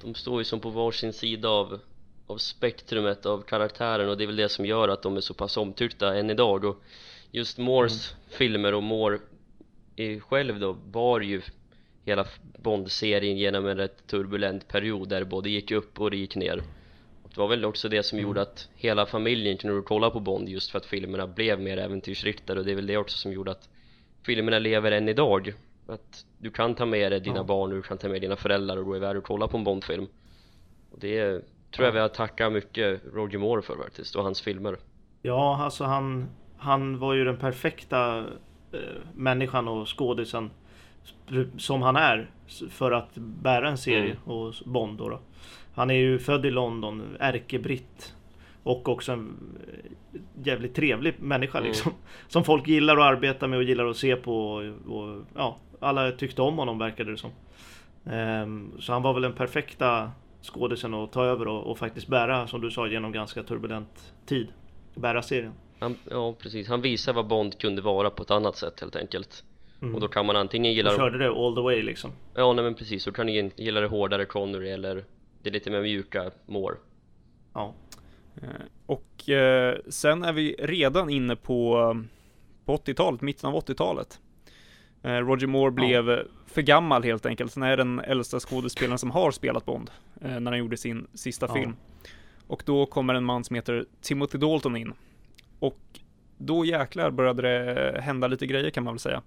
de 0.00 0.14
står 0.14 0.40
ju 0.40 0.44
som 0.44 0.60
på 0.60 0.70
varsin 0.70 1.12
sida 1.12 1.48
av, 1.48 1.80
av 2.26 2.38
spektrumet 2.38 3.26
av 3.26 3.42
karaktären 3.42 4.08
och 4.08 4.18
det 4.18 4.24
är 4.24 4.26
väl 4.26 4.36
det 4.36 4.48
som 4.48 4.66
gör 4.66 4.88
att 4.88 5.02
de 5.02 5.16
är 5.16 5.20
så 5.20 5.34
pass 5.34 5.56
omtyckta 5.56 6.16
än 6.16 6.30
idag 6.30 6.64
och 6.64 6.82
just 7.30 7.58
Moores 7.58 8.12
mm. 8.12 8.38
filmer 8.38 8.74
och 8.74 8.82
Moore 8.82 9.18
själv 10.20 10.60
då 10.60 10.76
var 10.90 11.20
ju 11.20 11.42
hela 12.04 12.26
Bond-serien 12.62 13.38
genom 13.38 13.66
en 13.66 13.76
rätt 13.76 14.06
turbulent 14.06 14.68
period 14.68 15.08
där 15.08 15.24
både 15.24 15.50
gick 15.50 15.70
upp 15.70 16.00
och 16.00 16.10
det 16.10 16.16
gick 16.16 16.36
ner 16.36 16.62
och 17.22 17.30
det 17.34 17.40
var 17.40 17.48
väl 17.48 17.64
också 17.64 17.88
det 17.88 18.02
som 18.02 18.18
mm. 18.18 18.28
gjorde 18.28 18.42
att 18.42 18.68
hela 18.74 19.06
familjen 19.06 19.56
kunde 19.56 19.82
kolla 19.82 20.10
på 20.10 20.20
Bond 20.20 20.48
just 20.48 20.70
för 20.70 20.78
att 20.78 20.86
filmerna 20.86 21.26
blev 21.26 21.60
mer 21.60 21.78
äventyrsriktade 21.78 22.60
och 22.60 22.66
det 22.66 22.72
är 22.72 22.76
väl 22.76 22.86
det 22.86 22.96
också 22.96 23.18
som 23.18 23.32
gjorde 23.32 23.50
att 23.50 23.68
filmerna 24.22 24.58
lever 24.58 24.92
än 24.92 25.08
idag 25.08 25.54
att 25.88 26.24
du 26.38 26.50
kan 26.50 26.74
ta 26.74 26.86
med 26.86 27.12
dig 27.12 27.20
dina 27.20 27.36
ja. 27.36 27.44
barn, 27.44 27.70
du 27.70 27.82
kan 27.82 27.98
ta 27.98 28.08
med 28.08 28.20
dina 28.20 28.36
föräldrar 28.36 28.76
och 28.76 28.84
gå 28.84 28.96
iväg 28.96 29.16
och 29.16 29.24
kolla 29.24 29.48
på 29.48 29.56
en 29.56 29.64
Bondfilm 29.64 30.06
och 30.90 30.98
det 31.00 31.42
tror 31.70 31.86
jag 31.86 31.92
vi 31.92 32.00
har 32.00 32.08
tackat 32.08 32.52
mycket 32.52 33.02
Roger 33.12 33.38
Moore 33.38 33.62
för 33.62 33.76
faktiskt 33.76 34.16
och 34.16 34.24
hans 34.24 34.40
filmer 34.40 34.76
Ja, 35.22 35.64
alltså 35.64 35.84
han, 35.84 36.28
han 36.56 36.98
var 36.98 37.14
ju 37.14 37.24
den 37.24 37.36
perfekta 37.36 38.18
eh, 38.72 38.78
människan 39.14 39.68
och 39.68 39.98
skådisen 39.98 40.50
som 41.58 41.82
han 41.82 41.96
är 41.96 42.30
för 42.70 42.92
att 42.92 43.14
bära 43.14 43.68
en 43.68 43.78
serie 43.78 44.04
mm. 44.04 44.16
och 44.24 44.54
Bond 44.64 44.98
då, 44.98 45.08
då. 45.08 45.20
Han 45.74 45.90
är 45.90 45.94
ju 45.94 46.18
född 46.18 46.46
i 46.46 46.50
London, 46.50 47.16
ärkebritt 47.20 48.14
och 48.62 48.88
också 48.88 49.12
en 49.12 49.36
eh, 49.66 49.90
jävligt 50.44 50.74
trevlig 50.74 51.14
människa 51.18 51.58
mm. 51.58 51.68
liksom. 51.68 51.92
Som 52.28 52.44
folk 52.44 52.68
gillar 52.68 52.96
att 52.96 53.04
arbeta 53.04 53.46
med 53.46 53.56
och 53.56 53.62
gillar 53.62 53.86
att 53.86 53.96
se 53.96 54.16
på 54.16 54.52
och, 54.52 54.62
och 54.96 55.24
ja, 55.34 55.56
alla 55.80 56.12
tyckte 56.12 56.42
om 56.42 56.58
honom 56.58 56.78
verkade 56.78 57.10
det 57.10 57.16
som. 57.16 57.30
Um, 58.04 58.72
så 58.80 58.92
han 58.92 59.02
var 59.02 59.12
väl 59.12 59.22
den 59.22 59.32
perfekta 59.32 60.10
skådisen 60.42 60.94
att 60.94 61.12
ta 61.12 61.24
över 61.24 61.48
och, 61.48 61.70
och, 61.70 61.78
faktiskt 61.78 62.06
bära, 62.06 62.46
som 62.46 62.60
du 62.60 62.70
sa, 62.70 62.86
genom 62.86 63.12
ganska 63.12 63.42
turbulent 63.42 64.12
tid. 64.26 64.48
Bära 64.94 65.22
serien. 65.22 65.52
Han, 65.78 65.96
ja, 66.10 66.34
precis. 66.38 66.68
Han 66.68 66.80
visar 66.80 67.12
vad 67.12 67.26
Bond 67.26 67.58
kunde 67.58 67.82
vara 67.82 68.10
på 68.10 68.22
ett 68.22 68.30
annat 68.30 68.56
sätt 68.56 68.80
helt 68.80 68.96
enkelt. 68.96 69.44
Mm. 69.82 69.94
Och 69.94 70.00
då 70.00 70.08
kan 70.08 70.26
man 70.26 70.36
antingen 70.36 70.72
gilla... 70.72 70.90
Och 70.90 70.96
körde 70.96 71.18
det 71.18 71.28
all 71.28 71.54
the 71.54 71.60
way 71.60 71.82
liksom? 71.82 72.12
Ja, 72.34 72.52
nej 72.52 72.64
men 72.64 72.74
precis. 72.74 73.04
Då 73.04 73.12
kan 73.12 73.26
du 73.26 73.50
gilla 73.56 73.80
det 73.80 73.86
hårdare 73.86 74.24
Connery 74.24 74.70
eller 74.70 75.04
det 75.42 75.50
lite 75.50 75.70
mer 75.70 75.82
mjuka 75.82 76.30
Moore. 76.46 76.76
Ja. 77.54 77.74
Eh, 78.42 78.48
och 78.86 79.28
eh, 79.28 79.78
sen 79.88 80.22
är 80.24 80.32
vi 80.32 80.56
redan 80.58 81.10
inne 81.10 81.36
på, 81.36 81.96
på 82.64 82.76
80-talet, 82.76 83.20
mitten 83.20 83.48
av 83.48 83.54
80-talet. 83.54 84.20
Eh, 85.02 85.10
Roger 85.12 85.46
Moore 85.46 85.70
blev 85.70 86.10
ja. 86.10 86.22
för 86.46 86.62
gammal 86.62 87.02
helt 87.02 87.26
enkelt. 87.26 87.54
Han 87.54 87.64
är 87.64 87.76
den 87.76 88.00
äldsta 88.00 88.40
skådespelaren 88.40 88.98
som 88.98 89.10
har 89.10 89.30
spelat 89.30 89.64
Bond 89.64 89.90
eh, 90.20 90.40
när 90.40 90.50
han 90.50 90.58
gjorde 90.58 90.76
sin 90.76 91.06
sista 91.14 91.46
ja. 91.46 91.54
film. 91.54 91.76
Och 92.46 92.62
då 92.66 92.86
kommer 92.86 93.14
en 93.14 93.24
man 93.24 93.44
som 93.44 93.56
heter 93.56 93.84
Timothy 94.00 94.38
Dalton 94.38 94.76
in. 94.76 94.92
Och 95.58 95.80
då 96.38 96.64
jäklar 96.64 97.10
började 97.10 97.42
det 97.42 98.00
hända 98.00 98.26
lite 98.26 98.46
grejer 98.46 98.70
kan 98.70 98.84
man 98.84 98.94
väl 98.94 98.98
säga. 98.98 99.22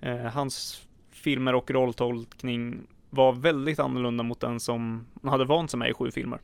Eh, 0.00 0.16
hans 0.16 0.86
filmer 1.10 1.54
och 1.54 1.70
rolltolkning 1.70 2.86
var 3.10 3.32
väldigt 3.32 3.78
annorlunda 3.78 4.22
mot 4.22 4.40
den 4.40 4.60
som 4.60 5.06
han 5.22 5.30
hade 5.30 5.44
vant 5.44 5.70
sig 5.70 5.78
med 5.78 5.90
i 5.90 5.94
sju 5.94 6.10
filmer. 6.10 6.40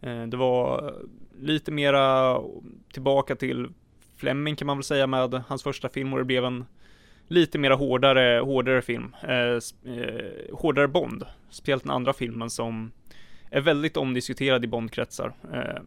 Eh, 0.00 0.22
det 0.22 0.36
var 0.36 0.94
lite 1.40 1.72
mera 1.72 2.38
tillbaka 2.92 3.36
till 3.36 3.68
Fleming 4.16 4.56
kan 4.56 4.66
man 4.66 4.76
väl 4.76 4.84
säga 4.84 5.06
med 5.06 5.42
hans 5.48 5.62
första 5.62 5.88
film 5.88 6.12
och 6.12 6.18
det 6.18 6.24
blev 6.24 6.44
en 6.44 6.64
lite 7.30 7.58
mera 7.58 7.74
hårdare, 7.74 8.40
hårdare 8.40 8.82
film. 8.82 9.16
Eh, 9.22 9.92
eh, 9.94 10.56
hårdare 10.56 10.88
Bond. 10.88 11.24
Speciellt 11.50 11.82
den 11.82 11.92
andra 11.92 12.12
filmen 12.12 12.50
som 12.50 12.92
är 13.50 13.60
väldigt 13.60 13.96
omdiskuterad 13.96 14.64
i 14.64 14.68
Bondkretsar. 14.68 15.34
Eh, 15.52 15.82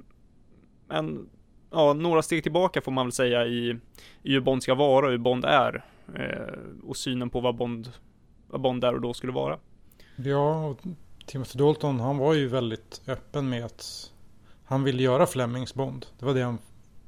men 0.87 1.29
ja, 1.71 1.93
några 1.93 2.21
steg 2.21 2.43
tillbaka 2.43 2.81
får 2.81 2.91
man 2.91 3.05
väl 3.05 3.11
säga 3.11 3.45
i, 3.45 3.79
i 4.23 4.33
hur 4.33 4.41
Bond 4.41 4.63
ska 4.63 4.75
vara 4.75 5.05
och 5.05 5.11
hur 5.11 5.17
Bond 5.17 5.45
är. 5.45 5.85
Eh, 6.15 6.87
och 6.87 6.97
synen 6.97 7.29
på 7.29 7.39
vad 7.39 7.55
Bond, 7.55 7.91
vad 8.47 8.61
Bond 8.61 8.81
där 8.81 8.93
och 8.93 9.01
då 9.01 9.13
skulle 9.13 9.33
vara. 9.33 9.59
Ja, 10.15 10.65
och 10.65 10.79
Timothy 11.25 11.57
Dalton 11.57 11.99
han 11.99 12.17
var 12.17 12.33
ju 12.33 12.47
väldigt 12.47 13.01
öppen 13.07 13.49
med 13.49 13.65
att 13.65 14.11
han 14.65 14.83
ville 14.83 15.03
göra 15.03 15.25
Flemings 15.25 15.73
Bond. 15.73 16.05
Det 16.19 16.25
var 16.25 16.33
det 16.33 16.41
han 16.41 16.57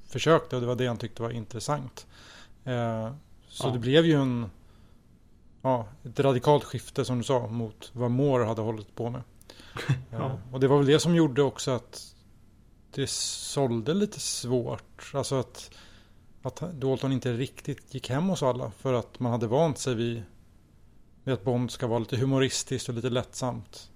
försökte 0.10 0.56
och 0.56 0.62
det 0.62 0.68
var 0.68 0.76
det 0.76 0.88
han 0.88 0.98
tyckte 0.98 1.22
var 1.22 1.32
intressant. 1.32 2.08
Eh, 2.64 3.12
så 3.56 3.68
ja. 3.68 3.72
det 3.72 3.80
blev 3.80 4.06
ju 4.06 4.14
en, 4.14 4.50
ja, 5.62 5.88
ett 6.04 6.20
radikalt 6.20 6.64
skifte 6.64 7.06
som 7.06 7.18
du 7.18 7.24
sa 7.24 7.48
mot 7.48 7.92
vad 7.94 8.12
Moore 8.12 8.46
hade 8.46 8.62
hållit 8.62 8.96
på 8.96 9.10
med. 9.10 9.22
ja. 10.12 10.26
Eh, 10.26 10.54
och 10.54 10.60
det 10.60 10.68
var 10.68 10.78
väl 10.78 10.86
det 10.86 11.00
som 11.00 11.16
gjorde 11.16 11.42
också 11.42 11.72
att 11.72 12.16
det 12.92 13.10
sålde 13.10 13.94
lite 13.94 14.20
svårt. 14.20 15.12
Alltså 15.14 15.36
att, 15.36 15.72
att 16.42 16.64
Dalton 16.74 17.12
inte 17.12 17.34
riktigt 17.34 17.94
gick 17.94 18.10
hem 18.10 18.24
hos 18.24 18.44
alla. 18.44 18.72
För 18.72 18.94
att 18.94 19.20
man 19.20 19.32
hade 19.32 19.48
vant 19.48 19.78
sig 19.78 19.96
vid, 19.96 20.24
vid 21.24 21.34
att 21.34 21.44
Bond 21.44 21.72
ska 21.72 21.88
vara 21.88 22.00
lite 22.00 22.18
humoristiskt 22.18 22.90
och 22.90 22.96
lite 22.96 23.10
lättsamt. 23.10 23.92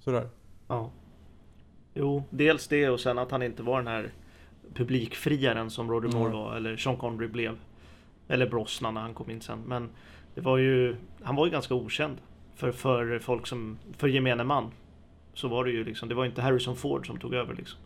Sådär. 0.00 0.28
Ja. 0.68 0.90
Jo, 1.94 2.22
dels 2.30 2.68
det 2.68 2.88
och 2.88 3.00
sen 3.00 3.18
att 3.18 3.30
han 3.30 3.42
inte 3.42 3.62
var 3.62 3.78
den 3.78 3.86
här 3.86 4.12
publikfriaren 4.74 5.70
som 5.70 5.90
Roger 5.90 6.08
Moore 6.08 6.30
mm. 6.30 6.38
var 6.38 6.56
eller 6.56 6.76
Sean 6.76 6.96
Connery 6.96 7.28
blev. 7.28 7.58
Eller 8.28 8.46
Brosnan 8.46 8.94
när 8.94 9.00
han 9.00 9.14
kom 9.14 9.30
in 9.30 9.40
sen. 9.40 9.62
Men 9.66 9.90
det 10.34 10.40
var 10.40 10.58
ju, 10.58 10.96
han 11.22 11.36
var 11.36 11.46
ju 11.46 11.52
ganska 11.52 11.74
okänd 11.74 12.16
för, 12.54 12.72
för 12.72 13.18
folk 13.18 13.46
som, 13.46 13.78
för 13.96 14.08
gemene 14.08 14.44
man. 14.44 14.70
Så 15.34 15.48
var 15.48 15.64
det 15.64 15.70
ju 15.70 15.84
liksom, 15.84 16.08
det 16.08 16.14
var 16.14 16.24
inte 16.24 16.42
Harrison 16.42 16.76
Ford 16.76 17.06
som 17.06 17.18
tog 17.18 17.34
över 17.34 17.54
liksom. 17.54 17.78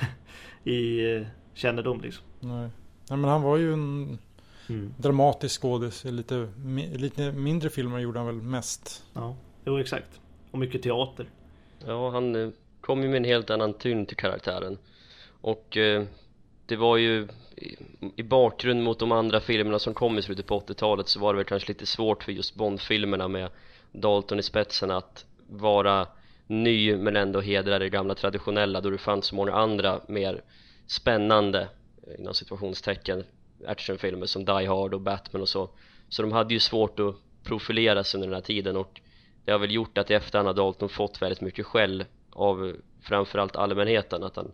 I 0.64 1.12
eh, 1.14 1.26
kännedom 1.54 2.00
liksom. 2.00 2.24
Nej. 2.40 2.70
Nej 3.10 3.18
men 3.18 3.30
han 3.30 3.42
var 3.42 3.56
ju 3.56 3.72
en 3.72 4.18
mm. 4.68 4.94
dramatisk 4.98 5.62
skådis. 5.62 6.04
Lite, 6.04 6.48
lite 6.94 7.32
mindre 7.32 7.70
filmer 7.70 7.98
gjorde 7.98 8.18
han 8.18 8.26
väl 8.26 8.36
mest. 8.36 9.04
Ja, 9.12 9.36
jo 9.64 9.78
exakt. 9.78 10.20
Och 10.50 10.58
mycket 10.58 10.82
teater. 10.82 11.26
Ja, 11.86 12.10
han 12.10 12.36
eh, 12.36 12.48
kom 12.80 13.02
ju 13.02 13.08
med 13.08 13.16
en 13.16 13.24
helt 13.24 13.50
annan 13.50 13.74
tyngd 13.74 14.08
till 14.08 14.16
karaktären. 14.16 14.78
Och 15.40 15.76
eh, 15.76 16.04
det 16.66 16.76
var 16.76 16.96
ju 16.96 17.28
i 18.16 18.22
bakgrund 18.22 18.82
mot 18.82 18.98
de 18.98 19.12
andra 19.12 19.40
filmerna 19.40 19.78
som 19.78 19.94
kom 19.94 20.18
i 20.18 20.22
slutet 20.22 20.46
på 20.46 20.60
80-talet 20.60 21.08
så 21.08 21.20
var 21.20 21.32
det 21.32 21.36
väl 21.36 21.46
kanske 21.46 21.68
lite 21.68 21.86
svårt 21.86 22.24
för 22.24 22.32
just 22.32 22.54
Bond-filmerna 22.54 23.28
med 23.28 23.50
Dalton 23.92 24.38
i 24.38 24.42
spetsen 24.42 24.90
att 24.90 25.26
vara 25.48 26.06
ny 26.46 26.96
men 26.96 27.16
ändå 27.16 27.40
hedra 27.40 27.78
det 27.78 27.88
gamla 27.88 28.14
traditionella 28.14 28.80
då 28.80 28.90
det 28.90 28.98
fanns 28.98 29.26
så 29.26 29.34
många 29.34 29.52
andra 29.52 30.00
mer 30.08 30.42
spännande 30.86 31.68
eh, 32.06 32.20
inom 32.20 32.34
situationstecken 32.34 33.24
actionfilmer 33.66 34.26
som 34.26 34.44
Die 34.44 34.66
Hard 34.66 34.94
och 34.94 35.00
Batman 35.00 35.42
och 35.42 35.48
så. 35.48 35.70
Så 36.08 36.22
de 36.22 36.32
hade 36.32 36.54
ju 36.54 36.60
svårt 36.60 37.00
att 37.00 37.14
profilera 37.42 38.04
sig 38.04 38.18
under 38.18 38.28
den 38.28 38.34
här 38.34 38.42
tiden 38.42 38.76
och 38.76 39.00
det 39.44 39.52
har 39.52 39.58
väl 39.58 39.74
gjort 39.74 39.98
att 39.98 40.10
i 40.10 40.14
efterhand 40.14 40.46
har 40.46 40.54
Dalton 40.54 40.88
fått 40.88 41.22
väldigt 41.22 41.40
mycket 41.40 41.66
skäll 41.66 42.04
av 42.30 42.76
framförallt 43.00 43.56
allmänheten 43.56 44.24
att 44.24 44.36
han 44.36 44.52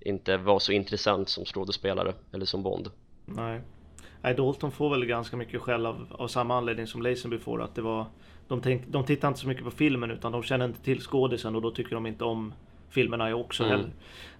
inte 0.00 0.36
var 0.36 0.58
så 0.58 0.72
intressant 0.72 1.28
som 1.28 1.44
skådespelare 1.44 2.14
eller 2.32 2.44
som 2.44 2.62
Bond. 2.62 2.90
Nej. 3.24 3.60
Nej, 4.20 4.34
Dalton 4.34 4.70
får 4.70 4.90
väl 4.90 5.04
ganska 5.04 5.36
mycket 5.36 5.60
skäll 5.60 5.86
av, 5.86 6.06
av 6.10 6.28
samma 6.28 6.56
anledning 6.56 6.86
som 6.86 7.02
Lazenby 7.02 7.38
får. 7.38 7.62
Att 7.62 7.74
det 7.74 7.82
var, 7.82 8.06
de, 8.48 8.60
tänk, 8.60 8.82
de 8.86 9.04
tittar 9.04 9.28
inte 9.28 9.40
så 9.40 9.48
mycket 9.48 9.64
på 9.64 9.70
filmen 9.70 10.10
utan 10.10 10.32
de 10.32 10.42
känner 10.42 10.64
inte 10.64 10.80
till 10.80 11.00
skådisen 11.00 11.56
och 11.56 11.62
då 11.62 11.70
tycker 11.70 11.94
de 11.94 12.06
inte 12.06 12.24
om 12.24 12.54
filmerna 12.90 13.36
också 13.36 13.62
mm. 13.62 13.76
heller. 13.76 13.92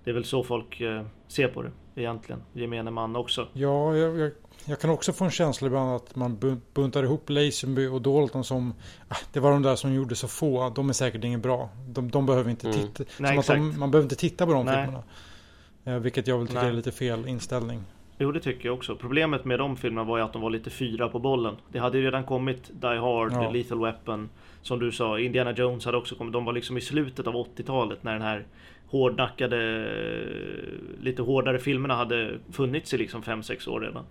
Det 0.05 0.11
är 0.11 0.15
väl 0.15 0.25
så 0.25 0.45
folk 0.45 0.81
eh, 0.81 1.07
ser 1.29 1.49
på 1.49 1.63
det 1.63 1.71
egentligen, 1.95 2.43
gemene 2.53 2.91
man 2.91 3.17
också. 3.17 3.49
Ja, 3.53 3.97
jag, 3.97 4.19
jag, 4.19 4.31
jag, 4.65 4.81
kan 4.81 4.91
också 4.91 5.13
få 5.13 5.25
en 5.25 5.31
känsla 5.31 5.67
ibland 5.67 5.97
att 5.97 6.17
man 6.17 6.61
buntar 6.75 7.03
ihop 7.03 7.31
Lazenby 7.31 7.87
och 7.87 8.03
Dalton 8.03 8.45
som 8.45 8.75
ah, 9.09 9.17
Det 9.33 9.41
var 9.41 9.51
de 9.51 9.63
där 9.63 9.77
som 9.77 9.93
gjorde 9.93 10.15
så 10.15 10.29
få, 10.29 10.71
de 10.71 10.89
är 10.89 10.93
säkert 10.93 11.25
inget 11.25 11.41
bra. 11.41 11.69
De, 11.89 12.11
de 12.11 12.27
behöver 12.27 12.51
inte 12.51 12.69
mm. 12.69 12.81
titta, 12.81 13.05
Nej, 13.19 13.41
de, 13.47 13.79
man 13.79 13.91
behöver 13.91 14.05
inte 14.05 14.17
titta 14.17 14.47
på 14.47 14.53
de 14.53 14.67
Nej. 14.67 14.85
filmerna. 14.85 15.05
Eh, 15.87 15.99
vilket 15.99 16.27
jag 16.27 16.39
väl 16.39 16.47
tycker 16.47 16.61
Nej. 16.61 16.71
är 16.71 16.75
lite 16.75 16.93
fel 16.93 17.29
inställning. 17.29 17.83
Jo 18.19 18.33
det 18.33 18.41
tycker 18.41 18.69
jag 18.69 18.75
också. 18.75 18.97
Problemet 18.97 19.45
med 19.45 19.59
de 19.59 19.77
filmerna 19.77 20.05
var 20.05 20.19
ju 20.19 20.25
att 20.25 20.33
de 20.33 20.43
var 20.43 20.51
lite 20.51 20.71
fyra 20.71 21.09
på 21.09 21.19
bollen. 21.19 21.57
Det 21.73 21.79
hade 21.79 21.99
ju 21.99 22.05
redan 22.05 22.25
kommit 22.25 22.71
Die 22.81 22.87
Hard, 22.87 23.33
ja. 23.33 23.51
Lethal 23.51 23.81
Weapon. 23.81 24.29
Som 24.63 24.79
du 24.79 24.93
sa, 24.93 25.19
Indiana 25.19 25.53
Jones 25.53 25.85
hade 25.85 25.97
också 25.97 26.15
kommit. 26.15 26.33
De 26.33 26.45
var 26.45 26.53
liksom 26.53 26.77
i 26.77 26.81
slutet 26.81 27.27
av 27.27 27.35
80-talet 27.35 28.03
när 28.03 28.13
den 28.13 28.23
här 28.23 28.47
hårdnackade, 28.87 29.89
lite 31.01 31.23
hårdare 31.23 31.59
filmerna 31.59 31.95
hade 31.95 32.39
funnits 32.53 32.95
i 32.95 32.99
liksom 32.99 33.23
5-6 33.23 33.69
år 33.69 33.81
redan. 33.81 34.05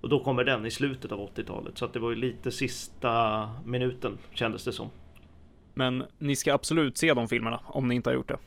Och 0.00 0.08
då 0.08 0.18
kommer 0.18 0.44
den 0.44 0.66
i 0.66 0.70
slutet 0.70 1.12
av 1.12 1.18
80-talet. 1.18 1.78
Så 1.78 1.84
att 1.84 1.92
det 1.92 1.98
var 1.98 2.10
ju 2.10 2.16
lite 2.16 2.50
sista 2.50 3.48
minuten 3.64 4.18
kändes 4.32 4.64
det 4.64 4.72
som. 4.72 4.90
Men 5.74 6.04
ni 6.18 6.36
ska 6.36 6.54
absolut 6.54 6.96
se 6.96 7.14
de 7.14 7.28
filmerna 7.28 7.60
om 7.66 7.88
ni 7.88 7.94
inte 7.94 8.10
har 8.10 8.14
gjort 8.14 8.28
det. 8.28 8.38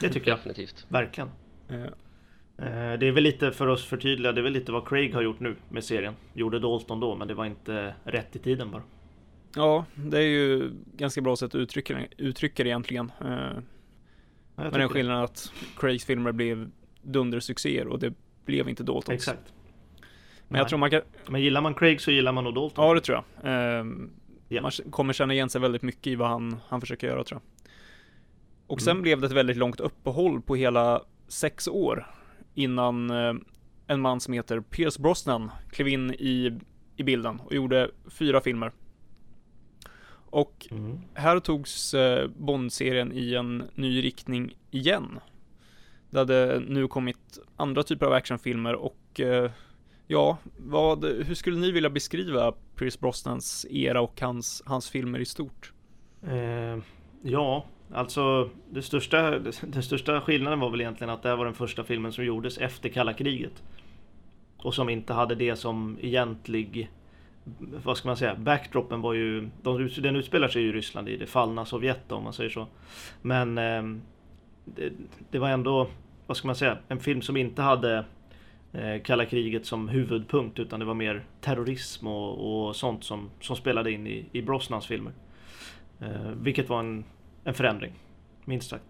Det 0.00 0.08
tycker 0.08 0.28
jag. 0.28 0.38
Definitivt. 0.38 0.86
Verkligen. 0.88 1.30
Eh, 2.58 2.98
det 2.98 3.06
är 3.06 3.12
väl 3.12 3.24
lite 3.24 3.52
för 3.52 3.66
oss 3.66 3.84
förtydliga, 3.84 4.32
det 4.32 4.40
är 4.40 4.42
väl 4.42 4.52
lite 4.52 4.72
vad 4.72 4.88
Craig 4.88 5.14
har 5.14 5.22
gjort 5.22 5.40
nu 5.40 5.56
med 5.68 5.84
serien. 5.84 6.14
Gjorde 6.32 6.58
Dalton 6.58 7.00
då, 7.00 7.14
men 7.14 7.28
det 7.28 7.34
var 7.34 7.44
inte 7.44 7.94
rätt 8.04 8.36
i 8.36 8.38
tiden 8.38 8.70
bara. 8.70 8.82
Ja, 9.54 9.84
det 9.94 10.18
är 10.18 10.28
ju 10.28 10.70
ganska 10.96 11.20
bra 11.20 11.36
sätt 11.36 11.54
att 11.54 11.60
uttrycka, 11.60 12.06
uttrycka 12.16 12.62
det 12.62 12.68
egentligen. 12.68 13.12
Eh, 13.20 13.58
men 14.54 14.72
den 14.72 14.88
skillnaden 14.88 15.24
att 15.24 15.52
Craigs 15.76 16.04
filmer 16.04 16.32
blev 16.32 16.70
dundersuccéer 17.02 17.86
och 17.86 17.98
det 17.98 18.14
blev 18.44 18.68
inte 18.68 18.82
Daltons. 18.82 19.14
Exakt. 19.14 19.52
Men 19.98 20.12
Nej. 20.48 20.60
jag 20.60 20.68
tror 20.68 20.78
man 20.78 20.90
kan... 20.90 21.00
Men 21.28 21.40
gillar 21.40 21.60
man 21.60 21.74
Craig 21.74 22.00
så 22.00 22.10
gillar 22.10 22.32
man 22.32 22.44
nog 22.44 22.54
Dalton. 22.54 22.84
Ja, 22.84 22.94
det 22.94 23.00
tror 23.00 23.24
jag. 23.42 23.46
Yeah. 24.48 24.62
Man 24.62 24.70
kommer 24.90 25.12
känna 25.12 25.34
igen 25.34 25.50
sig 25.50 25.60
väldigt 25.60 25.82
mycket 25.82 26.06
i 26.06 26.14
vad 26.14 26.28
han, 26.28 26.56
han 26.68 26.80
försöker 26.80 27.06
göra 27.06 27.24
tror 27.24 27.40
jag. 27.40 27.70
Och 28.66 28.80
sen 28.80 28.90
mm. 28.90 29.02
blev 29.02 29.20
det 29.20 29.26
ett 29.26 29.32
väldigt 29.32 29.56
långt 29.56 29.80
uppehåll 29.80 30.42
på 30.42 30.56
hela 30.56 31.02
sex 31.28 31.68
år 31.68 32.06
innan 32.56 33.10
eh, 33.10 33.34
en 33.86 34.00
man 34.00 34.20
som 34.20 34.34
heter 34.34 34.60
Pierce 34.60 35.02
Brosnan 35.02 35.50
klev 35.70 35.88
in 35.88 36.10
i, 36.10 36.58
i 36.96 37.02
bilden 37.02 37.40
och 37.40 37.54
gjorde 37.54 37.90
fyra 38.06 38.40
filmer. 38.40 38.72
Och 40.30 40.66
mm. 40.70 40.98
här 41.14 41.40
togs 41.40 41.94
eh, 41.94 42.28
Bond-serien 42.28 43.12
i 43.12 43.34
en 43.34 43.64
ny 43.74 44.02
riktning 44.02 44.56
igen. 44.70 45.18
Det 46.10 46.18
hade 46.18 46.62
nu 46.68 46.88
kommit 46.88 47.38
andra 47.56 47.82
typer 47.82 48.06
av 48.06 48.12
actionfilmer 48.12 48.74
och 48.74 49.20
eh, 49.20 49.50
ja, 50.06 50.38
vad, 50.56 51.04
hur 51.04 51.34
skulle 51.34 51.58
ni 51.58 51.70
vilja 51.70 51.90
beskriva 51.90 52.52
Pierce 52.74 53.00
Brosnans 53.00 53.66
era 53.70 54.00
och 54.00 54.20
hans, 54.20 54.62
hans 54.66 54.90
filmer 54.90 55.18
i 55.18 55.24
stort? 55.24 55.72
Eh, 56.22 56.78
ja, 57.22 57.64
Alltså 57.92 58.50
det 58.70 58.82
största, 58.82 59.30
den 59.62 59.82
största 59.82 60.20
skillnaden 60.20 60.60
var 60.60 60.70
väl 60.70 60.80
egentligen 60.80 61.10
att 61.10 61.22
det 61.22 61.28
här 61.28 61.36
var 61.36 61.44
den 61.44 61.54
första 61.54 61.84
filmen 61.84 62.12
som 62.12 62.24
gjordes 62.24 62.58
efter 62.58 62.88
kalla 62.88 63.12
kriget. 63.12 63.62
Och 64.56 64.74
som 64.74 64.88
inte 64.88 65.12
hade 65.12 65.34
det 65.34 65.56
som 65.56 65.98
egentlig 66.00 66.90
vad 67.84 67.96
ska 67.96 68.08
man 68.08 68.16
säga, 68.16 68.34
backdropen 68.34 69.00
var 69.00 69.14
ju, 69.14 69.48
de, 69.62 69.90
den 69.98 70.16
utspelar 70.16 70.48
sig 70.48 70.62
ju 70.62 70.68
i 70.68 70.72
Ryssland 70.72 71.08
i 71.08 71.16
det 71.16 71.26
fallna 71.26 71.64
Sovjet 71.64 72.12
om 72.12 72.24
man 72.24 72.32
säger 72.32 72.50
så. 72.50 72.66
Men 73.22 73.58
eh, 73.58 73.82
det, 74.64 74.92
det, 75.30 75.38
var 75.38 75.48
ändå, 75.48 75.88
vad 76.26 76.36
ska 76.36 76.46
man 76.48 76.56
säga, 76.56 76.78
en 76.88 77.00
film 77.00 77.22
som 77.22 77.36
inte 77.36 77.62
hade 77.62 78.04
eh, 78.72 79.02
kalla 79.04 79.24
kriget 79.24 79.66
som 79.66 79.88
huvudpunkt 79.88 80.58
utan 80.58 80.80
det 80.80 80.86
var 80.86 80.94
mer 80.94 81.24
terrorism 81.40 82.06
och, 82.06 82.68
och 82.68 82.76
sånt 82.76 83.04
som, 83.04 83.30
som 83.40 83.56
spelade 83.56 83.92
in 83.92 84.06
i, 84.06 84.26
i 84.32 84.42
Brosnans 84.42 84.86
filmer. 84.86 85.12
Eh, 86.00 86.30
vilket 86.42 86.68
var 86.68 86.80
en, 86.80 87.04
en 87.46 87.54
förändring, 87.54 87.92
minst 88.44 88.70
sagt. 88.70 88.84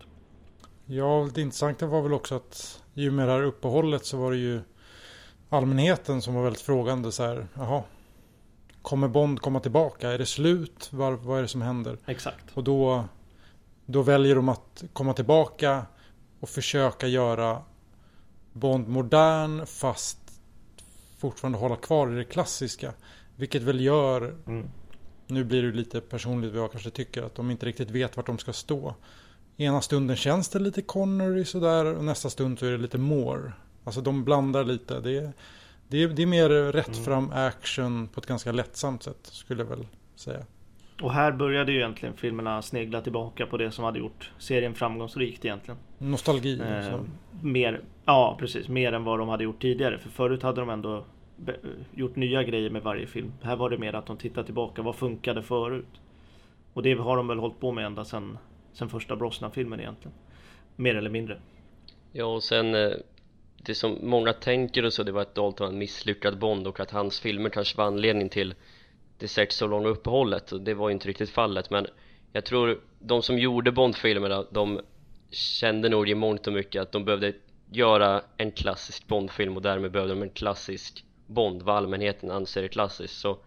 Ja, 0.87 1.29
det 1.35 1.41
intressanta 1.41 1.87
var 1.87 2.03
väl 2.03 2.13
också 2.13 2.35
att 2.35 2.83
i 2.95 3.09
och 3.09 3.13
med 3.13 3.29
det 3.29 3.33
här 3.33 3.43
uppehållet 3.43 4.05
så 4.05 4.17
var 4.17 4.31
det 4.31 4.37
ju 4.37 4.61
allmänheten 5.49 6.23
som 6.23 6.35
var 6.35 6.43
väldigt 6.43 6.63
frågande 6.63 7.13
så 7.13 7.23
här, 7.23 7.47
jaha, 7.55 7.83
kommer 8.83 9.09
Bond 9.09 9.41
komma 9.41 9.61
tillbaka? 9.61 10.11
Är 10.11 10.19
det 10.19 10.27
slut? 10.27 10.93
Var, 10.93 11.13
vad 11.13 11.39
är 11.39 11.43
det 11.43 11.49
som 11.49 11.63
händer? 11.63 11.99
Exakt. 12.07 12.45
Och 12.55 12.65
då, 12.65 13.05
då 13.87 14.03
väljer 14.03 14.37
de 14.37 14.49
att 14.49 14.85
komma 14.93 15.13
tillbaka 15.13 15.87
och 16.41 16.49
försöka 16.49 17.07
göra 17.07 17.63
Bond 18.53 18.89
modern 18.89 19.67
fast 19.67 20.19
fortfarande 21.19 21.59
hålla 21.59 21.77
kvar 21.77 22.13
i 22.13 22.15
det 22.15 22.25
klassiska. 22.25 22.93
Vilket 23.37 23.63
väl 23.63 23.81
gör, 23.81 24.35
Mm. 24.47 24.71
Nu 25.27 25.45
blir 25.45 25.62
det 25.62 25.72
lite 25.72 26.01
personligt 26.01 26.53
vad 26.53 26.62
jag 26.62 26.72
kanske 26.72 26.91
tycker, 26.91 27.22
att 27.22 27.35
de 27.35 27.51
inte 27.51 27.66
riktigt 27.66 27.91
vet 27.91 28.16
vart 28.16 28.27
de 28.27 28.39
ska 28.39 28.53
stå. 28.53 28.95
Ena 29.57 29.81
stunden 29.81 30.16
känns 30.16 30.49
det 30.49 30.59
lite 30.59 30.83
Connery 30.83 31.45
sådär 31.45 31.85
och 31.97 32.05
nästa 32.05 32.31
stund 32.31 32.59
så 32.59 32.66
är 32.66 32.70
det 32.70 32.79
lite 32.79 32.99
Moore. 32.99 33.53
Alltså 33.85 34.01
de 34.01 34.24
blandar 34.24 34.64
lite. 34.64 35.01
Det 35.01 35.16
är, 35.16 35.33
det 35.89 36.03
är, 36.03 36.09
det 36.09 36.22
är 36.22 36.27
mer 36.27 36.49
rätt 36.49 36.89
Mm. 36.89 37.05
fram 37.05 37.31
action 37.33 38.09
på 38.09 38.20
ett 38.20 38.27
ganska 38.27 38.53
lättsamt 38.53 39.03
sätt 39.03 39.18
skulle 39.22 39.62
jag 39.62 39.68
väl 39.68 39.87
säga. 40.16 40.45
Och 41.03 41.12
här 41.12 41.33
började 41.33 41.72
ju 41.72 41.79
egentligen 41.79 42.16
filmerna 42.16 42.62
snegla 42.62 43.01
tillbaka 43.01 43.47
på 43.47 43.57
det 43.57 43.70
som 43.70 43.85
hade 43.85 43.99
gjort 43.99 44.31
serien 44.39 44.74
framgångsrikt 44.74 45.45
egentligen. 45.45 45.79
Nostalgi. 45.99 46.61
Eh, 46.61 46.91
så. 46.91 47.01
mer, 47.43 47.81
ja 48.05 48.37
precis, 48.41 48.68
mer 48.68 48.93
än 48.93 49.05
vad 49.05 49.18
de 49.18 49.29
hade 49.29 49.45
gjort 49.45 49.62
tidigare. 49.62 49.99
För 49.99 50.09
förut 50.09 50.43
hade 50.43 50.61
de 50.61 50.70
ändå 50.70 51.05
gjort 51.95 52.16
nya 52.16 52.43
grejer 52.43 52.70
med 52.70 52.82
varje 52.82 53.07
film. 53.07 53.32
Här 53.43 53.57
var 53.57 53.70
det 53.70 53.78
mer 53.78 53.93
att 53.93 54.07
de 54.07 54.16
tittar 54.16 54.43
tillbaka, 54.43 54.82
vad 54.82 54.97
funkade 54.97 55.43
förut? 55.43 56.01
Och 56.72 56.82
det 56.82 56.95
har 56.95 57.16
de 57.16 57.28
väl 57.28 57.39
hållit 57.39 57.61
på 57.61 57.72
med 57.72 57.87
ända 57.87 58.05
sedan, 58.05 58.39
sen 58.72 58.89
första 58.89 59.16
Brosnan-filmen 59.16 59.80
egentligen. 59.80 60.14
Mer 60.76 60.95
eller 60.95 61.11
mindre. 61.11 61.39
Ja 62.12 62.24
och 62.24 62.43
sen 62.43 62.74
eh, 62.74 62.91
det 63.57 63.74
som 63.74 63.99
många 64.03 64.32
tänker 64.32 64.84
och 64.84 64.93
så 64.93 65.03
det 65.03 65.12
var 65.12 65.22
att 65.22 65.34
Dalton 65.34 65.66
var 65.66 65.72
en 65.72 65.78
misslyckad 65.78 66.39
Bond 66.39 66.66
och 66.66 66.80
att 66.80 66.91
hans 66.91 67.20
filmer 67.20 67.51
kanske 67.51 67.78
var 67.78 67.84
anledning 67.84 68.28
till 68.28 68.55
det 69.18 69.28
sex 69.28 69.57
så 69.57 69.66
långa 69.66 69.89
uppehållet 69.89 70.53
och 70.53 70.61
det 70.61 70.74
var 70.74 70.89
ju 70.89 70.93
inte 70.93 71.09
riktigt 71.09 71.30
fallet 71.30 71.70
men 71.70 71.87
jag 72.32 72.45
tror 72.45 72.80
de 72.99 73.22
som 73.22 73.39
gjorde 73.39 73.72
Bond-filmerna 73.72 74.45
de 74.51 74.80
kände 75.30 75.89
nog 75.89 76.09
i 76.09 76.14
mångt 76.14 76.47
och 76.47 76.53
mycket 76.53 76.82
att 76.82 76.93
de 76.93 77.05
behövde 77.05 77.32
göra 77.72 78.22
en 78.37 78.53
klassisk 78.53 79.07
Bond-film 79.07 79.57
och 79.57 79.62
därmed 79.62 79.91
behövde 79.91 80.14
de 80.14 80.22
en 80.22 80.30
klassisk 80.30 81.06
Bond, 81.27 81.62
vad 81.62 81.77
allmänheten 81.77 82.31
anser 82.31 82.62
är 82.62 82.68
klassiskt 82.68 83.18
så 83.20 83.39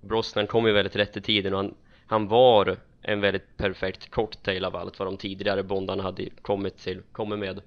Brosnan 0.00 0.46
kom 0.46 0.66
ju 0.66 0.72
väldigt 0.72 0.96
rätt 0.96 1.16
i 1.16 1.20
tiden 1.20 1.52
och 1.54 1.58
han, 1.58 1.74
han 2.06 2.28
var 2.28 2.76
en 3.02 3.20
väldigt 3.20 3.56
perfekt 3.56 4.10
cocktail 4.10 4.64
av 4.64 4.76
allt 4.76 4.98
vad 4.98 5.08
de 5.08 5.16
tidigare 5.16 5.62
Bondarna 5.62 6.02
hade 6.02 6.28
kommit 6.42 6.78
till, 6.78 7.02
kommit 7.12 7.38
med 7.38 7.60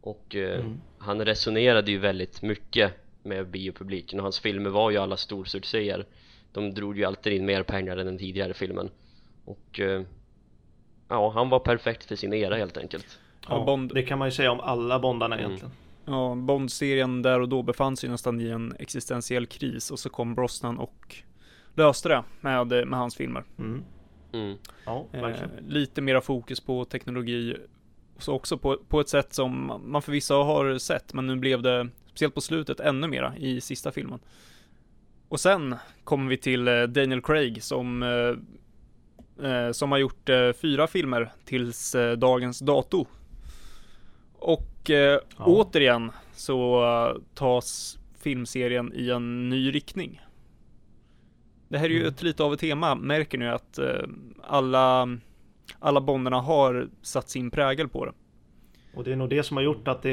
och 0.00 0.34
eh, 0.36 0.60
Mm. 0.60 0.80
han 0.98 1.24
resonerade 1.24 1.90
ju 1.90 1.98
väldigt 1.98 2.42
mycket 2.42 2.92
med 3.22 3.46
biopubliken 3.48 4.18
och 4.18 4.22
hans 4.22 4.40
filmer 4.40 4.70
var 4.70 4.90
ju 4.90 4.96
alla 4.98 5.16
storsuccéer 5.16 6.06
de 6.52 6.74
drog 6.74 6.98
ju 6.98 7.04
alltid 7.04 7.32
in 7.32 7.46
mer 7.46 7.62
pengar 7.62 7.96
än 7.96 8.06
den 8.06 8.18
tidigare 8.18 8.54
filmen 8.54 8.90
och 9.44 9.80
eh, 9.80 10.02
ja, 11.08 11.30
han 11.30 11.48
var 11.48 11.58
perfekt 11.58 12.04
för 12.04 12.16
sin 12.16 12.32
era 12.34 12.56
helt 12.56 12.76
enkelt 12.76 13.18
Ja, 13.48 13.64
Bond, 13.64 13.94
Det 13.94 14.02
kan 14.02 14.18
man 14.18 14.28
ju 14.28 14.32
säga 14.32 14.52
om 14.52 14.60
alla 14.60 14.98
Bondarna 14.98 15.34
Mm. 15.36 15.46
egentligen. 15.46 15.74
Ja, 16.04 16.34
Bond-serien 16.34 17.22
där 17.22 17.40
och 17.40 17.48
då 17.48 17.62
befann 17.62 17.96
sig 17.96 18.10
nästan 18.10 18.40
i 18.40 18.48
en 18.48 18.74
existentiell 18.78 19.46
kris 19.46 19.90
och 19.90 19.98
så 19.98 20.08
kom 20.10 20.34
Brosnan 20.34 20.78
och 20.78 21.16
löste 21.74 22.08
det 22.08 22.24
med, 22.40 22.88
med 22.88 22.98
hans 22.98 23.16
filmer. 23.16 23.44
Mm. 23.58 23.84
mm. 24.32 24.56
Ja, 24.84 25.06
Eh, 25.12 25.48
lite 25.68 26.02
mera 26.02 26.20
fokus 26.20 26.60
på 26.60 26.84
teknologi. 26.84 27.56
Så 28.18 28.32
också 28.32 28.58
på, 28.58 28.78
på 28.88 29.00
ett 29.00 29.08
sätt 29.08 29.34
som 29.34 29.80
man 29.84 30.02
förvisso 30.02 30.34
har 30.34 30.78
sett, 30.78 31.14
men 31.14 31.26
nu 31.26 31.36
blev 31.36 31.62
det, 31.62 31.88
speciellt 32.06 32.34
på 32.34 32.40
slutet, 32.40 32.80
ännu 32.80 33.08
mera 33.08 33.36
i 33.36 33.60
sista 33.60 33.92
filmen. 33.92 34.18
Och 35.28 35.40
sen 35.40 35.76
kommer 36.04 36.30
vi 36.30 36.36
till 36.36 36.68
eh, 36.68 36.82
Daniel 36.82 37.22
Craig 37.22 37.62
som, 37.62 38.02
eh, 38.02 39.50
eh, 39.50 39.72
som 39.72 39.92
har 39.92 39.98
gjort 39.98 40.28
eh, 40.28 40.52
fyra 40.52 40.86
filmer 40.86 41.32
tills 41.44 41.94
eh, 41.94 42.12
dagens 42.12 42.58
dato. 42.58 43.06
Och 44.46 44.90
eh, 44.90 45.18
Ja. 45.38 45.44
återigen 45.44 46.12
så 46.32 46.82
eh, 46.84 47.20
tas 47.34 47.98
filmserien 48.22 48.92
i 48.94 49.10
en 49.10 49.48
ny 49.48 49.70
riktning. 49.74 50.20
Det 51.68 51.78
här 51.78 51.84
är 51.86 51.90
ju 51.90 52.00
Mm. 52.00 52.08
ett 52.08 52.22
lite 52.22 52.42
av 52.44 52.52
ett 52.52 52.60
tema, 52.60 52.94
märker 52.94 53.38
ni 53.38 53.48
att 53.48 53.78
eh, 53.78 54.02
alla, 54.42 55.08
alla 55.78 56.00
bonderna 56.00 56.40
har 56.40 56.88
satt 57.02 57.28
sin 57.30 57.50
prägel 57.50 57.88
på 57.88 58.04
det. 58.04 58.12
Och 58.94 59.04
det 59.04 59.12
är 59.12 59.16
nog 59.16 59.30
det 59.30 59.42
som 59.42 59.56
har 59.56 59.64
gjort 59.64 59.88
att 59.88 60.02
det 60.02 60.10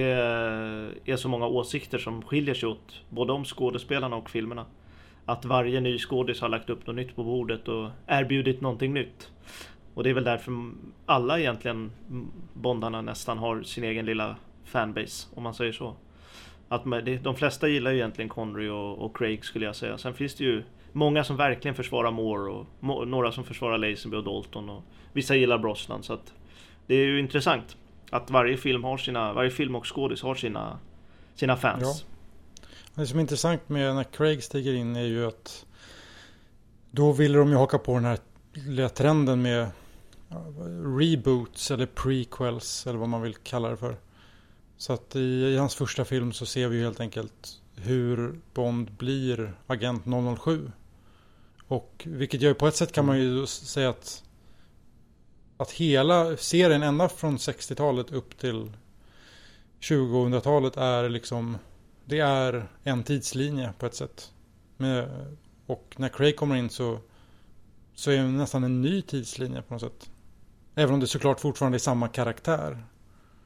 är 1.06 1.16
så 1.16 1.30
många 1.30 1.48
åsikter 1.48 1.98
som 1.98 2.22
skiljer 2.22 2.56
sig 2.56 2.70
åt. 2.70 3.02
Både 3.10 3.34
om 3.34 3.46
skådespelarna 3.46 4.16
och 4.16 4.30
filmerna. 4.30 4.66
Att 5.26 5.46
varje 5.46 5.82
ny 5.82 5.98
skådis 5.98 6.42
har 6.42 6.50
lagt 6.50 6.70
upp 6.70 6.88
något 6.88 6.96
nytt 6.96 7.16
på 7.16 7.24
bordet 7.24 7.68
och 7.68 7.90
erbjudit 8.08 8.62
någonting 8.62 8.94
nytt. 8.94 9.32
Och 9.94 10.04
det 10.04 10.10
är 10.10 10.14
väl 10.14 10.24
därför 10.24 10.72
alla 11.06 11.40
egentligen 11.40 11.92
Bondarna 12.54 13.02
nästan 13.02 13.38
har 13.38 13.64
sin 13.64 13.84
egen 13.84 14.06
lilla 14.06 14.36
fanbase, 14.66 15.28
om 15.36 15.44
man 15.44 15.54
säger 15.54 15.72
så. 15.72 15.96
Att 16.70 16.84
de 17.24 17.36
flesta 17.36 17.68
gillar 17.68 17.92
ju 17.92 17.98
egentligen 17.98 18.30
Connery 18.30 18.70
och, 18.70 18.98
och 18.98 19.18
Craig 19.18 19.46
skulle 19.46 19.66
jag 19.66 19.76
säga. 19.76 19.98
Sen 19.98 20.14
finns 20.14 20.36
det 20.36 20.44
ju 20.44 20.64
många 20.92 21.24
som 21.24 21.38
verkligen 21.38 21.76
försvarar 21.76 22.12
Moore 22.12 22.52
och 22.52 22.66
må, 22.80 23.06
några 23.06 23.32
som 23.32 23.44
försvarar 23.44 23.78
Lazenby 23.78 24.18
och 24.18 24.24
Dalton 24.24 24.70
och 24.70 24.84
vissa 25.14 25.36
gillar 25.36 25.58
Brosnan. 25.58 26.04
Så 26.04 26.14
att 26.14 26.34
det 26.88 26.96
är 26.96 27.06
ju 27.06 27.20
intressant 27.20 27.78
att 28.10 28.30
varje 28.30 28.58
film 28.58 28.84
har 28.84 28.98
sina, 28.98 29.34
varje 29.34 29.52
film 29.52 29.76
och 29.76 29.96
skådis 29.96 30.22
har 30.22 30.36
sina, 30.36 30.80
sina 31.36 31.58
fans. 31.58 32.06
Det 32.96 33.06
som 33.06 33.20
är 33.20 33.22
intressant 33.22 33.70
med 33.70 33.96
när 33.96 34.04
Craig 34.04 34.44
stiger 34.44 34.74
in 34.74 34.96
är 34.96 35.06
ju 35.06 35.28
att 35.28 35.66
då 36.92 37.12
ville 37.12 37.38
de 37.38 37.50
ju 37.50 37.56
haka 37.56 37.78
på 37.78 37.94
den 37.94 38.06
här 38.06 38.18
lilla 38.54 38.90
trenden 38.90 39.42
med 39.42 39.68
reboots 41.00 41.72
eller 41.72 41.86
prequels 41.86 42.88
eller 42.88 43.00
vad 43.00 43.10
man 43.10 43.22
vill 43.22 43.36
kalla 43.36 43.70
det 43.70 43.78
för. 43.78 43.98
Så 44.78 44.94
att 44.94 45.16
i, 45.16 45.20
i 45.20 45.58
hans 45.58 45.76
första 45.76 46.06
film 46.06 46.34
så 46.34 46.46
ser 46.46 46.68
vi 46.68 46.78
ju 46.78 46.84
helt 46.84 47.00
enkelt 47.00 47.62
hur 47.76 48.40
Bond 48.54 48.92
blir 48.92 49.54
agent 49.68 50.04
007. 50.40 50.72
Och 51.68 52.04
vilket 52.06 52.42
gör 52.42 52.54
på 52.54 52.68
ett 52.68 52.76
sätt 52.76 52.92
kan 52.92 53.06
man 53.06 53.20
ju 53.20 53.46
säga 53.48 53.90
att 53.90 54.24
att 55.58 55.72
hela 55.72 56.38
serien 56.38 56.84
ända 56.84 57.10
från 57.10 57.38
60-talet 57.38 58.12
upp 58.12 58.38
till 58.38 58.72
2000-talet 59.80 60.78
är 60.78 61.10
liksom 61.10 61.58
det 62.06 62.20
är 62.20 62.68
en 62.84 63.04
tidslinje 63.04 63.74
på 63.80 63.86
ett 63.86 63.96
sätt. 63.96 64.32
Med, 64.78 65.10
och 65.66 65.96
när 65.98 66.10
Craig 66.10 66.36
kommer 66.36 66.56
in 66.56 66.70
så, 66.70 67.00
så 67.94 68.12
är 68.12 68.18
det 68.18 68.24
nästan 68.24 68.64
en 68.64 68.82
ny 68.82 69.02
tidslinje 69.02 69.62
på 69.62 69.74
något 69.74 69.82
sätt. 69.82 70.11
Även 70.76 70.94
om 70.94 71.00
det 71.00 71.08
såklart 71.08 71.40
fortfarande 71.40 71.76
är 71.76 71.80
samma 71.80 72.08
karaktär. 72.08 72.84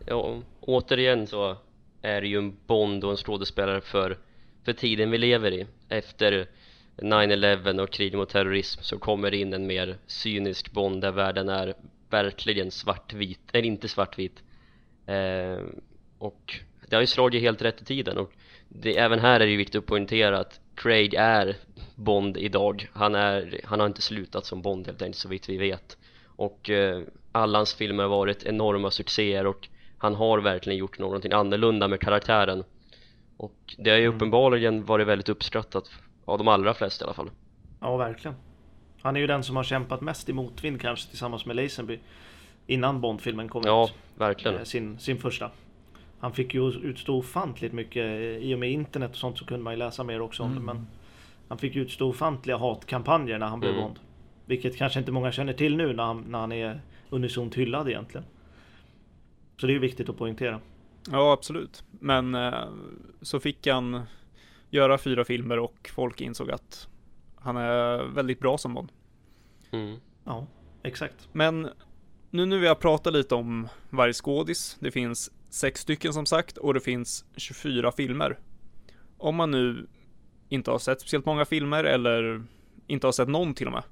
Ja, 0.05 0.41
återigen 0.59 1.27
så 1.27 1.57
är 2.01 2.21
det 2.21 2.27
ju 2.27 2.37
en 2.37 2.57
Bond 2.67 3.03
och 3.03 3.11
en 3.11 3.17
skådespelare 3.17 3.81
för, 3.81 4.17
för 4.63 4.73
tiden 4.73 5.11
vi 5.11 5.17
lever 5.17 5.51
i. 5.51 5.65
Efter 5.89 6.47
9-11 6.97 7.79
och 7.81 7.89
krig 7.89 8.13
mot 8.17 8.29
terrorism 8.29 8.81
så 8.81 8.97
kommer 8.99 9.31
det 9.31 9.37
in 9.37 9.53
en 9.53 9.67
mer 9.67 9.97
cynisk 10.07 10.71
Bond 10.71 11.01
där 11.01 11.11
världen 11.11 11.49
är 11.49 11.73
verkligen 12.09 12.71
svartvit, 12.71 13.39
eller 13.51 13.65
inte 13.65 13.87
svartvit. 13.87 14.43
Eh, 15.05 15.59
Och 16.17 16.59
det 16.87 16.95
har 16.95 17.01
ju 17.01 17.07
slagit 17.07 17.41
helt 17.41 17.61
rätt 17.61 17.81
i 17.81 17.85
tiden 17.85 18.17
och 18.17 18.31
det, 18.69 18.97
även 18.97 19.19
här 19.19 19.35
är 19.39 19.45
det 19.45 19.51
ju 19.51 19.57
viktigt 19.57 19.79
att 19.79 19.85
poängtera 19.85 20.39
att 20.39 20.59
Craig 20.75 21.13
är 21.13 21.55
Bond 21.95 22.37
idag. 22.37 22.89
Han, 22.93 23.15
är, 23.15 23.61
han 23.63 23.79
har 23.79 23.87
inte 23.87 24.01
slutat 24.01 24.45
som 24.45 24.61
Bond 24.61 24.85
helt 24.87 25.01
enkelt 25.01 25.15
så 25.17 25.29
vitt 25.29 25.49
vi 25.49 25.57
vet. 25.57 25.97
Och 26.35 26.69
eh, 26.69 27.01
alla 27.31 27.59
hans 27.59 27.73
filmer 27.73 28.03
har 28.03 28.09
varit 28.09 28.43
enorma 28.43 28.91
succéer 28.91 29.45
och 29.47 29.67
han 29.97 30.15
har 30.15 30.37
verkligen 30.39 30.77
gjort 30.79 30.99
någonting 30.99 31.31
annorlunda 31.31 31.87
med 31.87 32.01
karaktären 32.01 32.63
Och 33.37 33.75
det 33.77 33.89
har 33.89 33.97
ju 33.97 34.03
Mm. 34.05 34.15
uppenbarligen 34.15 34.85
varit 34.85 35.07
väldigt 35.07 35.29
uppskattat 35.29 35.89
av 36.25 36.37
de 36.37 36.47
allra 36.47 36.73
flesta 36.73 37.03
i 37.03 37.07
alla 37.07 37.13
fall 37.13 37.29
Ja, 37.81 37.97
verkligen. 37.97 38.35
Han 39.01 39.15
är 39.15 39.19
ju 39.19 39.27
den 39.27 39.43
som 39.43 39.55
har 39.55 39.63
kämpat 39.63 40.01
mest 40.01 40.29
i 40.29 40.33
motvind 40.33 40.81
kanske 40.81 41.09
tillsammans 41.09 41.45
med 41.45 41.55
Lazenby. 41.55 41.99
Innan 42.67 43.01
Bond-filmen 43.01 43.49
kom 43.49 43.61
Ja, 43.65 43.85
ut. 43.85 43.93
verkligen 44.19 44.57
Eh, 44.57 44.63
Sin, 44.63 44.99
sin 44.99 45.17
första. 45.17 45.51
Han 46.19 46.33
fick 46.33 46.53
ju 46.53 46.69
utstå 46.69 47.17
ofantligt 47.17 47.73
mycket. 47.73 48.03
eh, 48.05 48.11
I 48.19 48.55
och 48.55 48.59
med 48.59 48.71
internet 48.71 49.11
och 49.11 49.17
sånt 49.17 49.37
så 49.37 49.45
kunde 49.45 49.63
man 49.63 49.73
ju 49.73 49.77
läsa 49.79 50.03
mer 50.03 50.21
också 50.21 50.43
om 50.43 50.51
Mm. 50.51 50.65
det. 50.65 50.73
Men 50.73 50.87
han 51.47 51.57
fick 51.57 51.75
utstå 51.75 52.09
ofantliga 52.09 52.57
hatkampanjer 52.57 53.39
när 53.39 53.47
han 53.47 53.59
blev 53.59 53.71
Mm. 53.71 53.83
Bond. 53.83 53.99
Vilket 54.45 54.77
kanske 54.77 54.99
inte 54.99 55.11
många 55.11 55.31
känner 55.31 55.53
till 55.53 55.77
nu 55.77 55.93
när 55.93 56.03
han, 56.03 56.25
när 56.27 56.39
han 56.39 56.51
är 56.51 56.81
unisont 57.09 57.55
hyllad 57.55 57.89
egentligen. 57.89 58.25
Så 59.57 59.67
det 59.67 59.71
är 59.71 59.75
ju 59.75 59.79
viktigt 59.79 60.09
att 60.09 60.17
poängtera. 60.17 60.59
Ja, 61.11 61.33
absolut. 61.33 61.83
Men 61.99 62.35
eh, 62.35 62.67
så 63.21 63.39
fick 63.39 63.67
han 63.67 64.01
göra 64.69 64.97
fyra 64.97 65.25
filmer 65.25 65.59
och 65.59 65.89
folk 65.93 66.21
insåg 66.21 66.51
att 66.51 66.87
han 67.35 67.57
är 67.57 68.03
väldigt 68.03 68.39
bra 68.39 68.57
som 68.57 68.73
Bond. 68.73 68.91
Mm. 69.71 69.99
Ja, 70.23 70.47
exakt. 70.83 71.29
Men 71.31 71.69
nu 72.29 72.45
när 72.45 72.57
vi 72.57 72.67
har 72.67 72.75
pratat 72.75 73.13
lite 73.13 73.35
om 73.35 73.67
varje 73.89 74.13
skådis, 74.13 74.77
det 74.79 74.91
finns 74.91 75.31
sex 75.49 75.81
stycken 75.81 76.13
som 76.13 76.25
sagt 76.25 76.57
och 76.57 76.73
det 76.73 76.79
finns 76.79 77.25
24 77.35 77.91
filmer. 77.91 78.39
Om 79.17 79.35
man 79.35 79.51
nu 79.51 79.87
inte 80.49 80.71
har 80.71 80.79
sett 80.79 81.01
speciellt 81.01 81.25
många 81.25 81.45
filmer 81.45 81.83
eller 81.83 82.43
inte 82.87 83.07
har 83.07 83.11
sett 83.11 83.27
någon 83.27 83.53
till 83.53 83.67
och 83.67 83.73
med. 83.73 83.83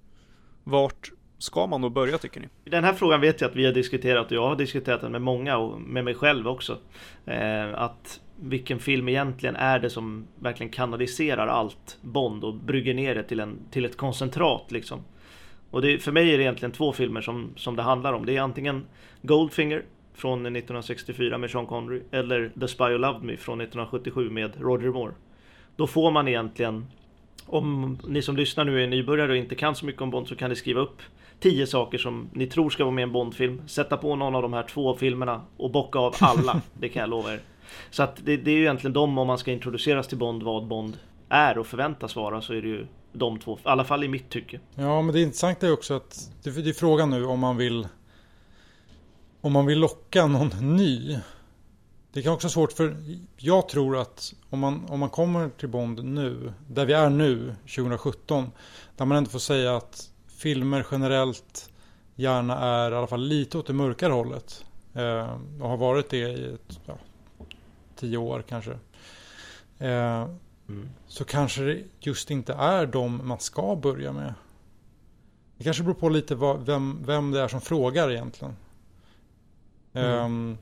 Vart 0.64 1.12
ska 1.38 1.68
man 1.68 1.82
då 1.82 1.90
börja 1.90 2.18
tycker 2.18 2.40
ni? 2.40 2.48
Den 2.64 2.84
här 2.84 2.94
frågan 2.94 3.22
vet 3.22 3.42
jag 3.42 3.50
att 3.50 3.56
vi 3.56 3.66
har 3.66 3.74
diskuterat 3.74 4.26
och 4.26 4.38
jag 4.38 4.48
har 4.48 4.56
diskuterat 4.56 5.02
den 5.02 5.12
med 5.12 5.22
många 5.22 5.58
och 5.58 5.82
med 5.82 6.04
mig 6.04 6.16
själv 6.16 6.48
också. 6.48 6.78
Eh, 7.26 7.74
att 7.74 8.22
vilken 8.36 8.80
film 8.80 9.10
egentligen 9.10 9.56
är 9.56 9.80
det 9.80 9.90
som 9.90 10.28
verkligen 10.40 10.72
kanaliserar 10.72 11.48
allt 11.48 11.98
Bond 12.02 12.44
och 12.44 12.54
brygger 12.54 12.94
ner 12.94 13.16
det 13.16 13.24
till, 13.24 13.40
en, 13.40 13.60
till 13.72 13.86
ett 13.86 13.98
koncentrat 13.98 14.72
liksom. 14.72 15.04
Och 15.72 15.82
det, 15.82 16.00
för 16.00 16.12
mig 16.12 16.34
är 16.34 16.38
det 16.38 16.44
egentligen 16.44 16.72
två 16.72 16.94
filmer 16.94 17.22
som, 17.22 17.54
som 17.56 17.76
det 17.76 17.82
handlar 17.82 18.14
om. 18.14 18.26
Det 18.26 18.38
är 18.38 18.42
antingen 18.42 18.86
Goldfinger 19.22 19.84
från 20.14 20.46
1964 20.46 21.38
med 21.38 21.50
Sean 21.50 21.66
Connery 21.66 22.02
eller 22.12 22.52
The 22.60 22.68
Spy 22.68 22.84
Who 22.84 22.98
Loved 22.98 23.24
Me 23.24 23.38
från 23.38 23.62
1977 23.62 24.30
med 24.30 24.52
Roger 24.62 24.90
Moore. 24.90 25.14
Då 25.76 25.88
får 25.88 26.12
man 26.12 26.28
egentligen 26.28 26.86
om 27.46 27.98
ni 28.08 28.22
som 28.22 28.38
lyssnar 28.38 28.66
nu 28.66 28.84
är 28.84 28.88
nybörjare 28.88 29.32
och 29.32 29.38
inte 29.38 29.56
kan 29.56 29.76
så 29.76 29.86
mycket 29.86 30.02
om 30.02 30.10
Bond 30.10 30.28
så 30.28 30.36
kan 30.36 30.50
ni 30.50 30.56
skriva 30.56 30.82
upp 30.82 31.02
tio 31.40 31.68
saker 31.68 31.98
som 31.98 32.30
ni 32.34 32.48
tror 32.48 32.70
ska 32.70 32.84
vara 32.84 32.94
med 32.94 33.02
i 33.02 33.04
en 33.04 33.12
Bondfilm. 33.12 33.62
Sätta 33.68 33.98
på 33.98 34.16
någon 34.16 34.36
av 34.36 34.42
de 34.42 34.54
här 34.54 34.64
två 34.64 34.96
filmerna 34.96 35.42
och 35.58 35.72
bocka 35.72 36.00
av 36.00 36.16
alla. 36.20 36.62
det 36.80 36.90
kan 36.90 37.00
jag 37.00 37.10
lova 37.10 37.34
er. 37.34 37.42
Så 37.90 38.04
att 38.04 38.16
det, 38.26 38.38
det 38.38 38.52
är 38.52 38.56
ju 38.56 38.62
egentligen 38.62 38.94
de 38.94 39.18
om 39.18 39.28
man 39.28 39.38
ska 39.38 39.52
introduceras 39.52 40.08
till 40.08 40.18
Bond, 40.18 40.44
vad 40.44 40.68
Bond 40.68 40.98
är 41.30 41.58
och 41.58 41.68
förväntas 41.68 42.16
vara 42.16 42.42
så 42.42 42.54
är 42.54 42.62
det 42.62 42.68
ju 42.68 42.88
de 43.14 43.40
två, 43.40 43.58
i 43.58 43.60
alla 43.64 43.84
fall 43.84 44.04
i 44.04 44.08
mitt 44.08 44.30
tycke. 44.30 44.60
Ja, 44.76 45.02
men 45.02 45.16
det 45.16 45.22
intressanta 45.22 45.68
är 45.68 45.74
också 45.74 45.94
att 45.94 46.30
det, 46.44 46.52
det 46.52 46.70
är 46.70 46.74
frågan 46.74 47.10
nu 47.10 47.26
om 47.26 47.40
man 47.40 47.58
vill 47.58 47.88
om 49.42 49.54
man 49.54 49.66
vill 49.66 49.80
locka 49.80 50.28
någon 50.28 50.76
ny. 50.76 51.18
Det 52.14 52.22
kan 52.22 52.34
också 52.34 52.48
vara 52.48 52.52
svårt 52.52 52.72
för 52.72 52.98
jag 53.38 53.70
tror 53.70 53.98
att 53.98 54.34
om 54.50 54.60
man, 54.60 54.86
om 54.90 55.00
man 55.00 55.10
kommer 55.10 55.50
till 55.50 55.70
Bond 55.70 56.06
nu, 56.06 56.54
där 56.68 56.86
vi 56.86 56.94
är 56.94 57.10
nu, 57.10 57.56
2017, 57.62 58.52
där 58.98 59.06
man 59.06 59.18
ändå 59.18 59.30
får 59.30 59.40
säga 59.40 59.78
att 59.78 60.10
filmer 60.28 60.86
generellt 60.92 61.70
gärna 62.16 62.60
är 62.60 62.92
i 62.92 62.96
alla 62.96 63.08
fall 63.08 63.28
lite 63.28 63.58
åt 63.58 63.68
det 63.68 63.74
mörkare 63.74 64.14
hållet. 64.14 64.66
Eh, 64.94 65.38
och 65.62 65.70
har 65.70 65.78
varit 65.78 66.10
det 66.10 66.18
i 66.18 66.54
ett, 66.54 66.80
ja, 66.86 66.98
tio 67.96 68.18
år 68.18 68.44
kanske. 68.50 68.72
Eh, 69.80 70.28
mm. 70.68 70.90
Så 71.08 71.26
kanske 71.26 71.62
det 71.62 71.84
just 72.00 72.32
inte 72.32 72.54
är 72.54 72.86
de 72.86 73.28
man 73.28 73.40
ska 73.40 73.76
börja 73.76 74.12
med. 74.12 74.34
Det 75.58 75.64
kanske 75.64 75.84
beror 75.84 75.96
på 75.96 76.10
lite 76.10 76.36
vad, 76.36 76.66
vem, 76.66 77.04
vem 77.06 77.32
det 77.32 77.42
är 77.42 77.48
som 77.48 77.62
frågar 77.62 78.12
egentligen. 78.12 78.56
Mm. 79.94 80.26
Um, 80.26 80.58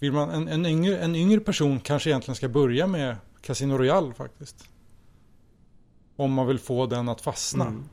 vill 0.00 0.12
man, 0.12 0.30
en, 0.30 0.48
en, 0.48 0.66
yngre, 0.66 0.98
en 0.98 1.16
yngre 1.16 1.40
person 1.40 1.80
kanske 1.80 2.10
egentligen 2.10 2.36
ska 2.36 2.48
börja 2.48 2.86
med 2.86 3.16
Casino 3.42 3.78
Royale 3.78 4.14
faktiskt. 4.14 4.68
Om 6.16 6.32
man 6.32 6.46
vill 6.46 6.58
få 6.58 6.86
den 6.86 7.08
att 7.08 7.20
fastna. 7.20 7.66
Mm. 7.66 7.88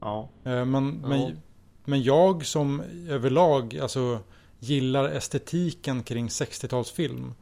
Ja. 0.00 0.28
Uh, 0.46 0.64
men, 0.64 1.00
ja. 1.02 1.08
men, 1.08 1.40
men 1.84 2.02
jag 2.02 2.46
som 2.46 2.82
överlag 3.08 3.78
alltså, 3.78 4.20
gillar 4.58 5.04
estetiken 5.04 6.02
kring 6.02 6.28
60-talsfilm. 6.28 7.32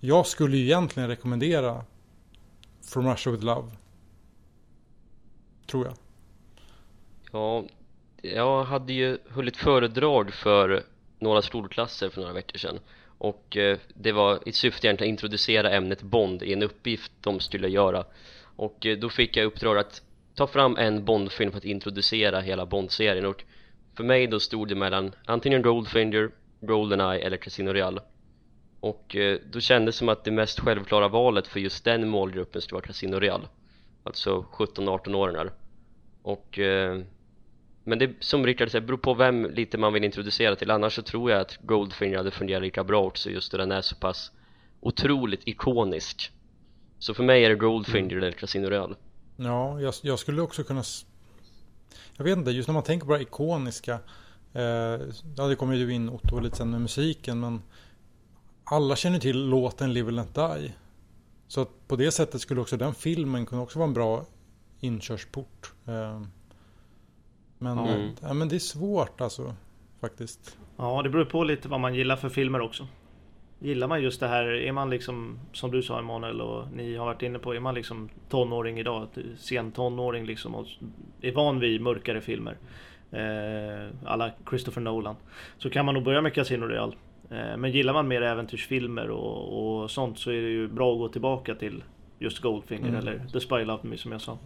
Jag 0.00 0.26
skulle 0.26 0.56
ju 0.56 0.64
egentligen 0.64 1.08
rekommendera 1.08 1.84
From 2.82 3.06
Russia 3.06 3.32
With 3.32 3.44
Love. 3.44 3.70
Tror 5.66 5.86
jag. 5.86 5.94
Ja, 7.32 7.64
jag 8.22 8.64
hade 8.64 8.92
ju 8.92 9.18
hållit 9.30 9.56
föredrag 9.56 10.32
för 10.32 10.82
några 11.20 11.42
skolklasser 11.42 12.10
för 12.10 12.20
några 12.20 12.34
veckor 12.34 12.58
sedan. 12.58 12.78
Och 13.18 13.56
eh, 13.56 13.78
det 13.94 14.12
var 14.12 14.38
i 14.46 14.52
syfte 14.52 14.86
egentligen 14.86 15.12
att 15.12 15.14
introducera 15.14 15.70
ämnet 15.70 16.02
Bond 16.02 16.42
i 16.42 16.52
en 16.52 16.62
uppgift 16.62 17.12
de 17.20 17.40
skulle 17.40 17.68
göra. 17.68 18.04
Och 18.56 18.86
eh, 18.86 18.98
då 18.98 19.08
fick 19.08 19.36
jag 19.36 19.46
uppdrag 19.46 19.78
att 19.78 20.02
ta 20.34 20.46
fram 20.46 20.76
en 20.76 21.04
Bondfilm 21.04 21.50
för 21.50 21.58
att 21.58 21.64
introducera 21.64 22.40
hela 22.40 22.66
Bond-serien. 22.66 23.26
Och 23.26 23.44
för 23.96 24.04
mig 24.04 24.26
då 24.26 24.40
stod 24.40 24.68
det 24.68 24.74
mellan 24.74 25.12
antingen 25.24 25.62
Goldfinger, 25.62 26.30
Goldeneye 26.60 27.26
eller 27.26 27.36
Casino 27.36 27.72
Royale. 27.72 28.00
Och 28.80 29.16
eh, 29.16 29.38
då 29.52 29.60
kändes 29.60 29.94
det 29.94 29.98
som 29.98 30.08
att 30.08 30.24
det 30.24 30.30
mest 30.30 30.60
självklara 30.60 31.08
valet 31.08 31.46
för 31.46 31.60
just 31.60 31.84
den 31.84 32.08
målgruppen 32.08 32.62
skulle 32.62 32.76
vara 32.76 32.86
Casino 32.86 33.20
Royale. 33.20 33.48
Alltså 34.02 34.46
17-18-åringar 34.52 35.52
och 36.22 36.58
eh, 36.58 37.00
men 37.84 37.98
det 37.98 38.10
som 38.20 38.46
Rickard 38.46 38.70
säger, 38.70 38.86
beror 38.86 38.98
på 38.98 39.14
vem 39.14 39.50
lite 39.50 39.78
man 39.78 39.92
vill 39.92 40.04
introducera 40.04 40.56
till. 40.56 40.70
Annars 40.70 40.94
så 40.94 41.02
tror 41.02 41.30
jag 41.30 41.40
att 41.40 41.58
Goldfinger 41.62 42.16
hade 42.16 42.30
fungerat 42.30 42.62
lika 42.62 42.84
bra 42.84 43.04
också 43.04 43.30
just 43.30 43.52
då 43.52 43.58
den 43.58 43.72
är 43.72 43.80
så 43.80 43.94
pass 43.96 44.32
otroligt 44.80 45.40
ikonisk. 45.44 46.32
Så 46.98 47.14
för 47.14 47.22
mig 47.22 47.44
är 47.44 47.48
det 47.48 47.54
Goldfinger 47.54 48.12
mm. 48.12 48.18
eller 48.18 48.32
Casino 48.32 48.68
Royale 48.68 48.94
Ja, 49.36 49.80
jag, 49.80 49.94
jag, 50.02 50.18
skulle 50.18 50.42
också 50.42 50.64
kunna 50.64 50.82
Jag 52.16 52.24
vet 52.24 52.38
inte, 52.38 52.50
just 52.50 52.68
när 52.68 52.72
man 52.72 52.82
tänker 52.82 53.06
på 53.06 53.16
det 53.16 53.22
ikoniska 53.22 53.98
eh, 54.52 54.62
Ja, 55.36 55.46
det 55.48 55.56
kommer 55.56 55.74
ju 55.74 55.94
in 55.94 56.08
Otto 56.08 56.40
lite 56.40 56.56
sen 56.56 56.70
med 56.70 56.80
musiken 56.80 57.40
men 57.40 57.62
Alla 58.64 58.96
känner 58.96 59.18
till 59.18 59.48
låten 59.48 59.92
Live 59.92 60.08
and 60.08 60.16
Let 60.16 60.34
Die. 60.34 60.72
Så 61.48 61.60
att 61.60 61.88
på 61.88 61.96
det 61.96 62.10
sättet 62.10 62.40
skulle 62.40 62.60
också 62.60 62.76
den 62.76 62.94
filmen 62.94 63.46
kunna 63.46 63.62
också 63.62 63.78
vara 63.78 63.88
en 63.88 63.94
bra 63.94 64.26
inkörsport. 64.80 65.72
Eh, 65.86 66.20
men, 67.62 67.78
mm. 67.78 68.10
ja, 68.22 68.34
men 68.34 68.48
det 68.48 68.54
är 68.54 68.58
svårt 68.58 69.20
alltså. 69.20 69.54
Faktiskt. 70.00 70.58
Ja, 70.76 71.02
det 71.02 71.08
beror 71.08 71.24
på 71.24 71.44
lite 71.44 71.68
vad 71.68 71.80
man 71.80 71.94
gillar 71.94 72.16
för 72.16 72.28
filmer 72.28 72.60
också. 72.60 72.86
Gillar 73.58 73.88
man 73.88 74.02
just 74.02 74.20
det 74.20 74.28
här, 74.28 74.44
är 74.44 74.72
man 74.72 74.90
liksom 74.90 75.38
som 75.52 75.70
du 75.70 75.82
sa 75.82 75.98
Emanuel 75.98 76.40
och 76.40 76.64
ni 76.72 76.96
har 76.96 77.06
varit 77.06 77.22
inne 77.22 77.38
på, 77.38 77.54
är 77.54 77.60
man 77.60 77.74
liksom 77.74 78.08
tonåring 78.28 78.78
idag, 78.78 79.08
sen 79.38 79.72
tonåring 79.72 80.26
liksom 80.26 80.54
och 80.54 80.66
är 81.20 81.32
van 81.32 81.60
vid 81.60 81.80
mörkare 81.80 82.20
filmer. 82.20 82.56
Eh, 83.10 83.88
alla 84.04 84.30
Christopher 84.48 84.80
Nolan. 84.80 85.16
Så 85.58 85.70
kan 85.70 85.84
man 85.84 85.94
nog 85.94 86.04
börja 86.04 86.20
med 86.20 86.34
Casino 86.34 86.64
Royale. 86.64 86.92
Eh, 87.30 87.56
men 87.56 87.70
gillar 87.70 87.92
man 87.92 88.08
mer 88.08 88.22
äventyrsfilmer 88.22 89.10
och, 89.10 89.82
och 89.82 89.90
sånt 89.90 90.18
så 90.18 90.30
är 90.30 90.42
det 90.42 90.48
ju 90.48 90.68
bra 90.68 90.92
att 90.92 90.98
gå 90.98 91.08
tillbaka 91.08 91.54
till 91.54 91.82
just 92.20 92.38
Goldfinger 92.38 92.88
mm. 92.88 92.94
eller 92.94 93.22
The 93.32 93.40
Spy 93.40 93.64
Love 93.64 93.88
Me 93.88 93.98
som 93.98 94.12
jag 94.12 94.20
sa. 94.20 94.38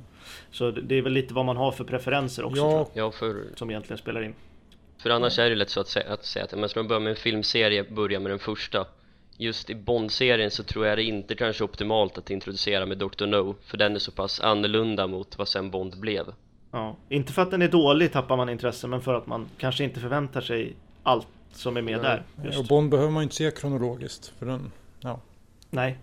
Så 0.50 0.70
det 0.70 0.94
är 0.94 1.02
väl 1.02 1.12
lite 1.12 1.34
vad 1.34 1.44
man 1.44 1.56
har 1.56 1.72
för 1.72 1.84
preferenser 1.84 2.44
också 2.44 2.60
ja. 2.60 2.88
ja 2.94 3.10
för... 3.10 3.44
som 3.54 3.70
egentligen 3.70 3.98
spelar 3.98 4.22
in. 4.22 4.34
För 4.98 5.10
annars 5.10 5.38
är 5.38 5.50
det 5.50 5.56
lätt 5.56 5.70
så 5.70 5.80
att 5.80 5.88
säga 5.88 6.12
att, 6.12 6.24
säga 6.24 6.44
att 6.44 6.58
men 6.58 6.68
ska 6.68 6.80
man 6.80 6.88
börja 6.88 7.00
med 7.00 7.10
en 7.10 7.16
filmserie, 7.16 7.84
börja 7.84 8.20
med 8.20 8.30
den 8.30 8.38
första. 8.38 8.86
Just 9.36 9.70
i 9.70 9.74
Bond-serien 9.74 10.50
så 10.50 10.62
tror 10.62 10.86
jag 10.86 10.98
det 10.98 11.02
inte 11.02 11.34
kanske 11.34 11.64
optimalt 11.64 12.18
att 12.18 12.30
introducera 12.30 12.86
med 12.86 12.98
Dr. 12.98 13.26
No, 13.26 13.54
för 13.64 13.76
den 13.76 13.94
är 13.94 13.98
så 13.98 14.10
pass 14.10 14.40
annorlunda 14.40 15.06
mot 15.06 15.38
vad 15.38 15.48
sen 15.48 15.70
Bond 15.70 16.00
blev. 16.00 16.26
Ja, 16.70 16.96
inte 17.08 17.32
för 17.32 17.42
att 17.42 17.50
den 17.50 17.62
är 17.62 17.68
dålig 17.68 18.12
tappar 18.12 18.36
man 18.36 18.48
intresse, 18.48 18.86
men 18.86 19.00
för 19.00 19.14
att 19.14 19.26
man 19.26 19.48
kanske 19.58 19.84
inte 19.84 20.00
förväntar 20.00 20.40
sig 20.40 20.74
allt 21.02 21.26
som 21.52 21.76
är 21.76 21.82
med 21.82 22.02
Nej. 22.02 22.22
där. 22.36 22.44
Just. 22.44 22.58
Och 22.58 22.64
Bond 22.64 22.90
behöver 22.90 23.10
man 23.10 23.22
inte 23.22 23.34
se 23.34 23.50
kronologiskt, 23.50 24.32
för 24.38 24.46
den, 24.46 24.72
ja. 25.00 25.20
Nej. 25.70 25.98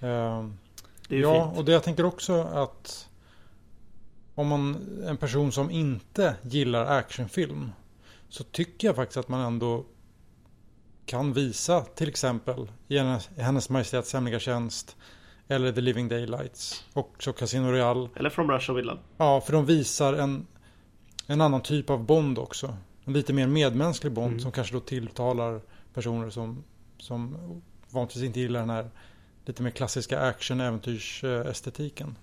Um, 0.00 0.08
är 0.08 0.69
ja, 1.16 1.44
fint. 1.44 1.58
och 1.58 1.64
det 1.64 1.72
jag 1.72 1.82
tänker 1.82 2.04
också 2.04 2.42
att 2.42 3.08
om 4.34 4.48
man 4.48 4.76
en 5.06 5.16
person 5.16 5.52
som 5.52 5.70
inte 5.70 6.34
gillar 6.42 6.86
actionfilm 6.86 7.72
så 8.28 8.44
tycker 8.44 8.88
jag 8.88 8.96
faktiskt 8.96 9.16
att 9.16 9.28
man 9.28 9.40
ändå 9.40 9.84
kan 11.06 11.32
visa 11.32 11.80
till 11.80 12.08
exempel 12.08 12.68
i 12.88 12.98
hennes, 12.98 13.28
hennes 13.36 13.70
Majestäts 13.70 14.12
hemliga 14.12 14.38
tjänst 14.38 14.96
eller 15.48 15.72
The 15.72 15.80
Living 15.80 16.08
Daylights 16.08 16.84
och 16.92 17.14
så 17.18 17.32
Casino 17.32 17.70
Royale. 17.70 18.08
Eller 18.16 18.30
From 18.30 18.50
Russia 18.50 18.74
With 18.74 18.86
Love. 18.86 19.00
Ja, 19.16 19.40
för 19.40 19.52
de 19.52 19.66
visar 19.66 20.12
en, 20.12 20.46
en 21.26 21.40
annan 21.40 21.62
typ 21.62 21.90
av 21.90 22.04
Bond 22.04 22.38
också. 22.38 22.76
En 23.04 23.12
lite 23.12 23.32
mer 23.32 23.46
medmänsklig 23.46 24.12
Bond 24.12 24.26
mm. 24.26 24.40
som 24.40 24.52
kanske 24.52 24.74
då 24.74 24.80
tilltalar 24.80 25.60
personer 25.94 26.30
som, 26.30 26.64
som 26.98 27.36
vanligtvis 27.90 28.22
inte 28.24 28.40
gillar 28.40 28.60
den 28.60 28.70
här 28.70 28.90
lite 29.44 29.62
mer 29.62 29.70
klassiska 29.70 30.20
action-äventyrsestetiken. 30.20 32.16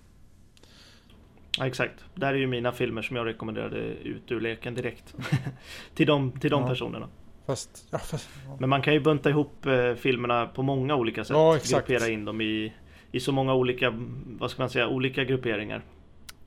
Ja, 1.58 1.66
exakt. 1.66 2.04
Där 2.14 2.28
är 2.28 2.38
ju 2.38 2.46
mina 2.46 2.72
filmer 2.72 3.02
som 3.02 3.16
jag 3.16 3.26
rekommenderade 3.26 3.78
ut 3.78 4.32
ur 4.32 4.40
leken 4.40 4.74
direkt. 4.74 5.14
till 5.94 6.06
de, 6.06 6.32
till 6.32 6.50
de 6.50 6.62
ja. 6.62 6.68
personerna. 6.68 7.08
Fast, 7.46 7.88
ja, 7.90 7.98
fast, 7.98 8.28
ja. 8.46 8.56
Men 8.60 8.68
man 8.68 8.82
kan 8.82 8.94
ju 8.94 9.00
bunta 9.00 9.30
ihop 9.30 9.66
eh, 9.66 9.94
filmerna 9.94 10.46
på 10.46 10.62
många 10.62 10.96
olika 10.96 11.24
sätt. 11.24 11.34
Ja, 11.34 11.56
exakt. 11.56 11.88
Gruppera 11.88 12.08
in 12.08 12.24
dem 12.24 12.40
i, 12.40 12.72
i 13.12 13.20
så 13.20 13.32
många 13.32 13.54
olika, 13.54 13.94
vad 14.38 14.50
ska 14.50 14.62
man 14.62 14.70
säga, 14.70 14.88
olika 14.88 15.24
grupperingar. 15.24 15.82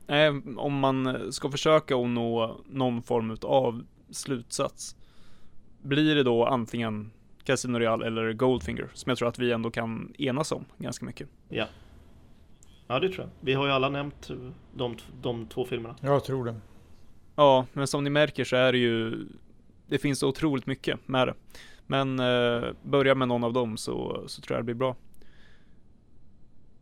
Eh, 0.07 0.34
om 0.57 0.80
man 0.80 1.32
ska 1.32 1.51
försöka 1.51 1.95
att 1.95 2.09
nå 2.09 2.59
någon 2.69 3.03
form 3.03 3.38
av 3.41 3.84
slutsats. 4.11 4.95
Blir 5.82 6.15
det 6.15 6.24
då 6.24 6.45
antingen 6.45 7.11
Casino 7.44 7.80
Royale 7.80 8.08
eller 8.08 8.34
Goldfinger, 8.34 8.89
som 8.94 9.10
jag 9.10 9.18
tror 9.18 9.28
att 9.28 9.39
vi 9.39 9.52
ändå 9.52 9.72
kan 9.72 10.14
enas 10.18 10.52
om 10.52 10.66
ganska 10.78 11.06
mycket. 11.06 11.30
Ja. 11.50 11.66
Ja, 12.88 13.00
det 13.00 13.10
tror 13.10 13.20
jag. 13.20 13.30
Vi 13.39 13.54
har 13.54 13.66
ju 13.66 13.72
alla 13.72 13.89
nämnt 13.89 14.32
de, 14.76 14.98
de 15.22 15.46
två 15.46 15.66
filmerna. 15.66 15.96
Jag 16.02 16.24
tror 16.24 16.46
det. 16.46 16.56
Ja, 17.36 17.66
men 17.74 17.88
som 17.88 18.04
ni 18.04 18.10
märker 18.10 18.44
så 18.44 18.56
är 18.56 18.72
det 18.72 18.78
ju, 18.78 19.26
det 19.88 19.98
finns 19.98 20.20
så 20.20 20.28
otroligt 20.28 20.66
mycket 20.66 21.08
med 21.08 21.28
det. 21.28 21.34
Men 21.88 22.20
eh, 22.20 22.70
börja 22.84 23.16
med 23.16 23.28
någon 23.28 23.44
av 23.44 23.54
dem 23.54 23.78
så, 23.78 24.24
så 24.28 24.42
tror 24.42 24.56
jag 24.56 24.62
det 24.62 24.66
blir 24.66 24.76
bra. 24.76 24.96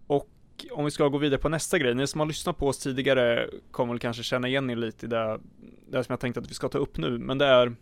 Och 0.07 0.29
om 0.71 0.85
vi 0.85 0.91
ska 0.91 1.07
gå 1.07 1.17
vidare 1.17 1.39
på 1.39 1.49
nästa 1.49 1.79
grej, 1.79 1.95
ni 1.95 2.07
som 2.07 2.19
har 2.19 2.27
lyssnat 2.27 2.57
på 2.57 2.67
oss 2.67 2.77
tidigare 2.77 3.49
kommer 3.71 3.93
väl 3.93 3.99
kanske 3.99 4.23
känna 4.23 4.47
igen 4.47 4.69
er 4.69 4.75
lite 4.75 5.05
i 5.05 5.09
det, 5.09 5.39
det 5.87 6.03
som 6.03 6.13
jag 6.13 6.19
tänkte 6.19 6.39
att 6.39 6.49
vi 6.49 6.53
ska 6.53 6.69
ta 6.69 6.77
upp 6.77 6.97
nu, 6.97 7.17
men 7.17 7.37
det 7.37 7.45
är 7.45 7.75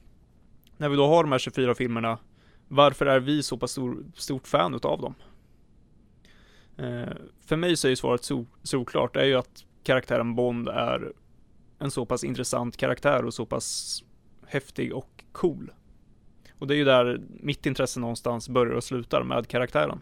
när 0.78 0.90
vi 0.90 0.96
då 0.96 1.08
har 1.08 1.24
de 1.24 1.32
här 1.32 1.40
24 1.40 1.76
filmerna, 1.76 2.18
varför 2.68 3.06
är 3.06 3.20
vi 3.20 3.44
så 3.44 3.58
pass 3.58 3.72
stor, 3.72 4.06
stort 4.14 4.48
fan 4.48 4.74
utav 4.74 5.02
dem? 5.02 5.14
Eh, 6.78 7.14
för 7.46 7.56
mig 7.56 7.78
så 7.78 7.88
är 7.88 7.90
ju 7.90 7.96
svaret 7.96 8.24
so, 8.24 8.46
solklart, 8.64 9.14
det 9.14 9.22
är 9.22 9.26
ju 9.26 9.36
att 9.36 9.66
karaktären 9.84 10.36
Bond 10.36 10.68
är 10.70 11.14
en 11.80 11.92
så 11.92 12.06
pass 12.06 12.24
intressant 12.24 12.78
karaktär 12.78 13.26
och 13.26 13.34
så 13.34 13.46
pass 13.46 14.04
häftig 14.48 14.96
och 14.96 15.24
cool. 15.32 15.72
Och 16.60 16.68
det 16.68 16.74
är 16.74 16.78
ju 16.78 16.86
där 16.86 17.22
mitt 17.30 17.66
intresse 17.66 18.00
någonstans 18.00 18.50
börjar 18.50 18.74
och 18.74 18.84
slutar 18.84 19.24
med 19.24 19.48
karaktären. 19.48 20.02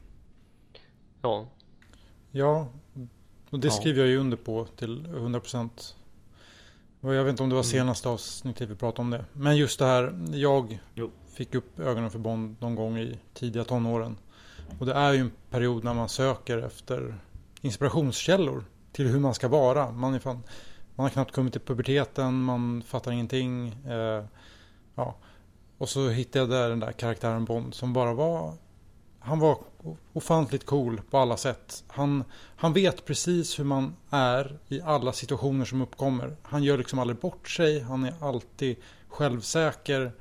Ja. 1.21 1.47
Ja, 2.31 2.67
och 3.49 3.59
det 3.59 3.67
Ja. 3.67 3.71
skriver 3.73 3.99
jag 3.99 4.07
ju 4.09 4.17
under 4.17 4.37
på 4.37 4.65
till 4.65 5.05
100%. 5.07 5.95
Och 7.01 7.13
jag 7.13 7.23
vet 7.23 7.31
inte 7.31 7.43
om 7.43 7.49
det 7.49 7.55
var 7.55 7.61
Mm. 7.61 7.71
senaste 7.71 8.09
avsnittet 8.09 8.69
vi 8.69 8.75
pratade 8.75 9.01
om 9.01 9.09
det. 9.09 9.25
Men 9.33 9.57
just 9.57 9.79
det 9.79 9.85
här, 9.85 10.25
jag 10.33 10.79
Jo 10.93 11.11
fick 11.35 11.55
upp 11.55 11.79
ögonen 11.79 12.11
för 12.11 12.19
Bond 12.19 12.55
någon 12.59 12.75
gång 12.75 12.97
i 12.97 13.19
tidiga 13.33 13.63
tonåren. 13.63 14.17
Och 14.79 14.85
det 14.85 14.93
är 14.93 15.13
ju 15.13 15.19
en 15.19 15.31
period 15.49 15.83
när 15.83 15.93
man 15.93 16.09
söker 16.09 16.57
efter 16.57 17.15
inspirationskällor 17.61 18.63
till 18.91 19.07
hur 19.07 19.19
man 19.19 19.33
ska 19.33 19.47
vara. 19.47 19.91
Man, 19.91 20.13
är 20.13 20.19
fan, 20.19 20.43
man 20.95 21.03
har 21.03 21.09
knappt 21.09 21.31
kommit 21.31 21.53
till 21.53 21.61
puberteten, 21.61 22.41
man 22.41 22.81
fattar 22.81 23.11
ingenting. 23.11 23.67
Eh, 23.67 24.23
ja. 24.95 25.15
Och 25.77 25.89
så 25.89 26.09
hittade 26.09 26.39
jag 26.39 26.49
där 26.49 26.69
den 26.69 26.79
där 26.79 26.91
karaktären 26.91 27.45
Bond 27.45 27.73
som 27.73 27.93
bara 27.93 28.13
var 28.13 28.53
han 29.25 29.39
var 29.39 29.57
ofantligt 30.13 30.65
cool 30.65 31.01
på 31.09 31.17
alla 31.17 31.37
sätt. 31.37 31.83
Han, 31.87 32.23
han 32.55 32.73
vet 32.73 33.05
precis 33.05 33.59
hur 33.59 33.63
man 33.63 33.95
är 34.09 34.59
i 34.67 34.81
alla 34.81 35.13
situationer 35.13 35.65
som 35.65 35.81
uppkommer. 35.81 36.37
Han 36.43 36.63
gör 36.63 36.77
liksom 36.77 36.99
aldrig 36.99 37.19
bort 37.19 37.49
sig. 37.49 37.79
Han 37.79 38.03
är 38.03 38.13
alltid 38.21 38.75
självsäker. 39.09 40.11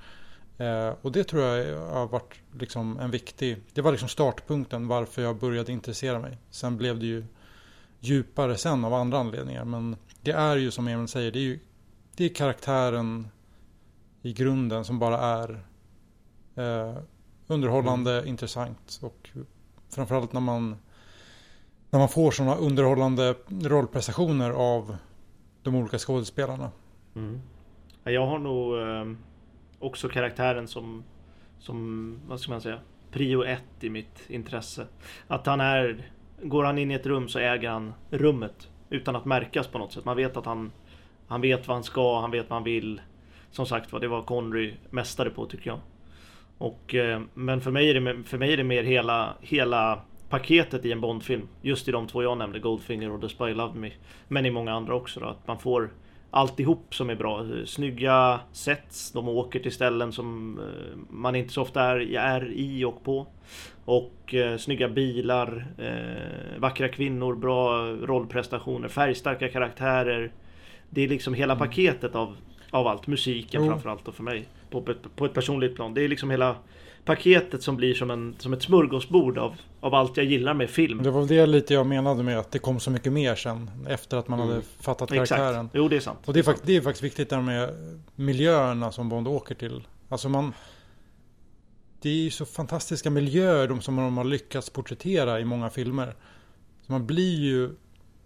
Eh, 0.59 0.93
och 1.03 1.13
det 1.13 1.25
tror 1.25 1.43
jag 1.43 1.81
har 1.81 2.07
varit 2.07 2.41
liksom 2.53 2.99
en 2.99 3.11
viktig... 3.11 3.57
Det 3.73 3.81
var 3.81 3.91
liksom 3.91 4.09
startpunkten 4.09 4.89
varför 4.89 5.23
jag 5.23 5.37
började 5.37 5.73
intressera 5.73 6.19
mig. 6.19 6.39
Sen 6.51 6.77
blev 6.77 6.99
det 6.99 7.07
ju 7.07 7.25
djupare 8.01 8.57
sen 8.57 8.85
av 8.85 8.95
andra 8.95 9.19
anledningar. 9.19 9.65
Men 9.65 9.97
det 10.23 10.33
är 10.33 10.57
ju 10.57 10.71
som 10.71 10.89
Emil 10.89 11.09
säger, 11.09 11.33
det 11.33 11.39
är 11.39 11.43
ju 11.43 11.59
det 12.17 12.25
är 12.25 12.29
karaktären 12.29 13.29
i 14.23 14.33
grunden 14.33 14.85
som 14.85 14.99
bara 14.99 15.19
är 15.19 15.65
eh, 16.55 16.97
underhållande, 17.47 18.23
intressant 18.27 19.01
och 19.03 19.31
framförallt 19.89 20.33
när 20.33 20.41
man 20.41 20.77
när 21.91 21.99
man 21.99 22.09
får 22.09 22.31
sådana 22.31 22.57
underhållande 22.57 23.35
rollprestationer 23.49 24.51
av 24.51 24.97
de 25.63 25.75
olika 25.75 25.99
skådespelarna. 25.99 26.71
Mm. 27.17 27.41
Ja, 28.05 28.11
Jag 28.11 28.27
har 28.27 28.39
nog 28.39 28.79
eh, 28.79 29.17
också 29.85 30.09
karaktären 30.09 30.69
som, 30.69 31.05
som, 31.59 32.19
vad 32.27 32.41
ska 32.41 32.53
man 32.53 32.61
säga, 32.61 32.79
prio 33.11 33.45
ett 33.45 33.85
i 33.85 33.91
mitt 33.91 34.31
intresse. 34.31 34.87
Att 35.27 35.47
han 35.47 35.61
är, 35.61 36.11
går 36.43 36.65
han 36.65 36.79
in 36.79 36.91
i 36.91 36.95
ett 36.95 37.07
rum 37.07 37.29
så 37.29 37.39
äger 37.39 37.71
han 37.71 37.95
rummet 38.11 38.69
utan 38.91 39.17
att 39.17 39.25
märkas 39.25 39.67
på 39.67 39.79
något 39.79 39.93
sätt. 39.93 40.05
Man 40.05 40.17
vet 40.17 40.37
att 40.37 40.47
han, 40.47 40.73
han 41.27 41.41
vet 41.41 41.69
vad 41.69 41.77
han 41.77 41.85
ska, 41.85 42.21
han 42.21 42.31
vet 42.31 42.51
vad 42.51 42.57
han 42.57 42.65
vill. 42.65 43.01
Som 43.51 43.67
sagt 43.67 43.93
var, 43.93 44.01
det 44.01 44.09
var 44.09 44.23
Connery 44.23 44.75
mästare 44.91 45.31
på 45.31 45.47
tycker 45.47 45.71
jag. 45.71 45.81
Och, 46.59 46.95
eh, 46.95 47.23
men 47.35 47.61
för 47.61 47.71
mig, 47.71 47.91
är 47.91 48.01
det, 48.01 48.23
för 48.25 48.39
mig 48.39 48.53
är 48.53 48.57
det 48.57 48.65
mer 48.65 48.83
hela, 48.83 49.35
hela 49.41 50.01
paketet 50.29 50.85
i 50.85 50.93
en 50.93 51.01
Bondfilm. 51.01 51.49
Just 51.63 51.89
i 51.89 51.93
de 51.93 52.07
två 52.07 52.23
jag 52.23 52.39
nämnde, 52.39 52.59
Goldfinger 52.59 53.11
och 53.11 53.21
The 53.21 53.29
Spy 53.29 53.55
Loved 53.55 53.81
Me. 53.81 53.91
Men 54.29 54.47
i 54.47 54.51
många 54.51 54.73
andra 54.73 54.95
också 54.95 55.21
då, 55.21 55.27
att 55.27 55.47
man 55.47 55.59
får 55.59 55.91
alltihop 56.35 56.95
som 56.95 57.11
är 57.11 57.15
bra. 57.15 57.47
Snygga 57.67 58.41
sets, 58.53 59.13
de 59.13 59.29
åker 59.29 59.61
till 59.61 59.73
ställen 59.73 60.13
som 60.13 60.59
eh, 60.59 60.97
man 61.11 61.37
inte 61.37 61.53
så 61.53 61.63
ofta 61.63 61.83
är, 61.83 62.17
är 62.17 62.53
i 62.53 62.85
och 62.85 63.05
på. 63.05 63.27
Och 63.85 64.35
eh, 64.35 64.57
snygga 64.57 64.89
bilar, 64.89 65.67
eh, 65.79 66.61
vackra 66.61 66.89
kvinnor, 66.89 67.35
bra 67.35 67.87
rollprestationer, 67.87 68.89
färgstarka 68.89 69.49
karaktärer. 69.49 70.33
Det 70.91 71.01
är 71.05 71.09
liksom 71.09 71.35
hela 71.35 71.57
paketet 71.57 72.15
av, 72.15 72.37
av 72.71 72.87
allt. 72.87 73.07
Musiken 73.07 73.63
Jo. 73.65 73.71
framförallt 73.71 74.09
och 74.09 74.15
för 74.15 74.23
mig. 74.23 74.45
På, 74.71 74.79
ett- 74.91 75.17
på 75.17 75.25
ett 75.25 75.35
personligt 75.35 75.75
plan. 75.77 75.95
Det 75.95 76.03
är 76.05 76.09
liksom 76.09 76.31
hela 76.31 76.57
paketet 77.05 77.63
som 77.63 77.77
blir 77.77 77.95
som, 77.95 78.11
en, 78.11 78.35
som 78.39 78.53
ett 78.53 78.63
smörgåsbord 78.63 79.39
av, 79.39 79.55
av 79.81 79.95
allt 79.95 80.17
jag 80.17 80.27
gillar 80.27 80.55
med 80.55 80.71
film. 80.71 81.03
Det 81.03 81.11
var 81.11 81.27
det 81.27 81.47
lite 81.47 81.75
jag 81.75 81.87
menade 81.87 82.23
med 82.23 82.39
att 82.39 82.51
det 82.51 82.59
kom 82.59 82.81
så 82.81 82.91
mycket 82.91 83.13
mer 83.13 83.35
sen 83.35 83.71
efter 83.89 84.17
att 84.17 84.29
man 84.29 84.41
Mm. 84.41 84.51
hade 84.53 84.63
fattat 84.81 85.09
karaktären. 85.09 85.49
Exakt. 85.67 85.71
Jo, 85.75 85.89
det 85.89 85.97
är 85.97 86.01
sant. 86.01 86.19
Och 86.25 86.33
det 86.33 86.39
är, 86.39 86.43
fakt- 86.45 86.63
det 86.65 86.77
är 86.77 86.81
faktiskt 86.81 87.03
viktigt 87.05 87.31
där 87.31 87.41
med 87.41 87.71
miljöerna 88.15 88.93
som 88.93 89.09
Bond 89.09 89.29
åker 89.29 89.55
till. 89.55 89.87
Alltså 90.09 90.29
man... 90.29 90.53
Det 92.01 92.09
är 92.09 92.15
ju 92.15 92.31
så 92.31 92.45
fantastiska 92.47 93.11
miljöer 93.11 93.69
de 93.69 93.81
som 93.81 93.97
de 93.97 94.17
har 94.17 94.25
lyckats 94.25 94.71
porträttera 94.71 95.41
i 95.41 95.45
många 95.45 95.71
filmer. 95.71 96.15
Så 96.87 96.93
man 96.93 97.07
blir 97.07 97.39
ju 97.41 97.71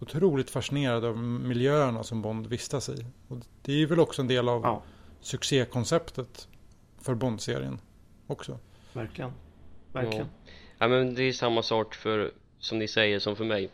otroligt 0.01 0.51
fascinerad 0.51 1.05
av 1.05 1.19
miljöerna 1.19 2.03
som 2.03 2.23
Bond 2.23 2.47
vistas 2.47 2.89
i. 2.89 3.07
Och 3.29 3.37
det 3.63 3.73
är 3.73 3.77
ju 3.77 3.87
väl 3.87 4.01
också 4.01 4.23
en 4.23 4.29
del 4.29 4.49
av 4.49 4.63
Ja, 4.63 4.83
succékonceptet 5.21 6.49
för 7.03 7.15
Bond-serien 7.15 7.81
också 8.27 8.59
verkligen. 8.99 9.33
Verkligen. 9.93 10.27
Ja. 10.45 10.53
Ja 10.79 10.89
men 10.89 11.15
det 11.15 11.23
är 11.23 11.33
samma 11.33 11.63
sak 11.63 11.95
för, 11.95 12.33
som 12.59 12.79
ni 12.79 12.89
säger, 12.89 13.19
som 13.19 13.37
för 13.37 13.45
mig. 13.45 13.71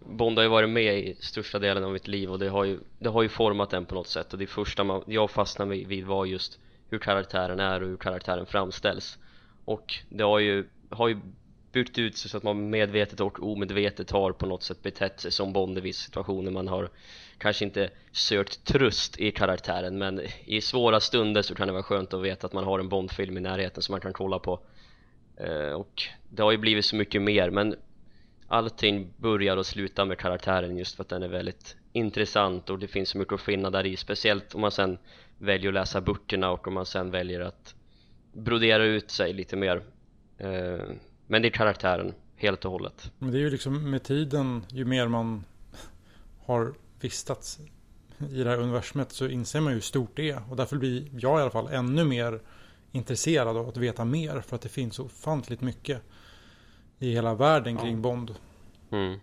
Bond 0.00 0.38
har 0.38 0.42
ju 0.42 0.48
varit 0.48 0.70
med 0.70 0.98
i 0.98 1.16
största 1.20 1.58
delen 1.58 1.84
av 1.84 1.92
mitt 1.92 2.08
liv 2.08 2.30
och 2.32 2.38
det 2.38 2.48
har 2.48 2.64
ju, 2.64 2.78
det 2.98 3.08
har 3.08 3.22
ju 3.22 3.28
format 3.28 3.70
den 3.70 3.84
på 3.84 3.94
något 3.94 4.08
sätt. 4.08 4.32
Och 4.32 4.38
det 4.38 4.46
första 4.46 4.84
man, 4.84 5.02
jag 5.06 5.30
fastnade 5.30 5.70
vid- 5.70 5.86
vid 5.86 6.04
var 6.06 6.24
just 6.24 6.58
hur 6.90 6.98
karaktären 6.98 7.60
är 7.60 7.82
och 7.82 7.88
hur 7.88 7.96
karaktären 7.96 8.46
framställs. 8.46 9.18
Och 9.64 9.94
det 10.08 10.24
har 10.24 10.38
ju, 10.38 10.64
har 10.90 11.08
ju 11.08 11.18
byggt 11.72 11.98
ut 11.98 12.16
sig 12.16 12.30
så 12.30 12.36
att 12.36 12.42
man 12.42 12.70
medvetet 12.70 13.20
och 13.20 13.42
omedvetet 13.42 14.10
har 14.10 14.32
på 14.32 14.46
något 14.46 14.62
sätt 14.62 14.82
betett 14.82 15.20
sig 15.20 15.32
som 15.32 15.52
Bond 15.52 15.78
i 15.78 15.80
vissa 15.80 16.04
situationer. 16.06 16.50
Man 16.50 16.68
har 16.68 16.90
kanske 17.38 17.64
inte 17.64 17.90
sökt 18.12 18.64
tröst 18.64 19.18
i 19.18 19.30
karaktären 19.30 19.98
men 19.98 20.20
i 20.44 20.60
svåra 20.60 21.00
stunder 21.00 21.42
så 21.42 21.54
kan 21.54 21.66
det 21.66 21.72
vara 21.72 21.82
skönt 21.82 22.14
att 22.14 22.22
veta 22.22 22.46
att 22.46 22.52
man 22.52 22.64
har 22.64 22.78
en 22.78 22.88
Bondfilm 22.88 23.36
i 23.36 23.40
närheten 23.40 23.82
som 23.82 23.92
man 23.92 24.00
kan 24.00 24.12
kolla 24.12 24.38
på. 24.38 24.60
Eh, 25.36 25.72
och 25.72 26.02
det 26.28 26.42
har 26.42 26.52
ju 26.52 26.58
blivit 26.58 26.84
så 26.84 26.96
mycket 26.96 27.22
mer 27.22 27.50
men 27.50 27.74
allting 28.48 29.12
börjar 29.16 29.56
och 29.56 29.66
slutar 29.66 30.04
med 30.04 30.18
karaktären 30.18 30.76
just 30.76 30.96
för 30.96 31.02
att 31.02 31.08
den 31.08 31.22
är 31.22 31.28
väldigt 31.28 31.76
intressant 31.92 32.70
och 32.70 32.78
det 32.78 32.88
finns 32.88 33.08
så 33.08 33.18
mycket 33.18 33.34
att 33.34 33.40
finna 33.40 33.70
där 33.70 33.86
i 33.86 33.96
speciellt 33.96 34.54
om 34.54 34.60
man 34.60 34.70
sen 34.70 34.98
väljer 35.38 35.68
att 35.68 35.74
läsa 35.74 36.00
böckerna 36.00 36.50
och 36.50 36.68
om 36.68 36.74
man 36.74 36.86
sen 36.86 37.10
väljer 37.10 37.40
att 37.40 37.74
brodera 38.32 38.84
ut 38.84 39.10
sig 39.10 39.32
lite 39.32 39.56
mer. 39.56 39.82
Eh, 40.38 40.78
men 41.26 41.42
det 41.42 41.48
är 41.48 41.50
karaktären 41.50 42.14
helt 42.36 42.64
och 42.64 42.72
hållet. 42.72 43.12
Men 43.18 43.32
det 43.32 43.38
är 43.38 43.40
ju 43.40 43.50
liksom 43.50 43.90
med 43.90 44.02
tiden, 44.02 44.64
ju 44.70 44.84
mer 44.84 45.08
man 45.08 45.44
har 46.46 46.74
vistats 47.00 47.58
i 48.32 48.42
det 48.42 48.50
här 48.50 48.58
universumet 48.58 49.12
så 49.12 49.28
inser 49.28 49.60
man 49.60 49.70
ju 49.72 49.74
hur 49.74 49.80
stort 49.80 50.10
det 50.16 50.30
är. 50.30 50.42
Och 50.50 50.56
därför 50.56 50.76
blir 50.76 51.08
jag 51.12 51.38
i 51.38 51.42
alla 51.42 51.50
fall 51.50 51.68
ännu 51.68 52.04
mer 52.04 52.40
intresserad 52.92 53.56
av 53.56 53.68
att 53.68 53.76
veta 53.76 54.04
mer. 54.04 54.40
För 54.40 54.56
att 54.56 54.62
det 54.62 54.68
finns 54.68 54.94
så 54.94 55.04
ofantligt 55.04 55.60
mycket 55.60 56.02
i 56.98 57.12
hela 57.12 57.34
världen 57.34 57.74
Ja. 57.74 57.80
kring 57.80 58.02
Bond. 58.02 58.34
mm. 58.90 59.18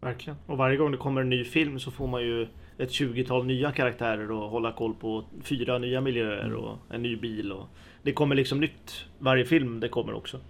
Verkligen. 0.00 0.36
Och 0.46 0.56
varje 0.58 0.76
gång 0.76 0.90
det 0.92 0.96
kommer 0.96 1.20
en 1.20 1.28
ny 1.30 1.44
film 1.44 1.80
så 1.80 1.90
får 1.90 2.06
man 2.06 2.22
ju 2.22 2.42
ett 2.78 2.90
20-tal 2.90 3.46
nya 3.46 3.72
karaktärer 3.72 4.30
och 4.30 4.50
hålla 4.50 4.72
koll 4.72 4.94
på 4.94 5.24
fyra 5.42 5.78
nya 5.78 6.00
miljöer 6.00 6.54
och 6.54 6.78
en 6.90 7.02
ny 7.02 7.16
bil. 7.16 7.52
Och 7.52 7.66
det 8.02 8.12
kommer 8.12 8.34
liksom 8.34 8.60
nytt 8.60 9.04
varje 9.18 9.44
film 9.44 9.80
det 9.80 9.88
kommer 9.88 10.12
också. 10.14 10.40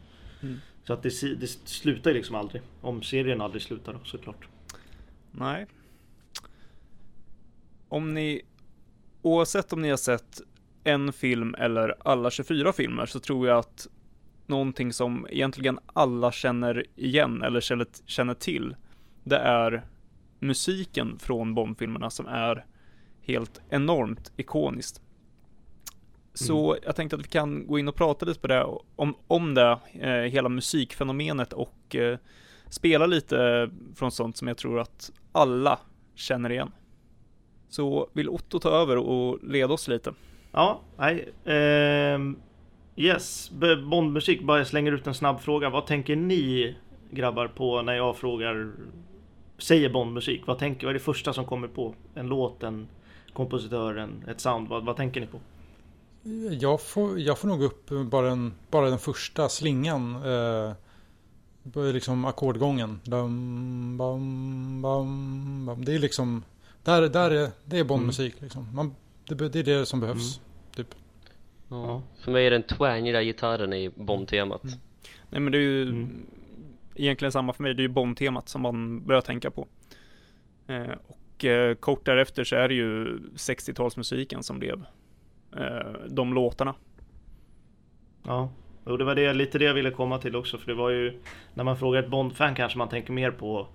Mm. 0.43 0.57
Så 0.85 0.93
att 0.93 1.03
det, 1.03 1.41
det 1.41 1.47
slutar 1.47 2.11
ju 2.11 2.17
liksom 2.17 2.37
aldrig. 2.37 2.63
Om 2.81 3.03
serien 3.03 3.41
aldrig 3.41 3.63
slutar 3.63 3.93
då, 3.93 3.99
såklart. 4.05 4.49
Nej. 5.31 5.67
Om 7.93 8.15
ni, 8.15 8.43
oavsett 9.23 9.73
om 9.73 9.83
ni 9.83 9.91
har 9.91 9.97
sett 9.97 10.41
en 10.85 11.13
film 11.13 11.55
eller 11.59 11.95
alla 12.05 12.31
24 12.31 12.73
filmer 12.73 13.07
så 13.07 13.21
tror 13.21 13.49
jag 13.49 13.59
att 13.59 13.87
någonting 14.47 14.93
som 14.93 15.27
egentligen 15.31 15.79
alla 15.87 16.33
känner 16.33 16.87
igen 16.97 17.43
eller 17.43 17.61
känner, 18.07 18.35
till, 18.35 18.77
det 19.25 19.37
är 19.37 19.87
musiken 20.39 21.19
från 21.19 21.55
Bondfilmerna 21.55 22.11
som 22.11 22.27
är 22.27 22.67
helt 23.23 23.61
enormt 23.71 24.33
ikoniskt. 24.37 25.03
Så 26.35 26.73
mm. 26.73 26.83
jag 26.87 26.97
tänkte 26.97 27.17
att 27.17 27.23
vi 27.23 27.29
kan 27.29 27.67
gå 27.67 27.79
in 27.79 27.89
och 27.89 27.97
prata 27.97 28.27
lite 28.27 28.41
på 28.41 28.47
det, 28.47 28.65
om, 28.97 29.15
om 29.27 29.55
det, 29.55 29.79
eh, 29.93 30.11
hela 30.11 30.49
musikfenomenet 30.49 31.53
och 31.53 31.97
eh, 31.97 32.19
spela 32.69 33.07
lite 33.07 33.71
från 33.95 34.11
sånt 34.11 34.37
som 34.37 34.49
jag 34.49 34.57
tror 34.57 34.81
att 34.81 35.13
alla 35.33 35.79
känner 36.15 36.51
igen. 36.53 36.73
Så 37.73 38.09
vill 38.13 38.29
Otto 38.29 38.59
ta 38.59 38.71
över 38.71 38.97
och 38.97 39.39
leda 39.43 39.75
oss 39.75 39.89
lite? 39.89 40.15
Ja, 40.51 40.81
nej. 40.97 41.33
Eh, 41.45 42.21
yes, 42.97 43.51
Bondmusik, 43.91 44.43
bara 44.43 44.59
jag 44.59 44.67
slänger 44.67 44.93
ut 44.93 45.07
en 45.07 45.15
snabb 45.15 45.41
fråga. 45.41 45.71
Vad 45.71 45.87
tänker 45.87 46.17
ni 46.17 46.77
grabbar 47.11 47.47
på 47.49 47.83
när 47.83 47.93
jag 47.93 48.17
frågar, 48.17 48.73
säger 49.59 49.91
Bondmusik? 49.91 50.43
Vad, 50.47 50.59
tänker, 50.59 50.87
vad 50.87 50.91
är 50.91 50.99
det 50.99 51.05
första 51.05 51.33
som 51.33 51.45
kommer 51.45 51.69
på? 51.69 51.95
En 52.15 52.27
låt, 52.27 52.63
en 52.63 52.89
kompositör, 53.33 53.97
en, 53.97 54.25
ett 54.29 54.41
sound? 54.41 54.69
Vad, 54.69 54.85
vad 54.85 54.97
tänker 54.97 55.21
ni 55.21 55.27
på? 55.27 55.39
Jag 56.61 56.83
får, 56.83 57.21
jag 57.21 57.39
får 57.39 57.49
nog 57.49 57.63
upp 57.63 57.91
bara, 58.11 58.31
en, 58.31 58.53
bara 58.71 58.91
den 58.91 58.99
första 58.99 59.49
slingan. 59.49 60.15
Eh, 60.15 60.73
liksom 61.93 62.25
ackordgången. 62.25 63.01
Dum. 63.05 63.99
Det 65.77 65.95
är 65.95 65.99
liksom, 65.99 66.43
där, 66.85 67.09
där 67.09 67.31
är, 67.31 67.51
det 67.65 67.79
är 67.79 67.85
Bondmusik 67.85 68.33
mm. 68.33 68.45
liksom. 68.45 68.69
Man, 68.75 68.95
det, 69.29 69.49
det, 69.49 69.59
är 69.59 69.65
det 69.65 69.87
som 69.87 70.01
behövs. 70.01 70.39
Mm. 70.39 70.49
Typ. 70.77 70.95
Ja, 71.69 72.03
för 72.21 72.33
mig 72.33 72.47
är 72.47 72.51
den 72.51 72.63
twangiga 72.63 73.23
gitarren 73.23 73.73
i 73.73 73.89
Bond-temat. 73.89 74.65
Mm. 74.65 74.79
Nej 75.31 75.41
men 75.41 75.53
det 75.53 75.59
är 75.59 75.63
ju 75.63 75.83
mm. 75.83 76.27
egentligen 76.95 77.33
samma 77.33 77.53
för 77.53 77.63
mig. 77.63 77.75
Det 77.75 77.81
är 77.81 77.89
ju 77.89 77.89
Bond-temat 77.89 78.49
som 78.49 78.63
man 78.63 79.07
börjar 79.07 79.21
tänka 79.21 79.51
på. 79.51 79.67
Eh, 80.67 80.93
och 81.07 81.45
eh, 81.45 81.75
kort 81.75 82.05
därefter 82.05 82.45
så 82.45 82.57
är 82.57 82.69
det 82.69 82.75
ju 82.75 83.19
60-talsmusiken 83.19 84.43
som 84.43 84.59
blev 84.59 84.85
eh, 85.57 85.93
de 86.09 86.35
låtarna. 86.35 86.75
Ja, 88.23 88.51
och 88.85 88.99
det 88.99 89.05
var 89.05 89.15
det, 89.15 89.33
lite 89.33 89.59
det 89.59 89.65
jag 89.65 89.75
ville 89.75 89.91
komma 89.91 90.19
till 90.19 90.37
också. 90.37 90.59
För 90.59 90.67
det 90.67 90.75
var 90.75 90.91
ju 90.91 91.21
när 91.55 91.65
man 91.65 91.79
frågar 91.79 92.03
ett 92.03 92.09
Bond-fan 92.09 92.55
kanske 92.55 92.79
man 92.79 92.89
tänker 92.89 93.13
mer 93.13 93.31
på 93.31 93.69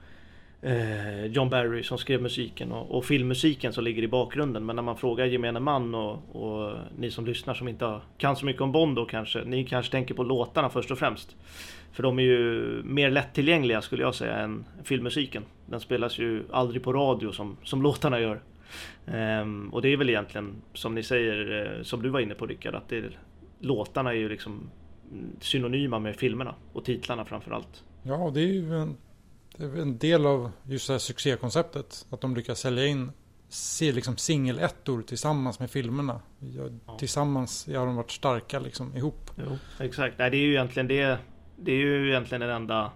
eh, 0.61 1.25
John 1.25 1.49
Barry 1.49 1.83
som 1.83 1.97
skrev 1.97 2.21
musiken 2.21 2.71
och, 2.71 2.97
och, 2.97 3.05
filmmusiken 3.05 3.73
som 3.73 3.83
ligger 3.83 4.03
i 4.03 4.07
bakgrunden. 4.07 4.65
Men 4.65 4.75
när 4.75 4.83
man 4.83 4.97
frågar 4.97 5.25
gemene 5.25 5.59
man 5.59 5.95
och, 5.95 6.35
och 6.35 6.77
ni 6.97 7.11
som 7.11 7.25
lyssnar 7.25 7.53
som 7.53 7.67
inte 7.67 7.99
kan 8.17 8.35
så 8.35 8.45
mycket 8.45 8.61
om 8.61 8.71
Bond 8.71 8.95
då 8.95 9.05
kanske, 9.05 9.43
ni 9.45 9.63
kanske 9.63 9.91
tänker 9.91 10.13
på 10.13 10.23
låtarna 10.23 10.69
först 10.69 10.91
och 10.91 10.99
främst. 10.99 11.35
För 11.91 12.03
de 12.03 12.19
är 12.19 12.23
ju 12.23 12.81
mer 12.83 13.11
lättillgängliga 13.11 13.81
skulle 13.81 14.03
jag 14.03 14.15
säga 14.15 14.35
än 14.37 14.65
filmmusiken. 14.83 15.43
Den 15.65 15.79
spelas 15.79 16.19
ju 16.19 16.43
aldrig 16.51 16.83
på 16.83 16.93
radio 16.93 17.31
som, 17.31 17.57
som 17.63 17.81
låtarna 17.81 18.19
gör. 18.19 18.41
Um, 19.41 19.69
och 19.73 19.81
det 19.81 19.89
är 19.89 19.97
väl 19.97 20.09
egentligen 20.09 20.55
som 20.73 20.95
ni 20.95 21.03
säger, 21.03 21.65
eh, 21.77 21.83
som 21.83 22.01
du 22.01 22.09
var 22.09 22.19
inne 22.19 22.33
på 22.33 22.45
Rickard, 22.45 22.75
att 22.75 22.89
det, 22.89 23.03
låtarna 23.59 24.09
är 24.09 24.17
ju 24.17 24.29
liksom 24.29 24.69
synonyma 25.39 25.99
med 25.99 26.15
filmerna 26.15 26.55
och 26.73 26.85
titlarna 26.85 27.25
framförallt. 27.25 27.83
Ja, 28.03 28.31
det 28.33 28.41
är 28.41 28.53
ju 28.53 28.73
en, 28.73 28.97
det 29.57 29.65
är 29.65 29.81
en 29.81 29.97
del 29.97 30.25
av 30.25 30.51
just 30.63 30.87
det 30.87 30.93
här 30.93 30.99
succékonceptet. 30.99 32.05
Att 32.09 32.21
de 32.21 32.35
lyckas 32.35 32.59
sälja 32.59 32.85
in 32.85 33.11
se 33.49 33.91
liksom 33.91 34.17
singelettor 34.17 35.01
tillsammans 35.01 35.59
med 35.59 35.71
filmerna. 35.71 36.21
Ja. 36.87 36.97
Tillsammans 36.97 37.67
har 37.67 37.85
de 37.85 37.95
varit 37.95 38.11
starka 38.11 38.59
liksom 38.59 38.97
ihop. 38.97 39.31
Jo, 39.35 39.57
exakt, 39.79 40.19
Nej, 40.19 40.31
det 40.31 40.37
är 40.37 40.41
ju 40.41 40.51
egentligen 40.51 40.87
det. 40.87 41.17
Det 41.59 41.71
är 41.71 41.77
ju 41.77 42.09
egentligen 42.09 42.41
den 42.41 42.49
enda, 42.49 42.91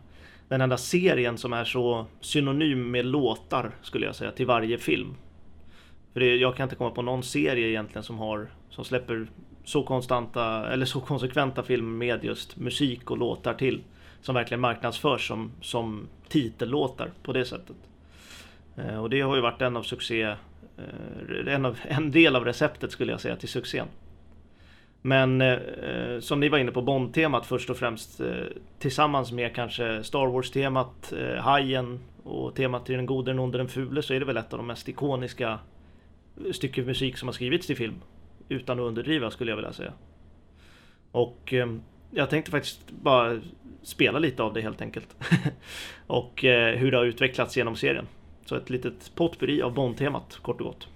den 0.48 0.62
enda 0.62 0.78
serien 0.78 1.38
som 1.38 1.54
är 1.54 1.66
så 1.66 2.06
synonym 2.22 2.92
med 2.92 3.06
låtar 3.06 3.72
skulle 3.82 4.06
jag 4.06 4.16
säga 4.16 4.32
till 4.32 4.46
varje 4.46 4.78
film. 4.78 5.16
För 6.14 6.20
det, 6.20 6.36
jag 6.36 6.56
kan 6.56 6.64
inte 6.64 6.76
komma 6.76 6.92
på 6.92 7.02
någon 7.02 7.24
serie 7.24 7.68
egentligen 7.68 8.04
som 8.04 8.18
har 8.18 8.52
som 8.70 8.86
släpper 8.86 9.28
så 9.64 9.84
konstanta 9.84 10.74
eller 10.74 10.86
så 10.86 11.00
konsekventa 11.00 11.64
filmer 11.64 11.98
med 11.98 12.24
just 12.24 12.58
musik 12.58 13.12
och 13.12 13.18
låtar 13.18 13.54
till. 13.54 13.84
Som 14.22 14.36
verkligen 14.36 14.62
marknadsförs 14.62 15.28
som, 15.28 15.52
som 15.62 16.08
titellåtar 16.28 17.12
på 17.24 17.34
det 17.34 17.46
sättet. 17.46 17.76
Eh, 18.76 19.02
och 19.02 19.10
det 19.10 19.22
har 19.22 19.36
ju 19.36 19.42
varit 19.42 19.62
en 19.62 19.78
av 19.78 19.84
succé, 19.84 20.22
eh, 20.22 21.48
en, 21.48 21.66
av, 21.66 21.80
en 21.88 22.12
del 22.12 22.36
av 22.36 22.46
receptet 22.46 22.92
skulle 22.92 23.12
jag 23.12 23.22
säga 23.22 23.36
till 23.36 23.50
succén. 23.50 23.88
Men 25.02 25.42
eh, 25.42 25.54
eh, 25.54 26.20
som 26.20 26.40
ni 26.40 26.50
var 26.50 26.58
inne 26.58 26.72
på, 26.72 26.82
Bond-temat 26.82 27.46
först 27.46 27.70
och 27.70 27.78
främst 27.78 28.20
eh, 28.20 28.28
tillsammans 28.80 29.32
med 29.32 29.56
kanske 29.56 30.04
Star 30.04 30.28
Wars-temat, 30.28 31.14
eh, 31.14 31.44
Hajen 31.44 32.00
och 32.24 32.56
temat 32.56 32.86
till 32.86 32.96
den 32.96 33.06
gode, 33.06 33.32
den 33.32 33.40
onde, 33.40 33.58
den 33.58 33.68
fule 33.68 34.02
så 34.02 34.14
är 34.14 34.20
det 34.20 34.26
väl 34.26 34.38
ett 34.38 34.54
av 34.54 34.60
de 34.60 34.68
mest 34.68 34.90
ikoniska 34.90 35.60
stycken 36.52 36.86
musik 36.86 37.18
som 37.18 37.28
har 37.28 37.34
skrivits 37.34 37.68
till 37.68 37.78
film. 37.78 37.96
Utan 38.50 38.80
att 38.80 38.84
underdriva 38.84 39.32
skulle 39.32 39.52
jag 39.52 39.56
vilja 39.56 39.74
säga. 39.74 39.94
Och 41.12 41.54
eh, 41.54 41.68
jag 42.12 42.30
tänkte 42.30 42.52
faktiskt 42.52 42.92
bara 42.92 43.40
spela 43.84 44.20
lite 44.20 44.44
av 44.44 44.54
det 44.54 44.62
helt 44.62 44.82
enkelt. 44.82 45.16
och 46.08 46.46
eh, 46.46 46.78
hur 46.78 46.92
det 46.92 46.98
har 46.98 47.06
utvecklats 47.06 47.58
genom 47.58 47.76
serien. 47.76 48.08
Så 48.46 48.56
ett 48.56 48.70
litet 48.70 49.12
potpurri 49.16 49.62
av 49.62 49.74
Bond-temat 49.74 50.40
kort 50.42 50.62
och 50.62 50.68
gott. 50.68 50.88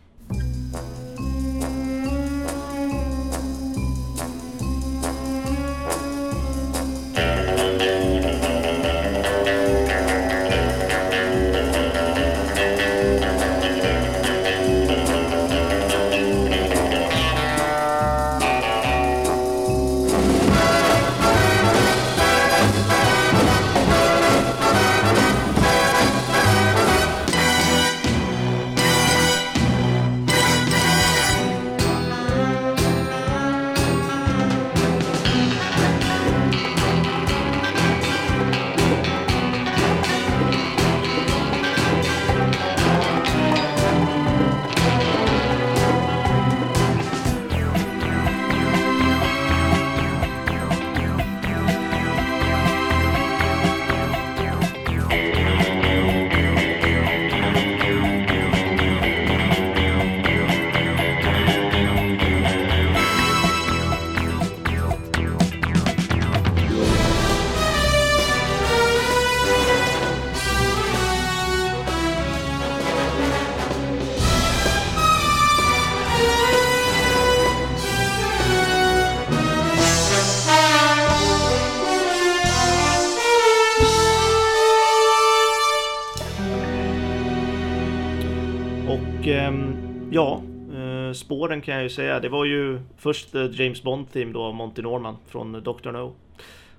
Åren 91.46 91.62
kan 91.62 91.74
jag 91.74 91.84
ju 91.84 91.90
säga. 91.90 92.20
Det 92.20 92.30
var 92.30 92.46
ju 92.46 92.80
först 92.98 93.36
eh, 93.36 93.62
James 93.62 93.84
Bond-team 93.84 94.34
då 94.34 94.44
av 94.44 94.56
Monty 94.56 94.82
Norman 94.82 95.18
från 95.28 95.56
eh, 95.56 95.62
Dr. 95.62 95.92
No. 95.92 96.14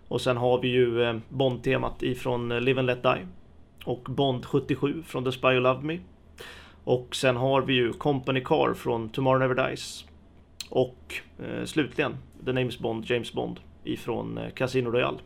Och 0.08 0.20
sen 0.20 0.36
har 0.36 0.60
vi 0.60 0.68
ju 0.68 1.02
eh, 1.02 1.16
Bond-temat 1.28 2.02
ifrån 2.02 2.48
Live 2.48 2.80
and 2.80 2.86
Let 2.86 3.02
Die. 3.02 3.26
Och 3.84 4.02
Bond 4.10 4.44
77 4.44 5.02
från 5.02 5.24
The 5.24 5.32
Spy 5.32 5.46
Who 5.46 5.60
Loved 5.60 5.84
Me. 5.84 5.98
Och 6.84 7.16
sen 7.16 7.36
har 7.36 7.62
vi 7.62 7.74
ju 7.74 7.92
Company 7.92 8.40
Car 8.40 8.74
från 8.74 9.08
Tomorrow 9.08 9.40
Never 9.40 9.68
Dies. 9.68 10.04
Och 10.70 11.14
eh, 11.38 11.64
slutligen 11.64 12.16
The 12.44 12.52
Names 12.52 12.78
Bond, 12.78 13.04
James 13.10 13.32
Bond 13.32 13.60
ifrån 13.84 14.40
Casino 14.54 14.90
Royale. 14.90 15.18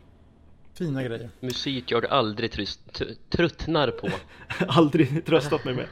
Fina 0.77 1.03
grejer. 1.03 1.29
Musik 1.39 1.91
jag 1.91 2.05
aldrig 2.05 2.51
tröst, 2.51 3.01
tröttnar 3.29 3.91
på. 3.91 4.09
aldrig 4.67 5.25
tröstat 5.25 5.65
mig 5.65 5.75
med. 5.75 5.87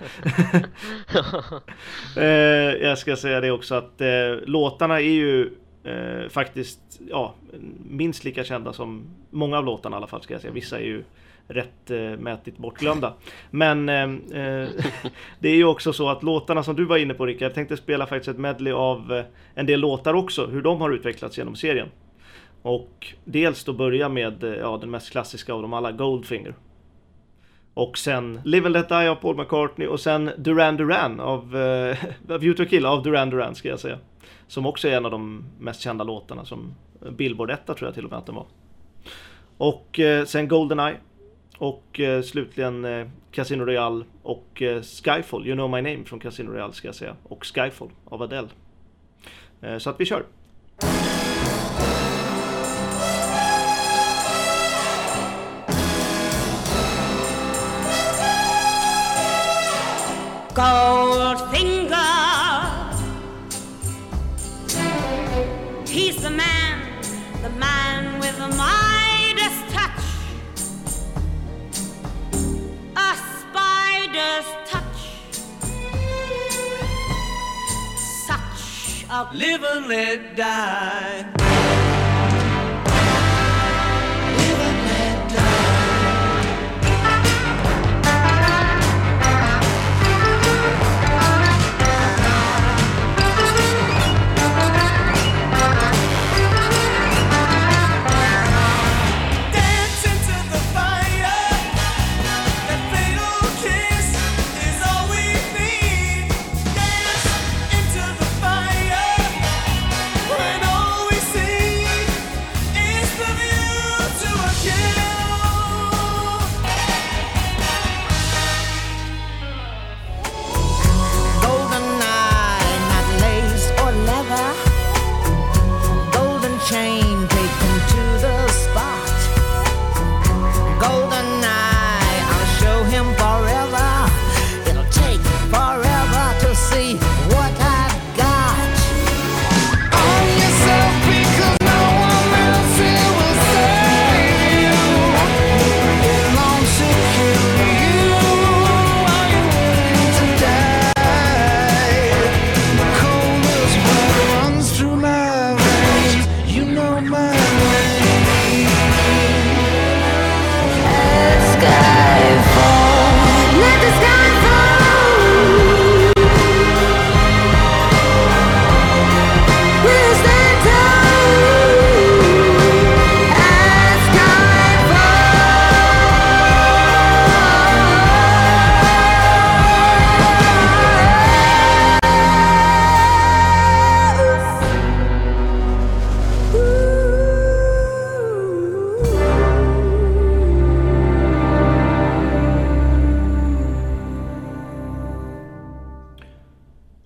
eh, 2.17 2.87
jag 2.87 2.97
ska 2.97 3.15
säga 3.15 3.41
det 3.41 3.51
också 3.51 3.75
att 3.75 4.01
eh, 4.01 4.07
låtarna 4.45 4.99
är 4.99 5.11
ju 5.13 5.51
eh, 5.83 6.29
faktiskt 6.29 6.79
ja, 7.09 7.35
minst 7.89 8.23
lika 8.23 8.43
kända 8.43 8.73
som 8.73 9.03
många 9.29 9.57
av 9.57 9.65
låtarna 9.65 9.95
i 9.95 9.97
alla 9.97 10.07
fall 10.07 10.21
ska 10.21 10.33
jag 10.33 10.41
säga. 10.41 10.53
Vissa 10.53 10.79
är 10.79 10.83
ju 10.83 11.03
rättmätigt 11.49 12.57
eh, 12.57 12.61
bortglömda. 12.61 13.13
Men 13.51 13.89
eh, 13.89 14.03
eh 14.03 14.69
det 15.39 15.49
är 15.49 15.55
ju 15.55 15.65
också 15.65 15.93
så 15.93 16.09
att 16.09 16.23
låtarna 16.23 16.63
som 16.63 16.75
du 16.75 16.85
var 16.85 16.97
inne 16.97 17.13
på 17.13 17.25
Rickard, 17.25 17.45
jag 17.45 17.53
tänkte 17.53 17.77
spela 17.77 18.07
faktiskt 18.07 18.29
ett 18.29 18.39
medley 18.39 18.73
av 18.73 19.13
eh, 19.13 19.25
en 19.55 19.65
del 19.65 19.79
låtar 19.79 20.13
också, 20.13 20.45
hur 20.45 20.61
de 20.61 20.81
har 20.81 20.91
utvecklats 20.91 21.37
genom 21.37 21.55
serien. 21.55 21.87
Och 22.61 23.13
dels 23.25 23.63
då 23.63 23.73
börja 23.73 24.09
med 24.09 24.43
eh, 24.43 24.53
ja, 24.53 24.77
den 24.77 24.91
mest 24.91 25.11
klassiska 25.11 25.53
av 25.53 25.61
dem 25.61 25.73
alla, 25.73 25.91
Goldfinger. 25.91 26.55
Och 27.73 27.97
sen 27.97 28.41
Live 28.45 28.65
and 28.65 28.73
Let 28.73 28.89
Die 28.89 29.09
av 29.09 29.15
Paul 29.15 29.37
McCartney 29.37 29.87
och 29.87 29.99
sen 29.99 30.31
Duran 30.37 30.77
Duran 30.77 31.19
av 31.19 31.55
uh, 31.55 31.95
View 32.39 32.53
to 32.53 32.69
Kill 32.69 32.85
av 32.85 33.03
Duran 33.03 33.29
Duran 33.29 33.55
ska 33.55 33.69
jag 33.69 33.79
säga. 33.79 33.97
Som 34.47 34.65
också 34.65 34.87
är 34.87 34.97
en 34.97 35.05
av 35.05 35.11
de 35.11 35.43
mest 35.59 35.81
kända 35.81 36.03
låtarna 36.03 36.45
som 36.45 36.75
Billboard 37.11 37.51
1 37.51 37.65
tror 37.65 37.87
jag 37.87 37.93
till 37.93 38.05
och 38.05 38.11
med 38.11 38.19
att 38.19 38.25
den 38.25 38.35
var. 38.35 38.45
Och 39.57 39.99
uh, 39.99 40.25
sen 40.25 40.47
Goldeneye. 40.47 40.97
Och 41.57 41.99
uh, 41.99 42.21
slutligen 42.21 42.85
uh, 42.85 43.07
Casino 43.31 43.63
Royale 43.63 44.05
och 44.23 44.61
uh, 44.61 44.81
Skyfall, 44.81 45.47
You 45.47 45.55
know 45.55 45.69
my 45.69 45.81
name 45.81 46.05
från 46.05 46.19
Casino 46.19 46.51
Royale 46.51 46.73
ska 46.73 46.87
jag 46.87 46.95
säga. 46.95 47.15
Och 47.23 47.45
Skyfall 47.45 47.89
av 48.05 48.21
Adele. 48.21 48.47
så 49.79 49.89
att 49.89 49.99
vi 49.99 50.05
kör. 50.05 50.23
Goldfinger. 60.53 61.95
He's 65.87 66.21
the 66.21 66.29
man, 66.29 67.01
the 67.41 67.49
man 67.51 68.19
with 68.19 68.37
the 68.37 68.47
Midas 68.49 69.57
touch. 69.73 70.03
A 72.95 73.15
spider's 73.39 74.49
touch. 74.69 75.01
Such 78.27 79.05
a 79.09 79.29
live 79.33 79.63
and 79.63 79.87
let 79.87 80.35
die. 80.35 81.48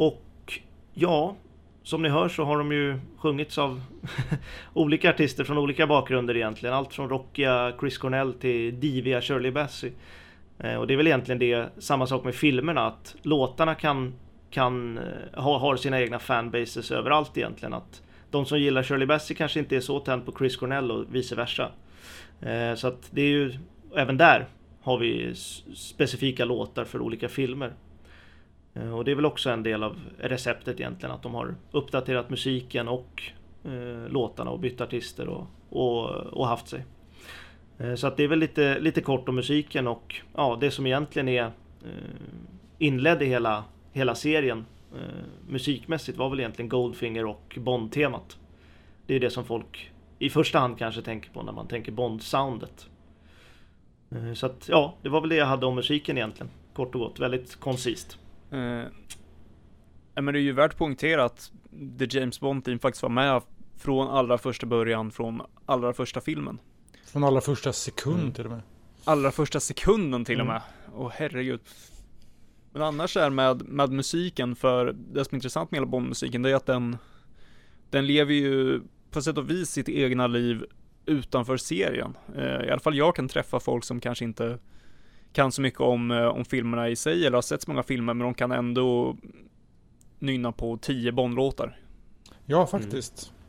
Och 0.03 0.59
ja, 0.93 1.35
som 1.83 2.01
ni 2.01 2.09
hör 2.09 2.29
så 2.29 2.43
har 2.43 2.57
de 2.57 2.71
ju 2.71 2.99
sjungits 3.17 3.57
av 3.57 3.81
olika 4.73 5.09
artister 5.09 5.43
från 5.43 5.57
olika 5.57 5.87
bakgrunder 5.87 6.35
egentligen. 6.35 6.75
Allt 6.75 6.93
från 6.93 7.09
rockiga 7.09 7.73
Chris 7.79 7.97
Cornell 7.97 8.33
till 8.33 8.79
diviga 8.79 9.21
Shirley 9.21 9.51
Bassey. 9.51 9.91
Eh, 10.59 10.75
och 10.75 10.87
det 10.87 10.93
är 10.93 10.97
väl 10.97 11.07
egentligen 11.07 11.39
det, 11.39 11.69
samma 11.77 12.07
sak 12.07 12.23
med 12.23 12.35
filmerna, 12.35 12.87
att 12.87 13.15
låtarna 13.21 13.75
kan, 13.75 14.13
kan 14.49 14.97
eh, 14.97 15.43
ha, 15.43 15.57
har 15.57 15.75
sina 15.75 16.01
egna 16.01 16.19
fanbases 16.19 16.91
överallt 16.91 17.37
egentligen. 17.37 17.73
Att 17.73 18.01
de 18.31 18.45
som 18.45 18.59
gillar 18.59 18.83
Shirley 18.83 19.07
Bassey 19.07 19.35
kanske 19.35 19.59
inte 19.59 19.75
är 19.75 19.81
så 19.81 19.99
tänd 19.99 20.25
på 20.25 20.33
Chris 20.37 20.57
Cornell 20.57 20.91
och 20.91 21.05
vice 21.15 21.35
versa. 21.35 21.71
Eh, 22.41 22.75
så 22.75 22.87
att 22.87 23.09
det 23.11 23.21
är 23.21 23.29
ju, 23.29 23.53
även 23.95 24.17
där 24.17 24.47
har 24.81 24.97
vi 24.97 25.35
specifika 25.75 26.45
låtar 26.45 26.85
för 26.85 27.01
olika 27.01 27.29
filmer. 27.29 27.73
Eh, 28.73 28.95
och 28.95 29.05
det 29.05 29.11
är 29.11 29.15
väl 29.15 29.25
också 29.25 29.49
en 29.49 29.63
del 29.63 29.83
av 29.83 29.99
receptet 30.17 30.79
egentligen 30.79 31.15
att 31.15 31.23
de 31.23 31.33
har 31.33 31.55
uppdaterat 31.71 32.29
musiken 32.29 32.87
och 32.87 33.23
eh, 33.63 34.09
låtarna 34.09 34.51
och 34.51 34.59
bytt 34.59 34.81
artister 34.81 35.27
och, 35.27 35.47
och, 35.69 36.09
och 36.09 36.47
haft 36.47 36.67
sig. 36.67 36.85
Eh, 37.77 37.95
så 37.95 38.07
att 38.07 38.17
det 38.17 38.23
är 38.23 38.27
väl 38.27 38.39
lite, 38.39 38.79
lite 38.79 39.01
kort 39.01 39.29
om 39.29 39.35
musiken 39.35 39.87
och 39.87 40.15
ja, 40.35 40.57
det 40.61 40.71
som 40.71 40.85
egentligen 40.85 41.27
är 41.27 41.43
eh, 41.43 41.91
inledde 42.77 43.25
hela, 43.25 43.63
hela 43.91 44.15
serien 44.15 44.65
eh, 44.95 45.23
musikmässigt 45.47 46.17
var 46.17 46.29
väl 46.29 46.39
egentligen 46.39 46.69
Goldfinger 46.69 47.25
och 47.25 47.57
Bond-temat. 47.61 48.37
Det 49.05 49.15
är 49.15 49.19
det 49.19 49.29
som 49.29 49.45
folk 49.45 49.91
i 50.19 50.29
första 50.29 50.59
hand 50.59 50.77
kanske 50.77 51.01
tänker 51.01 51.29
på 51.29 51.43
när 51.43 51.51
man 51.51 51.67
tänker 51.67 51.91
Bond-soundet. 51.91 52.89
Eh, 54.11 54.33
så 54.33 54.45
att 54.45 54.69
ja, 54.69 54.93
det 55.01 55.09
var 55.09 55.21
väl 55.21 55.29
det 55.29 55.35
jag 55.35 55.45
hade 55.45 55.65
om 55.65 55.75
musiken 55.75 56.17
egentligen. 56.17 56.51
Kort 56.73 56.95
och 56.95 57.01
gott, 57.01 57.19
väldigt 57.19 57.55
koncist. 57.55 58.17
Eh, 58.53 58.85
men 60.15 60.33
det 60.33 60.39
är 60.39 60.41
ju 60.41 60.51
värt 60.51 60.71
att 60.71 60.77
poängtera 60.77 61.25
att 61.25 61.51
The 61.99 62.19
James 62.19 62.39
Bond-team 62.39 62.79
faktiskt 62.79 63.03
var 63.03 63.09
med 63.09 63.41
från 63.77 64.07
allra 64.07 64.37
första 64.37 64.65
början, 64.65 65.11
från 65.11 65.41
allra 65.65 65.93
första 65.93 66.21
filmen. 66.21 66.59
Från 67.05 67.23
allra 67.23 67.41
första 67.41 67.73
sekund 67.73 68.19
mm. 68.19 68.33
till 68.33 68.45
och 68.45 68.51
med. 68.51 68.61
Allra 69.03 69.31
första 69.31 69.59
sekunden 69.59 70.25
till 70.25 70.35
mm. 70.35 70.47
och 70.47 70.53
med. 70.53 70.61
Åh 70.95 71.11
herregud. 71.15 71.59
Men 72.71 72.81
annars 72.81 73.17
är 73.17 73.29
med, 73.29 73.67
med 73.67 73.91
musiken, 73.91 74.55
för 74.55 74.95
det 75.13 75.25
som 75.25 75.35
är 75.35 75.37
intressant 75.37 75.71
med 75.71 75.77
hela 75.77 75.87
Bond-musiken, 75.87 76.41
det 76.41 76.49
är 76.51 76.55
att 76.55 76.65
den, 76.65 76.97
den 77.89 78.07
lever 78.07 78.33
ju 78.33 78.81
på 79.11 79.21
sätt 79.21 79.37
och 79.37 79.49
vis 79.49 79.69
sitt 79.69 79.89
egna 79.89 80.27
liv 80.27 80.65
utanför 81.05 81.57
serien. 81.57 82.17
Eh, 82.35 82.67
I 82.67 82.71
alla 82.71 82.79
fall 82.79 82.97
jag 82.97 83.15
kan 83.15 83.27
träffa 83.27 83.59
folk 83.59 83.83
som 83.83 83.99
kanske 83.99 84.25
inte 84.25 84.59
kan 85.33 85.51
så 85.51 85.61
mycket 85.61 85.79
om, 85.79 86.11
eh, 86.11 86.25
om 86.25 86.45
filmerna 86.45 86.89
i 86.89 86.95
sig 86.95 87.25
eller 87.25 87.37
har 87.37 87.41
sett 87.41 87.61
så 87.61 87.71
många 87.71 87.83
filmer 87.83 88.13
men 88.13 88.25
de 88.25 88.33
kan 88.33 88.51
ändå 88.51 89.17
nynna 90.19 90.51
på 90.51 90.77
tio 90.77 91.11
Bond-låtar. 91.11 91.79
Ja, 92.45 92.67
faktiskt. 92.67 93.29
Mm. 93.29 93.39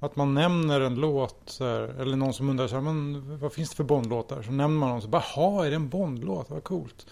Att 0.00 0.16
man 0.16 0.34
nämner 0.34 0.80
en 0.80 0.94
låt 0.94 1.56
här, 1.60 2.00
eller 2.00 2.16
någon 2.16 2.32
som 2.32 2.50
undrar 2.50 2.66
så 2.66 2.74
här, 2.74 2.82
men 2.82 3.38
vad 3.38 3.52
finns 3.52 3.70
det 3.70 3.76
för 3.76 3.84
Bond-låtar? 3.84 4.42
Så 4.42 4.52
nämner 4.52 4.78
man 4.78 4.90
dem 4.90 5.00
så 5.00 5.08
bara, 5.08 5.22
jaha, 5.36 5.66
är 5.66 5.70
det 5.70 5.76
en 5.76 5.88
Bond-låt? 5.88 6.50
Vad 6.50 6.64
coolt. 6.64 7.06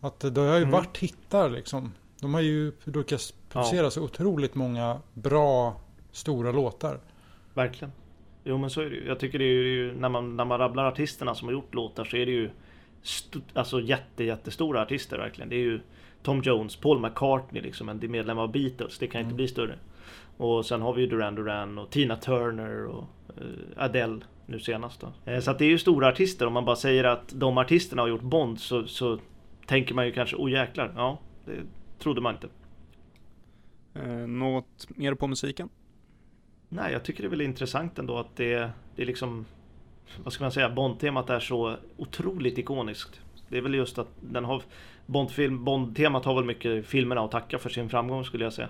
Att 0.00 0.20
det 0.20 0.40
har 0.40 0.56
ju 0.56 0.62
mm. 0.62 0.70
varit 0.70 0.98
hittar 0.98 1.50
liksom. 1.50 1.92
De 2.20 2.34
har 2.34 2.40
ju 2.40 2.72
lyckats 2.84 3.34
producera 3.48 3.82
ja. 3.82 3.90
så 3.90 4.02
otroligt 4.02 4.54
många 4.54 5.00
bra 5.14 5.80
stora 6.12 6.52
låtar. 6.52 7.00
Verkligen. 7.54 7.92
Jo 8.44 8.58
men 8.58 8.70
så 8.70 8.80
är 8.80 8.84
det 8.84 8.96
ju. 8.96 9.06
Jag 9.06 9.20
tycker 9.20 9.38
det 9.38 9.44
är 9.44 9.64
ju 9.64 9.94
när 9.94 10.08
man, 10.08 10.36
när 10.36 10.44
man 10.44 10.58
rabblar 10.58 10.84
artisterna 10.84 11.34
som 11.34 11.48
har 11.48 11.52
gjort 11.52 11.74
låtar 11.74 12.04
så 12.04 12.16
är 12.16 12.26
det 12.26 12.32
ju 12.32 12.50
alltså 13.52 13.80
jätte, 13.80 14.24
jättestora 14.24 14.82
artister 14.82 15.18
verkligen. 15.18 15.48
Det 15.48 15.56
är 15.56 15.60
ju 15.60 15.80
Tom 16.22 16.42
Jones, 16.42 16.76
Paul 16.76 17.00
McCartney 17.00 17.62
liksom, 17.62 17.88
en 17.88 18.10
medlem 18.10 18.38
av 18.38 18.52
Beatles. 18.52 18.98
Det 18.98 19.06
kan 19.06 19.20
inte 19.20 19.26
Mm. 19.26 19.36
bli 19.36 19.48
större. 19.48 19.78
Och 20.36 20.66
sen 20.66 20.82
har 20.82 20.92
vi 20.94 21.00
ju 21.02 21.06
Duran 21.08 21.34
Duran 21.34 21.78
och 21.78 21.90
Tina 21.90 22.16
Turner 22.16 22.84
och 22.86 23.04
eh, 23.36 23.84
Adele 23.84 24.20
nu 24.46 24.60
senast 24.60 25.00
då. 25.00 25.30
Eh, 25.32 25.40
så 25.40 25.50
att 25.50 25.58
det 25.58 25.64
är 25.64 25.68
ju 25.68 25.78
stora 25.78 26.08
artister. 26.08 26.46
Om 26.46 26.52
man 26.52 26.64
bara 26.64 26.76
säger 26.76 27.04
att 27.04 27.28
de 27.34 27.58
artisterna 27.58 28.02
har 28.02 28.08
gjort 28.08 28.22
Bond 28.22 28.60
så, 28.60 28.86
så 28.86 29.18
tänker 29.66 29.94
man 29.94 30.06
ju 30.06 30.12
kanske, 30.12 30.36
oh 30.36 30.50
jäklar, 30.50 30.92
ja, 30.96 31.18
det 31.44 31.52
trodde 31.98 32.20
man 32.20 32.34
inte. 32.34 32.48
Eh, 33.94 34.26
något 34.28 34.86
mer 34.88 35.14
på 35.14 35.26
musiken? 35.26 35.68
Nej, 36.68 36.92
jag 36.92 37.04
tycker 37.04 37.22
det 37.22 37.26
är 37.26 37.30
väl 37.30 37.40
intressant 37.40 37.98
ändå 37.98 38.18
att 38.18 38.36
det, 38.36 38.70
det 38.96 39.02
är 39.02 39.06
liksom 39.06 39.46
Vad 40.24 40.32
ska 40.32 40.44
man 40.44 40.52
säga? 40.52 40.70
Bond-temat 40.70 41.30
är 41.30 41.40
så 41.40 41.76
otroligt 41.96 42.58
ikoniskt. 42.58 43.20
Det 43.48 43.56
är 43.56 43.62
väl 43.62 43.74
just 43.74 43.98
att 43.98 44.08
den 44.20 44.44
har 44.44 44.62
Bond-film, 45.06 45.64
Bond-temat 45.64 46.24
har 46.24 46.34
väl 46.34 46.44
mycket 46.44 46.86
filmerna 46.86 47.20
att 47.20 47.30
tacka 47.30 47.58
för 47.58 47.70
sin 47.70 47.88
framgång 47.88 48.24
skulle 48.24 48.44
jag 48.44 48.52
säga. 48.52 48.68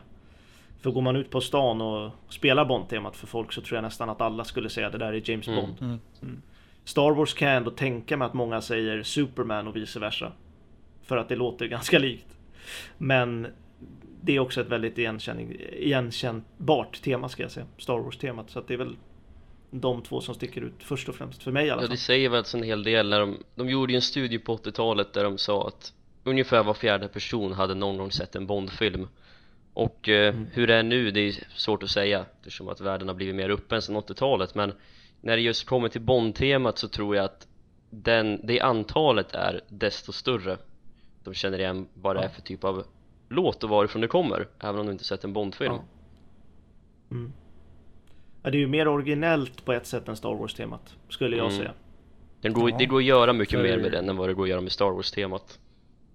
För 0.80 0.90
går 0.90 1.02
man 1.02 1.16
ut 1.16 1.30
på 1.30 1.40
stan 1.40 1.80
och 1.80 2.10
spelar 2.28 2.64
Bond-temat 2.64 3.16
för 3.16 3.26
folk 3.26 3.52
så 3.52 3.60
tror 3.60 3.76
jag 3.76 3.82
nästan 3.82 4.10
att 4.10 4.20
alla 4.20 4.44
skulle 4.44 4.68
säga 4.68 4.90
det 4.90 4.98
där 4.98 5.12
är 5.12 5.30
James 5.30 5.48
Mm. 5.48 5.60
Bond. 5.60 5.98
Mm. 6.22 6.42
Star 6.84 7.10
Wars 7.10 7.34
kan 7.34 7.48
jag 7.48 7.56
ändå 7.56 7.70
tänka 7.70 8.16
mig 8.16 8.26
att 8.26 8.34
många 8.34 8.60
säger 8.60 9.02
Superman 9.02 9.68
och 9.68 9.76
vice 9.76 10.00
versa. 10.00 10.32
För 11.02 11.16
att 11.16 11.28
det 11.28 11.36
låter 11.36 11.66
ganska 11.66 11.98
likt. 11.98 12.38
Men 12.98 13.46
det 14.22 14.36
är 14.36 14.40
också 14.40 14.60
ett 14.60 14.68
väldigt 14.68 14.98
igenkännbart 14.98 17.02
tema 17.02 17.28
ska 17.28 17.42
jag 17.42 17.50
säga. 17.50 17.66
Star 17.78 17.98
Wars-temat. 17.98 18.50
Så 18.50 18.58
att 18.58 18.68
det 18.68 18.74
är 18.74 18.78
väl 18.78 18.96
de 19.80 20.02
två 20.02 20.20
som 20.20 20.34
sticker 20.34 20.60
ut 20.60 20.74
först 20.82 21.08
och 21.08 21.14
främst. 21.14 21.42
För 21.42 21.50
mig 21.52 21.66
i 21.66 21.70
alla 21.70 21.82
Ja 21.82 21.86
fall. 21.86 21.90
det 21.96 22.00
säger 22.00 22.28
väl 22.28 22.38
alltså 22.38 22.56
en 22.56 22.62
hel 22.62 22.82
del 22.84 23.08
när 23.08 23.20
de, 23.20 23.36
de 23.54 23.68
gjorde 23.68 23.92
ju 23.92 23.96
en 23.96 24.02
studie 24.02 24.38
på 24.38 24.56
80-talet 24.56 25.12
där 25.12 25.24
de 25.24 25.38
sa 25.38 25.68
att 25.68 25.92
ungefär 26.24 26.62
var 26.62 26.74
fjärde 26.74 27.08
person 27.08 27.52
hade 27.52 27.74
någon 27.74 27.96
gång 27.96 28.10
sett 28.12 28.36
en 28.36 28.46
Bondfilm 28.46 29.08
och 29.74 30.08
eh, 30.08 30.34
Mm. 30.34 30.46
hur 30.52 30.66
det 30.66 30.74
är 30.74 30.82
nu 30.82 31.10
det 31.10 31.20
är 31.20 31.32
svårt 31.56 31.82
att 31.82 31.90
säga 31.90 32.24
eftersom 32.38 32.68
att 32.68 32.80
världen 32.80 33.08
har 33.08 33.14
blivit 33.14 33.34
mer 33.34 33.50
öppen 33.50 33.82
sedan 33.82 33.96
80-talet 33.96 34.54
men 34.54 34.72
när 35.20 35.36
det 35.36 35.42
just 35.42 35.66
kommer 35.66 35.88
till 35.88 36.00
Bond-temat 36.00 36.78
så 36.78 36.88
tror 36.88 37.16
jag 37.16 37.24
att 37.24 37.48
den, 37.90 38.40
det 38.46 38.60
antalet 38.60 39.34
är 39.34 39.60
desto 39.68 40.12
större 40.12 40.58
de 41.24 41.34
känner 41.34 41.58
igen 41.58 41.88
vad 41.94 42.16
det 42.16 42.20
är 42.20 42.24
Ja. 42.24 42.28
för 42.30 42.42
typ 42.42 42.64
av 42.64 42.84
låt 43.28 43.64
och 43.64 43.70
varifrån 43.70 44.02
det 44.02 44.08
kommer 44.08 44.48
även 44.60 44.80
om 44.80 44.86
du 44.86 44.92
inte 44.92 45.04
sett 45.04 45.24
en 45.24 45.32
Bondfilm 45.32 45.72
Ja. 45.74 45.84
Mm. 47.10 47.32
Ja, 48.46 48.50
det 48.50 48.56
är 48.56 48.60
ju 48.60 48.66
mer 48.66 48.88
originellt 48.88 49.64
på 49.64 49.72
ett 49.72 49.86
sätt 49.86 50.08
än 50.08 50.16
Star 50.16 50.34
Wars-temat. 50.34 50.94
Skulle 51.08 51.36
jag 51.36 51.46
Mm. 51.46 51.58
säga. 51.58 51.72
den 52.40 52.52
går, 52.52 52.70
Ja. 52.70 52.76
Det 52.78 52.86
går 52.86 52.98
att 52.98 53.04
göra 53.04 53.32
mycket 53.32 53.54
För- 53.58 53.62
mer 53.62 53.78
med 53.78 53.92
den 53.92 54.08
än 54.08 54.16
vad 54.16 54.28
det 54.28 54.34
går 54.34 54.42
att 54.42 54.48
göra 54.50 54.60
med 54.60 54.72
Star 54.72 54.90
Wars-temat 54.90 55.58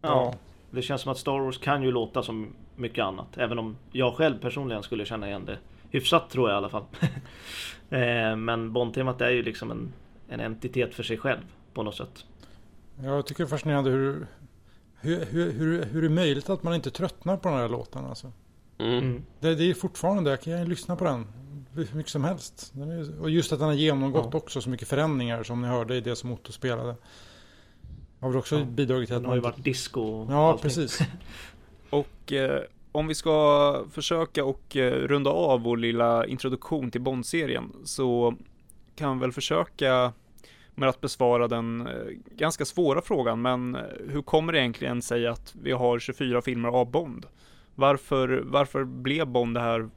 Ja. 0.02 0.34
Det 0.72 0.82
känns 0.82 1.02
som 1.02 1.12
att 1.12 1.18
Star 1.18 1.40
Wars 1.40 1.58
kan 1.58 1.84
ju 1.84 1.92
låta 1.92 2.24
som 2.24 2.54
mycket 2.76 3.04
annat. 3.06 3.38
Även 3.38 3.60
om 3.60 3.78
jag 3.92 4.16
själv 4.16 4.40
personligen 4.42 4.84
skulle 4.84 5.06
känna 5.06 5.28
igen 5.28 5.46
det 5.46 5.58
hyfsat 5.92 6.30
tror 6.30 6.50
jag 6.50 6.56
i 6.56 6.58
alla 6.58 6.70
fall. 6.70 6.84
Eh, 7.92 8.36
Men 8.36 8.74
Bond-temat 8.74 9.22
är 9.22 9.30
ju 9.30 9.44
liksom 9.44 9.72
en, 9.72 9.94
en 10.30 10.40
entitet 10.40 10.96
för 10.96 11.04
sig 11.04 11.18
själv 11.18 11.40
på 11.74 11.84
något 11.84 11.96
sätt. 11.96 12.26
Jag 13.04 13.26
tycker 13.26 13.44
det 13.44 13.48
är 13.48 13.50
fascinerande 13.50 13.90
hur, 13.90 14.28
hur, 15.02 15.26
hur, 15.26 15.52
hur, 15.52 15.84
hur 15.86 16.02
det 16.02 16.08
är 16.08 16.10
möjligt 16.10 16.50
att 16.50 16.64
man 16.64 16.74
inte 16.76 16.92
tröttnar 16.92 17.38
på 17.38 17.50
den 17.50 17.58
här 17.58 17.70
låten. 17.70 18.06
Alltså. 18.06 18.32
mm. 18.78 18.98
Mm. 18.98 19.24
Det, 19.40 19.56
det 19.56 19.64
är 19.70 19.74
fortfarande, 19.74 20.30
jag 20.30 20.42
kan 20.42 20.60
ju 20.60 20.66
lyssna 20.66 20.96
på 20.96 21.04
den 21.04 21.28
hur 21.74 21.88
mycket 21.96 22.12
som 22.12 22.24
helst. 22.24 22.74
Och 23.22 23.30
just 23.30 23.52
att 23.54 23.60
den 23.60 23.68
har 23.68 23.76
genomgått 23.76 24.30
Ja. 24.32 24.38
också 24.38 24.62
så 24.62 24.70
mycket 24.70 24.88
förändringar 24.88 25.44
som 25.44 25.62
ni 25.62 25.68
hörde 25.68 25.96
i 25.96 26.02
det 26.02 26.16
som 26.16 26.32
Otto 26.32 26.52
spelade. 26.52 26.96
Har 28.20 28.30
väl 28.30 28.38
också 28.38 28.60
Ja. 28.60 28.66
bidragit 28.66 29.08
till 29.08 29.16
att 29.16 29.22
Den 29.22 29.30
har 29.30 29.36
ju 29.36 29.42
man 29.42 29.52
varit 29.52 29.64
disco 29.64 30.02
och 30.02 30.32
Ja, 30.34 30.50
allting. 30.50 30.62
precis. 30.64 31.00
Och 31.90 32.34
eh, 32.34 32.62
om 32.92 33.08
vi 33.08 33.16
ska 33.16 33.84
försöka 33.92 34.46
och 34.46 34.76
eh, 34.78 34.92
runda 34.94 35.30
av 35.30 35.62
vår 35.62 35.78
lilla 35.78 36.26
introduktion 36.26 36.92
till 36.92 37.02
Bond-serien 37.02 37.72
så 37.84 38.36
kan 38.96 39.18
vi 39.18 39.22
väl 39.22 39.32
försöka 39.32 40.14
med 40.76 40.90
att 40.90 41.02
besvara 41.02 41.48
den 41.48 41.88
eh, 41.88 41.94
ganska 42.36 42.66
svåra 42.66 43.02
frågan, 43.02 43.42
men 43.42 43.76
eh, 43.76 43.82
hur 44.10 44.22
kommer 44.22 44.54
det 44.54 44.60
egentligen 44.60 45.02
sig 45.02 45.28
att 45.28 45.56
vi 45.62 45.72
har 45.72 46.00
24 46.00 46.42
filmer 46.42 46.70
av 46.70 46.92
Bond? 46.92 47.26
Varför, 47.76 48.42
varför 48.46 48.84
blev 48.84 49.28
Bond 49.28 49.56
det 49.56 49.62
här 49.62 49.90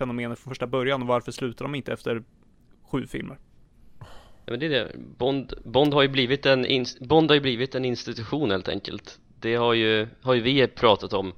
fenomenet 0.00 0.38
från 0.38 0.50
första 0.50 0.66
början 0.66 1.02
och 1.02 1.08
varför 1.08 1.32
slutar 1.32 1.64
de 1.64 1.74
inte 1.74 1.92
efter 1.92 2.22
sju 2.90 3.06
filmer? 3.06 3.38
Ja, 4.44 4.50
men 4.50 4.60
det 4.60 4.66
är 4.66 4.70
det. 4.70 4.92
Bond, 5.18 5.54
Bond, 5.64 5.94
har 5.94 6.02
ju 6.02 6.08
blivit 6.08 6.46
en 6.46 6.66
Bond 7.00 7.30
har 7.30 7.34
ju 7.34 7.40
blivit 7.40 7.74
en 7.74 7.84
institution 7.84 8.50
helt 8.50 8.68
enkelt 8.68 9.18
Det 9.40 9.54
har 9.54 9.74
ju, 9.74 10.08
har 10.22 10.34
ju 10.34 10.40
vi 10.40 10.66
pratat 10.66 11.12
om 11.12 11.32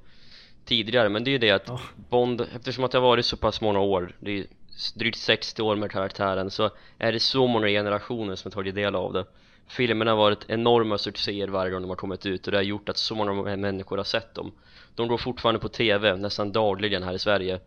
tidigare 0.65 1.09
men 1.09 1.25
det 1.25 1.31
är 1.31 1.33
ju 1.33 1.39
det 1.39 1.51
att 1.51 1.69
Ja. 1.69 1.81
Bond, 2.11 2.41
eftersom 2.41 2.85
att 2.85 2.91
det 2.91 2.99
har 2.99 3.03
varit 3.03 3.27
så 3.27 3.37
pass 3.37 3.61
många 3.61 3.81
år 3.81 4.17
Det 4.21 4.39
är 4.39 4.47
drygt 4.95 5.19
60 5.19 5.63
år 5.63 5.77
med 5.77 5.91
karaktären 5.91 6.51
så 6.51 6.71
är 6.99 7.13
det 7.13 7.21
så 7.21 7.47
många 7.47 7.67
generationer 7.67 8.35
som 8.35 8.51
har 8.51 8.55
tagit 8.55 8.75
del 8.75 8.95
av 8.95 9.13
det 9.13 9.25
Filmerna 9.69 10.11
har 10.11 10.19
varit 10.19 10.45
enorma 10.49 10.99
succéer 10.99 11.49
varje 11.49 11.73
gång 11.73 11.83
de 11.83 11.89
har 11.89 11.97
kommit 11.97 12.27
ut 12.27 12.47
och 12.47 12.53
det 12.53 12.59
har 12.59 12.63
gjort 12.63 12.89
att 12.89 12.97
så 12.97 13.15
många 13.15 13.57
människor 13.57 13.97
har 13.97 14.05
sett 14.05 14.35
dem 14.35 14.53
De 14.95 15.09
går 15.09 15.19
fortfarande 15.19 15.61
på 15.61 15.69
TV 15.69 16.17
nästan 16.17 16.53
dagligen 16.53 17.03
här 17.03 17.15
i 17.15 17.19
Sverige 17.19 17.61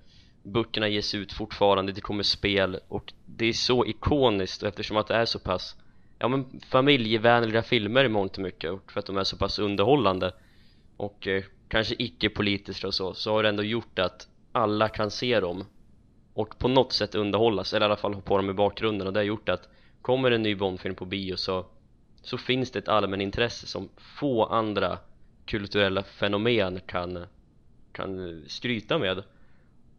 Böckerna 0.46 0.88
ges 0.88 1.16
ut 1.16 1.34
fortfarande, 1.34 1.91
det 1.91 2.02
kommer 2.02 2.24
spel 2.24 2.80
och 2.88 3.14
det 3.26 3.46
är 3.46 3.54
så 3.54 3.86
ikoniskt 3.86 4.64
och 4.64 4.70
eftersom 4.70 4.98
att 4.98 5.08
det 5.08 5.16
är 5.16 5.26
så 5.26 5.39
pass 5.39 5.76
ja 6.20 6.28
men 6.28 6.62
familjevänliga 6.70 7.62
filmer 7.64 8.04
i 8.04 8.10
mångt 8.10 8.38
och 8.38 8.43
mycket 8.43 8.72
och 8.72 8.91
för 8.91 9.00
att 9.00 9.06
de 9.06 9.18
är 9.18 9.24
så 9.24 9.38
pass 9.38 9.60
underhållande 9.60 10.34
och 10.98 11.28
eh, 11.28 11.43
kanske 11.68 11.96
icke-politiska 12.00 12.88
och 12.88 12.93
så, 12.93 13.14
så 13.14 13.32
har 13.32 13.43
det 13.43 13.50
ändå 13.50 13.64
gjort 13.64 14.00
att 14.00 14.28
alla 14.52 14.89
kan 14.89 15.12
se 15.12 15.39
dem 15.39 15.66
och 16.34 16.60
på 16.60 16.68
något 16.68 16.93
sätt 16.93 17.16
underhållas, 17.16 17.74
eller 17.74 17.86
i 17.86 17.89
alla 17.89 17.96
fall 17.96 18.14
ha 18.14 18.22
på 18.22 18.38
dem 18.38 18.50
i 18.50 18.54
bakgrunden 18.54 19.08
och 19.08 19.14
det 19.14 19.20
har 19.20 19.26
gjort 19.26 19.50
att 19.50 19.70
kommer 20.02 20.32
en 20.32 20.43
ny 20.43 20.56
Bondfilm 20.56 20.96
på 20.96 21.06
bio 21.06 21.36
så, 21.36 21.66
så 22.22 22.38
finns 22.38 22.72
det 22.72 22.80
ett 22.80 22.88
allmänintresse 22.88 23.68
som 23.68 23.89
få 23.98 24.46
andra 24.46 24.98
kulturella 25.46 26.04
fenomen 26.04 26.80
kan, 26.86 27.26
kan 27.91 28.43
skryta 28.48 28.98
med 28.98 29.24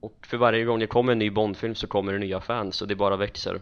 och 0.00 0.26
för 0.26 0.36
varje 0.36 0.64
gång 0.64 0.78
det 0.78 0.86
kommer 0.86 1.12
en 1.12 1.18
ny 1.18 1.30
Bondfilm 1.30 1.74
så 1.74 1.86
kommer 1.86 2.12
det 2.12 2.18
nya 2.18 2.40
fans 2.40 2.82
och 2.82 2.88
det 2.88 2.94
bara 2.96 3.16
växer 3.16 3.60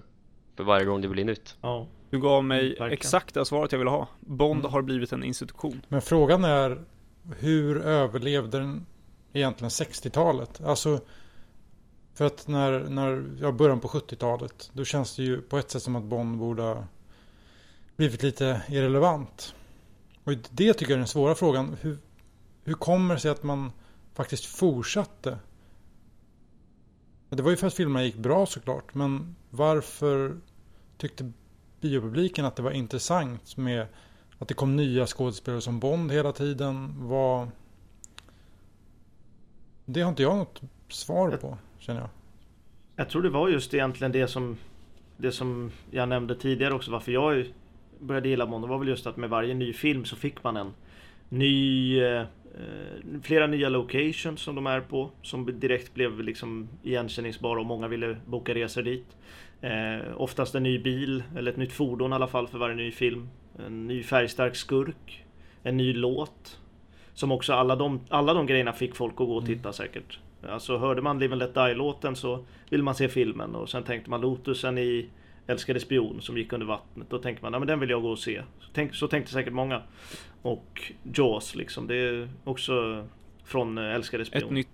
för 0.56 0.64
varje 0.64 0.84
gång 0.84 1.00
det 1.00 1.08
blir 1.08 1.24
nytt 1.24 1.56
Ja. 1.60 1.86
Du 2.10 2.20
gav 2.20 2.44
mig 2.44 2.68
verkligen. 2.68 2.92
exakt 2.92 3.34
det 3.34 3.44
svaret 3.44 3.72
jag 3.72 3.78
ville 3.78 3.90
ha. 3.90 4.08
Bond 4.20 4.60
Mm. 4.60 4.72
har 4.72 4.82
blivit 4.82 5.12
en 5.12 5.24
institution. 5.24 5.82
Men 5.88 6.02
frågan 6.02 6.44
är 6.44 6.84
hur 7.38 7.82
överlevde 7.82 8.58
den 8.58 8.86
egentligen 9.32 9.70
60-talet? 9.70 10.60
Alltså 10.64 11.00
för 12.14 12.24
att 12.24 12.48
när, 12.48 12.80
när 12.80 13.24
jag 13.40 13.54
början 13.54 13.80
på 13.80 13.88
70-talet 13.88 14.70
då 14.72 14.84
känns 14.84 15.16
det 15.16 15.22
ju 15.22 15.40
på 15.40 15.58
ett 15.58 15.70
sätt 15.70 15.82
som 15.82 15.96
att 15.96 16.02
Bond 16.04 16.38
borde 16.38 16.62
ha 16.62 16.84
blivit 17.96 18.22
lite 18.22 18.62
irrelevant. 18.68 19.54
Och 20.24 20.32
det 20.50 20.72
tycker 20.74 20.92
jag 20.92 20.96
är 20.96 20.98
den 20.98 21.06
svåra 21.06 21.34
frågan. 21.34 21.76
Hur, 21.80 21.98
hur 22.64 22.74
kommer 22.74 23.14
det 23.14 23.20
sig 23.20 23.30
att 23.30 23.42
man 23.42 23.72
faktiskt 24.14 24.44
fortsatte? 24.46 25.38
Det 27.36 27.42
var 27.42 27.50
ju 27.50 27.56
för 27.56 27.66
att 27.66 27.74
filmerna 27.74 28.04
gick 28.04 28.16
bra 28.16 28.46
såklart. 28.46 28.94
Men 28.94 29.36
varför 29.50 30.36
tyckte 30.96 31.32
biopubliken 31.80 32.44
att 32.44 32.56
det 32.56 32.62
var 32.62 32.70
intressant 32.70 33.56
med 33.56 33.86
att 34.38 34.48
det 34.48 34.54
kom 34.54 34.76
nya 34.76 35.06
skådespelare 35.06 35.60
som 35.60 35.80
Bond 35.80 36.12
hela 36.12 36.32
tiden? 36.32 36.94
Var... 37.08 37.48
Det 39.84 40.00
har 40.00 40.08
inte 40.08 40.22
jag 40.22 40.36
något 40.36 40.60
svar 40.88 41.30
på, 41.30 41.58
känner 41.78 42.00
jag. 42.00 42.10
Jag 42.96 43.08
tror 43.08 43.22
det 43.22 43.30
var 43.30 43.48
just 43.48 43.74
egentligen 43.74 44.12
det 44.12 44.28
som 44.28 44.56
Det 45.16 45.32
som 45.32 45.70
jag 45.90 46.08
nämnde 46.08 46.34
tidigare 46.34 46.74
också 46.74 46.90
varför 46.90 47.12
jag 47.12 47.46
började 48.00 48.28
gilla 48.28 48.46
Bond. 48.46 48.64
Det 48.64 48.68
var 48.68 48.78
väl 48.78 48.88
just 48.88 49.06
att 49.06 49.16
med 49.16 49.30
varje 49.30 49.54
ny 49.54 49.72
film 49.72 50.04
så 50.04 50.16
fick 50.16 50.44
man 50.44 50.56
en 50.56 50.74
ny 51.28 52.00
eh, 52.02 52.24
Flera 53.22 53.46
nya 53.46 53.68
locations 53.68 54.40
som 54.40 54.54
de 54.54 54.66
är 54.66 54.80
på 54.80 55.10
Som 55.22 55.60
direkt 55.60 55.94
blev 55.94 56.20
liksom 56.20 56.68
igenkänningsbara 56.82 57.60
och 57.60 57.66
många 57.66 57.88
ville 57.88 58.16
boka 58.26 58.54
resor 58.54 58.82
dit. 58.82 59.16
Eh, 59.60 59.98
Oftast 60.16 60.54
en 60.54 60.62
ny 60.62 60.78
bil 60.78 61.22
eller 61.36 61.50
ett 61.50 61.56
nytt 61.56 61.72
fordon 61.72 62.12
i 62.12 62.14
alla 62.14 62.26
fall 62.26 62.48
för 62.48 62.58
varje 62.58 62.76
ny 62.76 62.90
film. 62.90 63.28
En 63.66 63.86
ny 63.86 64.02
färgstark 64.02 64.56
skurk. 64.56 65.24
En 65.62 65.76
ny 65.76 65.92
låt. 65.92 66.60
Som 67.14 67.32
också 67.32 67.52
alla 67.52 67.76
de, 67.76 68.00
alla 68.08 68.34
de 68.34 68.46
grejerna 68.46 68.72
fick 68.72 68.96
folk 68.96 69.12
att 69.12 69.26
gå 69.26 69.36
och 69.36 69.46
titta 69.46 69.72
säkert. 69.72 70.18
Alltså 70.48 70.78
hörde 70.78 71.02
man 71.02 71.18
Live 71.18 71.32
and 71.32 71.38
Let 71.38 71.54
Die-låten 71.54 72.16
så 72.16 72.44
ville 72.70 72.84
man 72.84 72.94
se 72.94 73.08
filmen 73.08 73.54
och 73.54 73.68
sen 73.68 73.82
tänkte 73.82 74.10
man 74.10 74.20
Lotusen 74.20 74.78
i 74.78 75.08
Älskade 75.46 75.80
spion 75.80 76.22
som 76.22 76.38
gick 76.38 76.52
under 76.52 76.66
vattnet. 76.66 77.10
Då 77.10 77.18
tänkte 77.18 77.44
man, 77.44 77.52
ja 77.52 77.58
men 77.58 77.68
den 77.68 77.80
vill 77.80 77.90
jag 77.90 78.02
gå 78.02 78.10
och 78.10 78.18
se. 78.18 78.42
Så, 78.60 78.68
tänk, 78.72 78.94
så 78.94 79.08
tänkte 79.08 79.32
säkert 79.32 79.52
många. 79.52 79.82
Och 80.42 80.92
Jaws 81.14 81.54
liksom, 81.54 81.86
det 81.86 81.96
är 81.96 82.28
också 82.44 83.06
från 83.44 83.78
eh, 83.78 83.94
Älskade 83.94 84.24
spion. 84.24 84.42
Ett 84.42 84.50
nytt. 84.50 84.68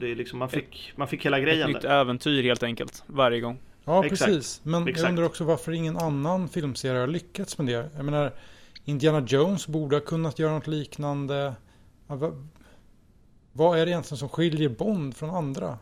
Det 0.00 0.10
är 0.10 0.14
liksom, 0.14 0.38
man, 0.38 0.48
fick, 0.48 0.92
man 0.96 1.08
fick 1.08 1.26
hela 1.26 1.40
grejen 1.40 1.68
Ett 1.68 1.74
nytt 1.74 1.82
där. 1.82 2.00
äventyr 2.00 2.42
helt 2.42 2.62
enkelt, 2.62 3.04
varje 3.06 3.40
gång. 3.40 3.58
Ja, 3.84 4.04
Exakt. 4.04 4.30
precis. 4.32 4.60
Men 4.64 4.88
Exakt. 4.88 5.02
jag 5.02 5.08
undrar 5.10 5.24
också 5.24 5.44
varför 5.44 5.72
ingen 5.72 5.96
annan 5.96 6.48
filmserie 6.48 7.00
har 7.00 7.06
lyckats 7.06 7.58
med 7.58 7.66
det. 7.66 7.90
Jag 7.96 8.04
menar, 8.04 8.32
Indiana 8.84 9.26
Jones 9.28 9.68
borde 9.68 9.96
ha 9.96 10.00
kunnat 10.00 10.38
göra 10.38 10.52
något 10.52 10.66
liknande. 10.66 11.54
Vad 13.52 13.78
är 13.78 13.86
det 13.86 13.90
egentligen 13.92 14.18
som 14.18 14.28
skiljer 14.28 14.68
Bond 14.68 15.16
från 15.16 15.30
andra? 15.30 15.78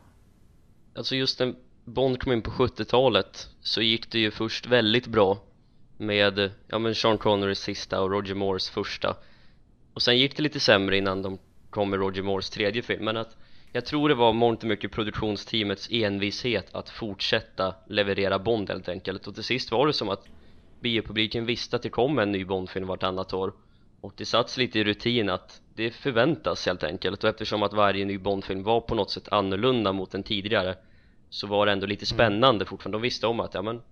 Alltså 0.95 1.17
just 1.17 1.41
när 1.41 1.55
Bond 1.85 2.21
kom 2.21 2.33
in 2.33 2.43
på 2.43 2.51
70-talet 2.51 3.49
så 3.61 3.83
gick 3.83 4.11
det 4.11 4.19
ju 4.19 4.31
först 4.31 4.67
väldigt 4.67 5.07
bra 5.07 5.39
med, 5.97 6.51
ja 6.67 6.79
men 6.79 6.95
Sean 6.95 7.19
Connerys 7.19 7.59
sista 7.59 8.03
och 8.03 8.11
Roger 8.11 8.35
Moores 8.35 8.71
första. 8.71 9.17
Och 9.95 10.03
sen 10.03 10.19
gick 10.19 10.37
det 10.37 10.43
lite 10.43 10.61
sämre 10.61 10.97
innan 10.97 11.23
de 11.23 11.39
kom 11.71 11.91
med 11.91 11.99
Roger 11.99 12.23
Moores 12.23 12.51
tredje 12.51 12.83
film. 12.83 13.05
Men 13.05 13.17
att 13.17 13.37
jag 13.73 13.87
tror 13.87 14.09
det 14.09 14.15
var 14.15 14.33
mångt 14.33 14.63
och 14.63 14.69
mycket 14.69 14.93
produktionsteamets 14.93 15.89
envishet 15.91 16.75
att 16.75 16.91
fortsätta 16.91 17.75
leverera 17.89 18.39
Bond 18.39 18.71
helt 18.71 18.89
enkelt. 18.89 19.27
Och 19.27 19.35
till 19.35 19.45
sist 19.45 19.71
var 19.71 19.87
det 19.87 19.93
som 19.93 20.09
att 20.09 20.27
biopubliken 20.81 21.47
visste 21.47 21.77
att 21.77 21.83
det 21.83 21.89
kom 21.89 22.19
en 22.19 22.33
ny 22.33 22.45
Bondfilm 22.45 22.87
vartannat 22.87 23.35
år. 23.35 23.53
Och 24.01 24.13
det 24.17 24.25
satts 24.25 24.57
lite 24.57 24.79
i 24.79 24.85
rutin 24.85 25.31
att 25.31 25.61
det 25.75 25.91
förväntas 25.91 26.67
helt 26.67 26.85
enkelt. 26.85 27.25
Och 27.25 27.31
eftersom 27.31 27.63
att 27.63 27.73
varje 27.73 28.05
ny 28.05 28.19
Bondfilm 28.19 28.63
var 28.63 28.81
på 28.81 28.95
något 28.95 29.11
sätt 29.11 29.29
annorlunda 29.29 29.93
mot 29.93 30.11
den 30.11 30.23
tidigare 30.23 30.77
så 31.35 31.47
var 31.47 31.67
det 31.67 31.73
ändå 31.73 31.87
lite 31.87 32.07
spännande 32.07 32.65
fortfarande. 32.65 32.99
De 32.99 33.03
visste 33.03 33.27
om 33.27 33.41
att 33.41 33.55
ja 33.55 33.63
men 33.63 33.83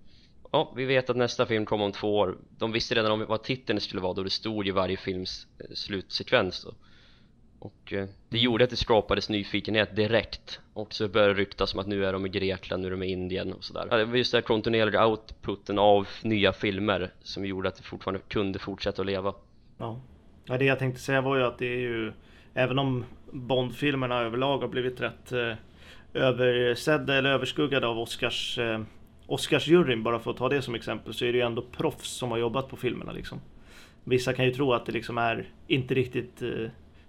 ja, 0.53 0.73
vi 0.77 0.85
vet 0.85 1.11
att 1.11 1.17
nästa 1.17 1.47
film 1.47 1.67
kommer 1.67 1.85
om 1.85 1.93
två 1.93 2.19
år. 2.19 2.37
De 2.59 2.73
visste 2.73 2.95
redan 2.95 3.13
om 3.13 3.27
vad 3.29 3.43
titeln 3.43 3.81
skulle 3.81 4.03
vara 4.03 4.15
då 4.15 4.23
det 4.23 4.31
stod 4.31 4.69
i 4.69 4.71
varje 4.71 4.97
films 4.97 5.47
eh, 5.59 5.75
slutsekvens 5.75 6.65
då. 6.65 6.75
Och 7.59 7.93
eh, 7.93 8.07
det 8.29 8.39
gjorde 8.39 8.65
att 8.65 8.71
det 8.71 8.77
skapades 8.77 9.29
nyfikenhet 9.29 9.97
direkt 9.97 10.61
och 10.75 10.95
så 10.95 11.09
började 11.09 11.35
det 11.35 11.41
ryktas 11.41 11.75
om 11.75 11.81
att 11.81 11.87
nu 11.87 12.07
är 12.07 12.13
de 12.13 12.27
i 12.27 12.29
Grekland, 12.29 12.83
nu 12.83 12.87
är 12.87 12.91
de 12.91 13.03
i 13.03 13.13
Indien 13.13 13.53
och 13.53 13.65
sådär. 13.65 13.87
Ja, 13.91 13.97
Det 13.97 14.05
var 14.05 14.17
just 14.17 14.33
den 14.33 14.39
här 14.39 14.47
kontinuerliga 14.47 15.07
outputen 15.07 15.79
av 15.79 16.09
nya 16.23 16.53
filmer 16.53 17.11
som 17.23 17.47
gjorde 17.47 17.69
att 17.69 17.77
det 17.77 17.83
fortfarande 17.83 18.21
kunde 18.29 18.59
fortsätta 18.59 19.03
att 19.03 19.07
leva. 19.07 19.35
Ja. 19.79 20.01
ja, 20.45 20.59
det 20.59 20.65
jag 20.65 20.79
tänkte 20.79 21.01
säga 21.01 21.21
var 21.21 21.37
ju 21.37 21.43
att 21.43 21.59
det 21.59 21.67
är 21.67 21.81
ju 21.81 22.13
Även 22.55 22.79
om 22.79 23.05
Bond-filmerna 23.33 24.21
överlag 24.21 24.59
har 24.59 24.69
blivit 24.69 25.01
rätt 25.01 25.33
eh, 25.33 25.53
översedda 26.15 27.15
eller 27.15 27.31
överskuggade 27.31 27.87
av 27.87 27.99
Oscars 27.99 28.59
eh, 28.59 28.81
Oscarsjuryn, 29.27 30.03
bara 30.03 30.19
för 30.19 30.31
att 30.31 30.37
ta 30.37 30.49
det 30.49 30.63
som 30.63 30.75
exempel, 30.75 31.15
så 31.15 31.25
är 31.25 31.33
det 31.33 31.39
ju 31.39 31.45
ändå 31.45 31.63
proffs 31.63 32.11
som 32.11 32.31
har 32.31 32.39
jobbat 32.39 32.69
på 32.69 32.77
filmerna 32.77 33.13
liksom. 33.13 33.41
Vissa 34.05 34.33
kan 34.33 34.45
ju 34.45 34.51
tro 34.51 34.73
att 34.73 34.87
det 34.87 34.93
liksom 34.93 35.19
är 35.19 35.49
inte 35.67 35.95
riktigt 35.95 36.43
eh, 36.43 36.49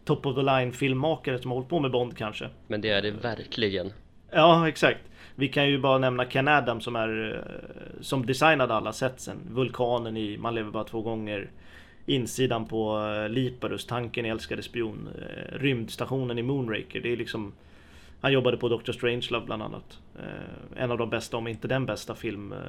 top 0.06 0.26
of 0.26 0.36
the 0.36 0.42
line 0.42 0.72
filmmakare 0.72 1.40
som 1.40 1.52
har 1.52 1.56
hållit 1.56 1.70
på 1.70 1.80
med 1.80 1.92
Bond 1.92 2.18
kanske. 2.18 2.50
Men 2.68 2.82
det 2.82 2.90
är 2.90 3.02
det 3.02 3.12
verkligen. 3.12 3.92
Ja, 4.32 4.68
exakt. 4.68 5.00
Vi 5.36 5.48
kan 5.48 5.70
ju 5.70 5.80
bara 5.80 5.98
nämna 5.98 6.26
Ken 6.26 6.48
Adam 6.48 6.82
som 6.82 6.96
är 6.96 7.34
eh, 7.36 8.02
som 8.02 8.26
designade 8.26 8.74
alla 8.74 8.94
setsen. 8.94 9.38
Vulkanen 9.50 10.18
i 10.18 10.38
Man 10.38 10.56
lever 10.56 10.72
bara 10.72 10.84
två 10.84 11.02
gånger. 11.02 11.50
Insidan 12.06 12.66
på 12.66 13.00
eh, 13.00 13.30
Liparus, 13.30 13.86
tanken 13.86 14.26
i 14.26 14.30
Älskade 14.30 14.64
spion. 14.64 15.10
eh, 15.20 15.58
Rymdstationen 15.58 16.40
i 16.40 16.42
Moonraker. 16.44 17.02
Det 17.02 17.12
är 17.12 17.18
liksom 17.18 17.54
Han 18.24 18.34
jobbade 18.34 18.58
på 18.58 18.70
Doctor 18.70 18.94
Strangelove 18.94 19.46
bland 19.46 19.64
annat. 19.64 20.00
Eh, 20.20 20.84
En 20.84 20.92
av 20.92 20.98
de 20.98 21.10
bästa, 21.10 21.38
om 21.38 21.48
inte 21.48 21.68
den 21.68 21.86
bästa 21.86 22.16
film 22.16 22.54
eh, 22.54 22.60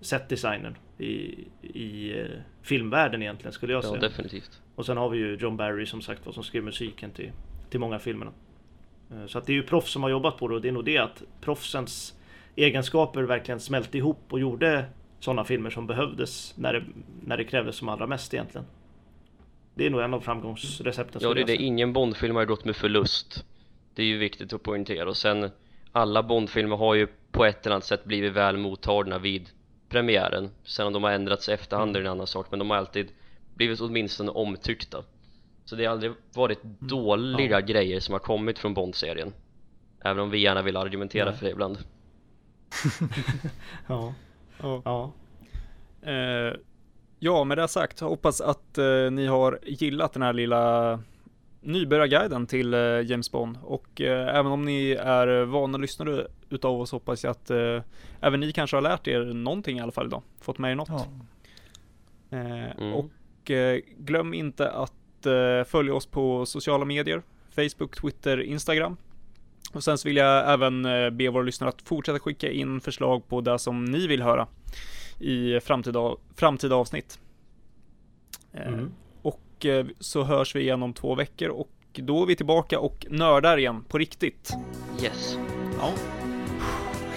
setdesignern 0.00 0.76
i, 0.98 1.34
i 1.62 2.18
eh, 2.20 2.26
filmvärlden 2.62 3.22
egentligen 3.22 3.52
skulle 3.52 3.72
jag 3.72 3.84
Ja, 3.84 3.88
säga. 3.88 4.00
definitivt. 4.00 4.60
Och 4.74 4.86
sen 4.86 4.96
har 4.96 5.08
vi 5.08 5.18
ju 5.18 5.36
John 5.36 5.56
Barry 5.56 5.86
som 5.86 6.02
sagt 6.02 6.34
som 6.34 6.42
skrev 6.42 6.64
musiken 6.64 7.10
till, 7.10 7.32
till 7.70 7.80
många 7.80 7.94
av 7.94 7.98
filmerna. 7.98 8.32
Så 9.26 9.38
att 9.38 9.46
det 9.46 9.52
är 9.52 9.54
ju 9.54 9.62
proffs 9.62 9.92
som 9.92 10.02
har 10.02 10.10
jobbat 10.10 10.38
på 10.38 10.48
det 10.48 10.54
och 10.54 10.60
det 10.60 10.68
är 10.68 10.72
nog 10.72 10.84
det 10.84 10.98
att 10.98 11.22
proffsens 11.40 12.14
egenskaper 12.56 13.22
verkligen 13.22 13.60
smälte 13.60 13.98
ihop 13.98 14.18
och 14.30 14.40
gjorde 14.40 14.84
sådana 15.20 15.44
filmer 15.44 15.70
som 15.70 15.86
behövdes 15.86 16.54
när 16.58 16.72
det, 16.72 16.84
när 17.24 17.36
det 17.36 17.44
krävdes 17.44 17.76
som 17.76 17.88
allra 17.88 18.06
mest 18.06 18.34
egentligen. 18.34 18.66
Det 19.74 19.86
är 19.86 19.90
nog 19.90 20.00
en 20.00 20.14
av 20.14 20.20
framgångsrecepten 20.20 21.20
Ja, 21.24 21.34
det 21.34 21.40
är 21.40 21.46
det. 21.46 21.56
Ingen 21.56 21.92
Bondfilm 21.92 22.36
har 22.36 22.44
gått 22.44 22.64
med 22.64 22.76
förlust. 22.76 23.44
Det 23.94 24.02
är 24.02 24.06
ju 24.06 24.18
viktigt 24.18 24.52
att 24.52 24.62
poängtera. 24.62 25.08
Och 25.08 25.16
sen, 25.16 25.50
alla 25.92 26.22
Bondfilmer 26.22 26.76
har 26.76 26.94
ju 26.94 27.06
på 27.30 27.44
ett 27.44 27.66
eller 27.66 27.74
annat 27.74 27.84
sätt 27.84 28.04
blivit 28.04 28.32
väl 28.32 28.56
mottagna 28.56 29.18
vid 29.18 29.50
premiären. 29.88 30.50
Sen 30.64 30.86
om 30.86 30.92
de 30.92 31.02
har 31.04 31.10
ändrats 31.10 31.48
i 31.48 31.52
efterhand 31.52 31.96
är 31.96 32.00
en 32.00 32.06
annan 32.06 32.26
sak, 32.26 32.46
men 32.50 32.58
de 32.58 32.70
har 32.70 32.76
alltid 32.76 33.08
blivit 33.54 33.80
åtminstone 33.80 34.30
omtyckta. 34.30 35.04
Så 35.64 35.76
det 35.76 35.84
har 35.84 35.92
aldrig 35.92 36.12
varit 36.34 36.62
dåliga 36.78 37.60
grejer 37.60 38.00
som 38.00 38.12
har 38.12 38.18
kommit 38.18 38.58
från 38.58 38.74
Bond-serien. 38.74 39.32
Även 40.00 40.22
om 40.22 40.30
vi 40.30 40.38
gärna 40.38 40.62
vill 40.62 40.76
argumentera 40.76 41.24
Nej. 41.24 41.34
för 41.34 41.44
det 41.44 41.52
ibland. 41.52 41.78
Ja, 43.88 44.14
Ja. 44.62 44.82
ja. 44.84 45.12
Eh, 46.10 46.56
ja, 47.18 47.44
med 47.44 47.58
det 47.58 47.68
sagt, 47.68 48.00
hoppas 48.00 48.40
att 48.40 48.78
eh, 48.78 49.10
ni 49.10 49.26
har 49.26 49.58
gillat 49.62 50.12
den 50.12 50.22
här 50.22 50.32
lilla 50.32 50.98
nybörjarguiden 51.64 52.46
till 52.46 52.74
eh, 52.74 52.80
James 52.80 53.30
Bond 53.32 53.58
och 53.62 54.00
eh, 54.00 54.36
även 54.36 54.52
om 54.52 54.64
ni 54.64 54.90
är 54.90 55.44
vana 55.44 55.78
lyssnare 55.78 56.26
utav 56.50 56.80
oss 56.80 56.92
hoppas 56.92 57.24
jag 57.24 57.30
att 57.30 57.50
eh, 57.50 57.82
även 58.20 58.40
ni 58.40 58.52
kanske 58.52 58.76
har 58.76 58.82
lärt 58.82 59.08
er 59.08 59.20
någonting 59.24 59.78
i 59.78 59.80
alla 59.80 59.92
fall 59.92 60.06
idag, 60.06 60.22
fått 60.40 60.58
med 60.58 60.70
er 60.70 60.74
något. 60.74 60.88
Ja. 60.88 61.06
Eh, 62.38 62.70
Mm. 62.78 62.94
Och 62.94 63.50
eh, 63.50 63.80
glöm 63.98 64.34
inte 64.34 64.70
att 64.70 65.26
eh, 65.26 65.64
följa 65.66 65.94
oss 65.94 66.06
på 66.06 66.46
sociala 66.46 66.84
medier, 66.84 67.22
Facebook, 67.50 68.00
Twitter, 68.00 68.40
Instagram. 68.42 68.96
Och 69.72 69.84
sen 69.84 69.98
så 69.98 70.08
vill 70.08 70.16
jag 70.16 70.52
även 70.52 70.84
eh, 70.84 71.10
be 71.10 71.28
våra 71.28 71.42
lyssnare 71.42 71.68
att 71.68 71.82
fortsätta 71.82 72.18
skicka 72.18 72.50
in 72.50 72.80
förslag 72.80 73.28
på 73.28 73.40
det 73.40 73.58
som 73.58 73.84
ni 73.84 74.06
vill 74.06 74.22
höra 74.22 74.46
i 75.20 75.60
framtida, 75.60 76.16
framtida 76.36 76.74
avsnitt. 76.76 77.18
Eh, 78.52 78.68
Mm. 78.68 78.90
Och 79.58 79.66
eh, 79.66 79.86
så 80.00 80.22
hörs 80.22 80.56
vi 80.56 80.60
igen 80.60 80.82
om 80.82 80.92
två 80.92 81.14
veckor 81.14 81.48
och 81.48 81.68
då 81.92 82.22
är 82.22 82.26
vi 82.26 82.36
tillbaka 82.36 82.78
och 82.78 83.06
nördar 83.10 83.56
igen 83.58 83.84
på 83.88 83.98
riktigt. 83.98 84.52
Yes. 85.02 85.38
Ja, 85.80 85.90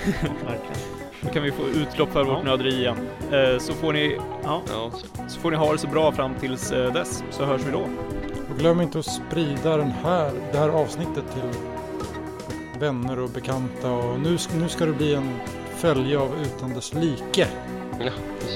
verkligen. 0.45 0.81
då 1.21 1.29
kan 1.29 1.43
vi 1.43 1.51
få 1.51 1.63
utlopp 1.67 2.11
för 2.11 2.23
vårt 2.23 2.37
Ja. 2.37 2.43
nörderi 2.43 2.75
igen. 2.79 2.97
Eh, 3.31 3.57
Så 3.59 3.73
får 3.73 3.93
ni, 3.93 4.17
Ja, 4.43 4.61
så- 5.27 5.39
får 5.39 5.51
ni 5.51 5.57
ha 5.57 5.71
det 5.71 5.77
så 5.77 5.87
bra 5.87 6.11
fram 6.11 6.35
tills 6.39 6.71
eh, 6.71 6.93
dess, 6.93 7.23
så 7.29 7.45
hörs 7.45 7.61
vi 7.67 7.71
då. 7.71 7.87
Och 8.51 8.57
glöm 8.59 8.81
inte 8.81 8.99
att 8.99 9.05
sprida 9.05 9.77
den 9.77 9.91
här, 9.91 10.31
det 10.51 10.57
här 10.57 10.69
avsnittet 10.69 11.23
till 11.33 11.59
vänner 12.79 13.19
och 13.19 13.29
bekanta. 13.29 13.91
Och 13.91 14.19
nu, 14.19 14.37
nu 14.59 14.69
ska 14.69 14.85
det 14.85 14.93
bli 14.93 15.13
en 15.15 15.39
följe 15.75 16.19
av 16.19 16.29
Utan 16.41 16.73
dess 16.73 16.93
like. 16.93 17.47
ja. 17.99 18.11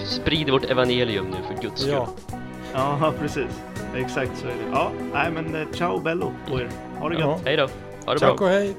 Sprid 0.05 0.49
vårt 0.49 0.65
evangelium 0.65 1.25
nu 1.25 1.37
för 1.55 1.61
guds 1.61 1.81
skull. 1.81 1.93
Ja, 1.93 2.09
ja 2.73 3.13
precis. 3.19 3.45
Exakt 3.95 4.37
så 4.37 4.45
är 4.47 4.51
det. 4.51 4.71
Ja, 4.73 4.91
nej 5.13 5.31
men 5.31 5.55
eh, 5.55 5.67
ciao 5.73 5.99
bello 5.99 6.31
på 6.47 6.59
er. 6.59 6.69
Ha 6.99 7.09
det 7.09 7.15
gött. 7.15 7.23
ja. 7.23 7.39
Hej 7.45 7.57
då. 7.57 7.67
Ha 8.05 8.13
det 8.13 8.19
bra. 8.19 8.29
Tack 8.29 8.41
och 8.41 8.47
hej! 8.47 8.75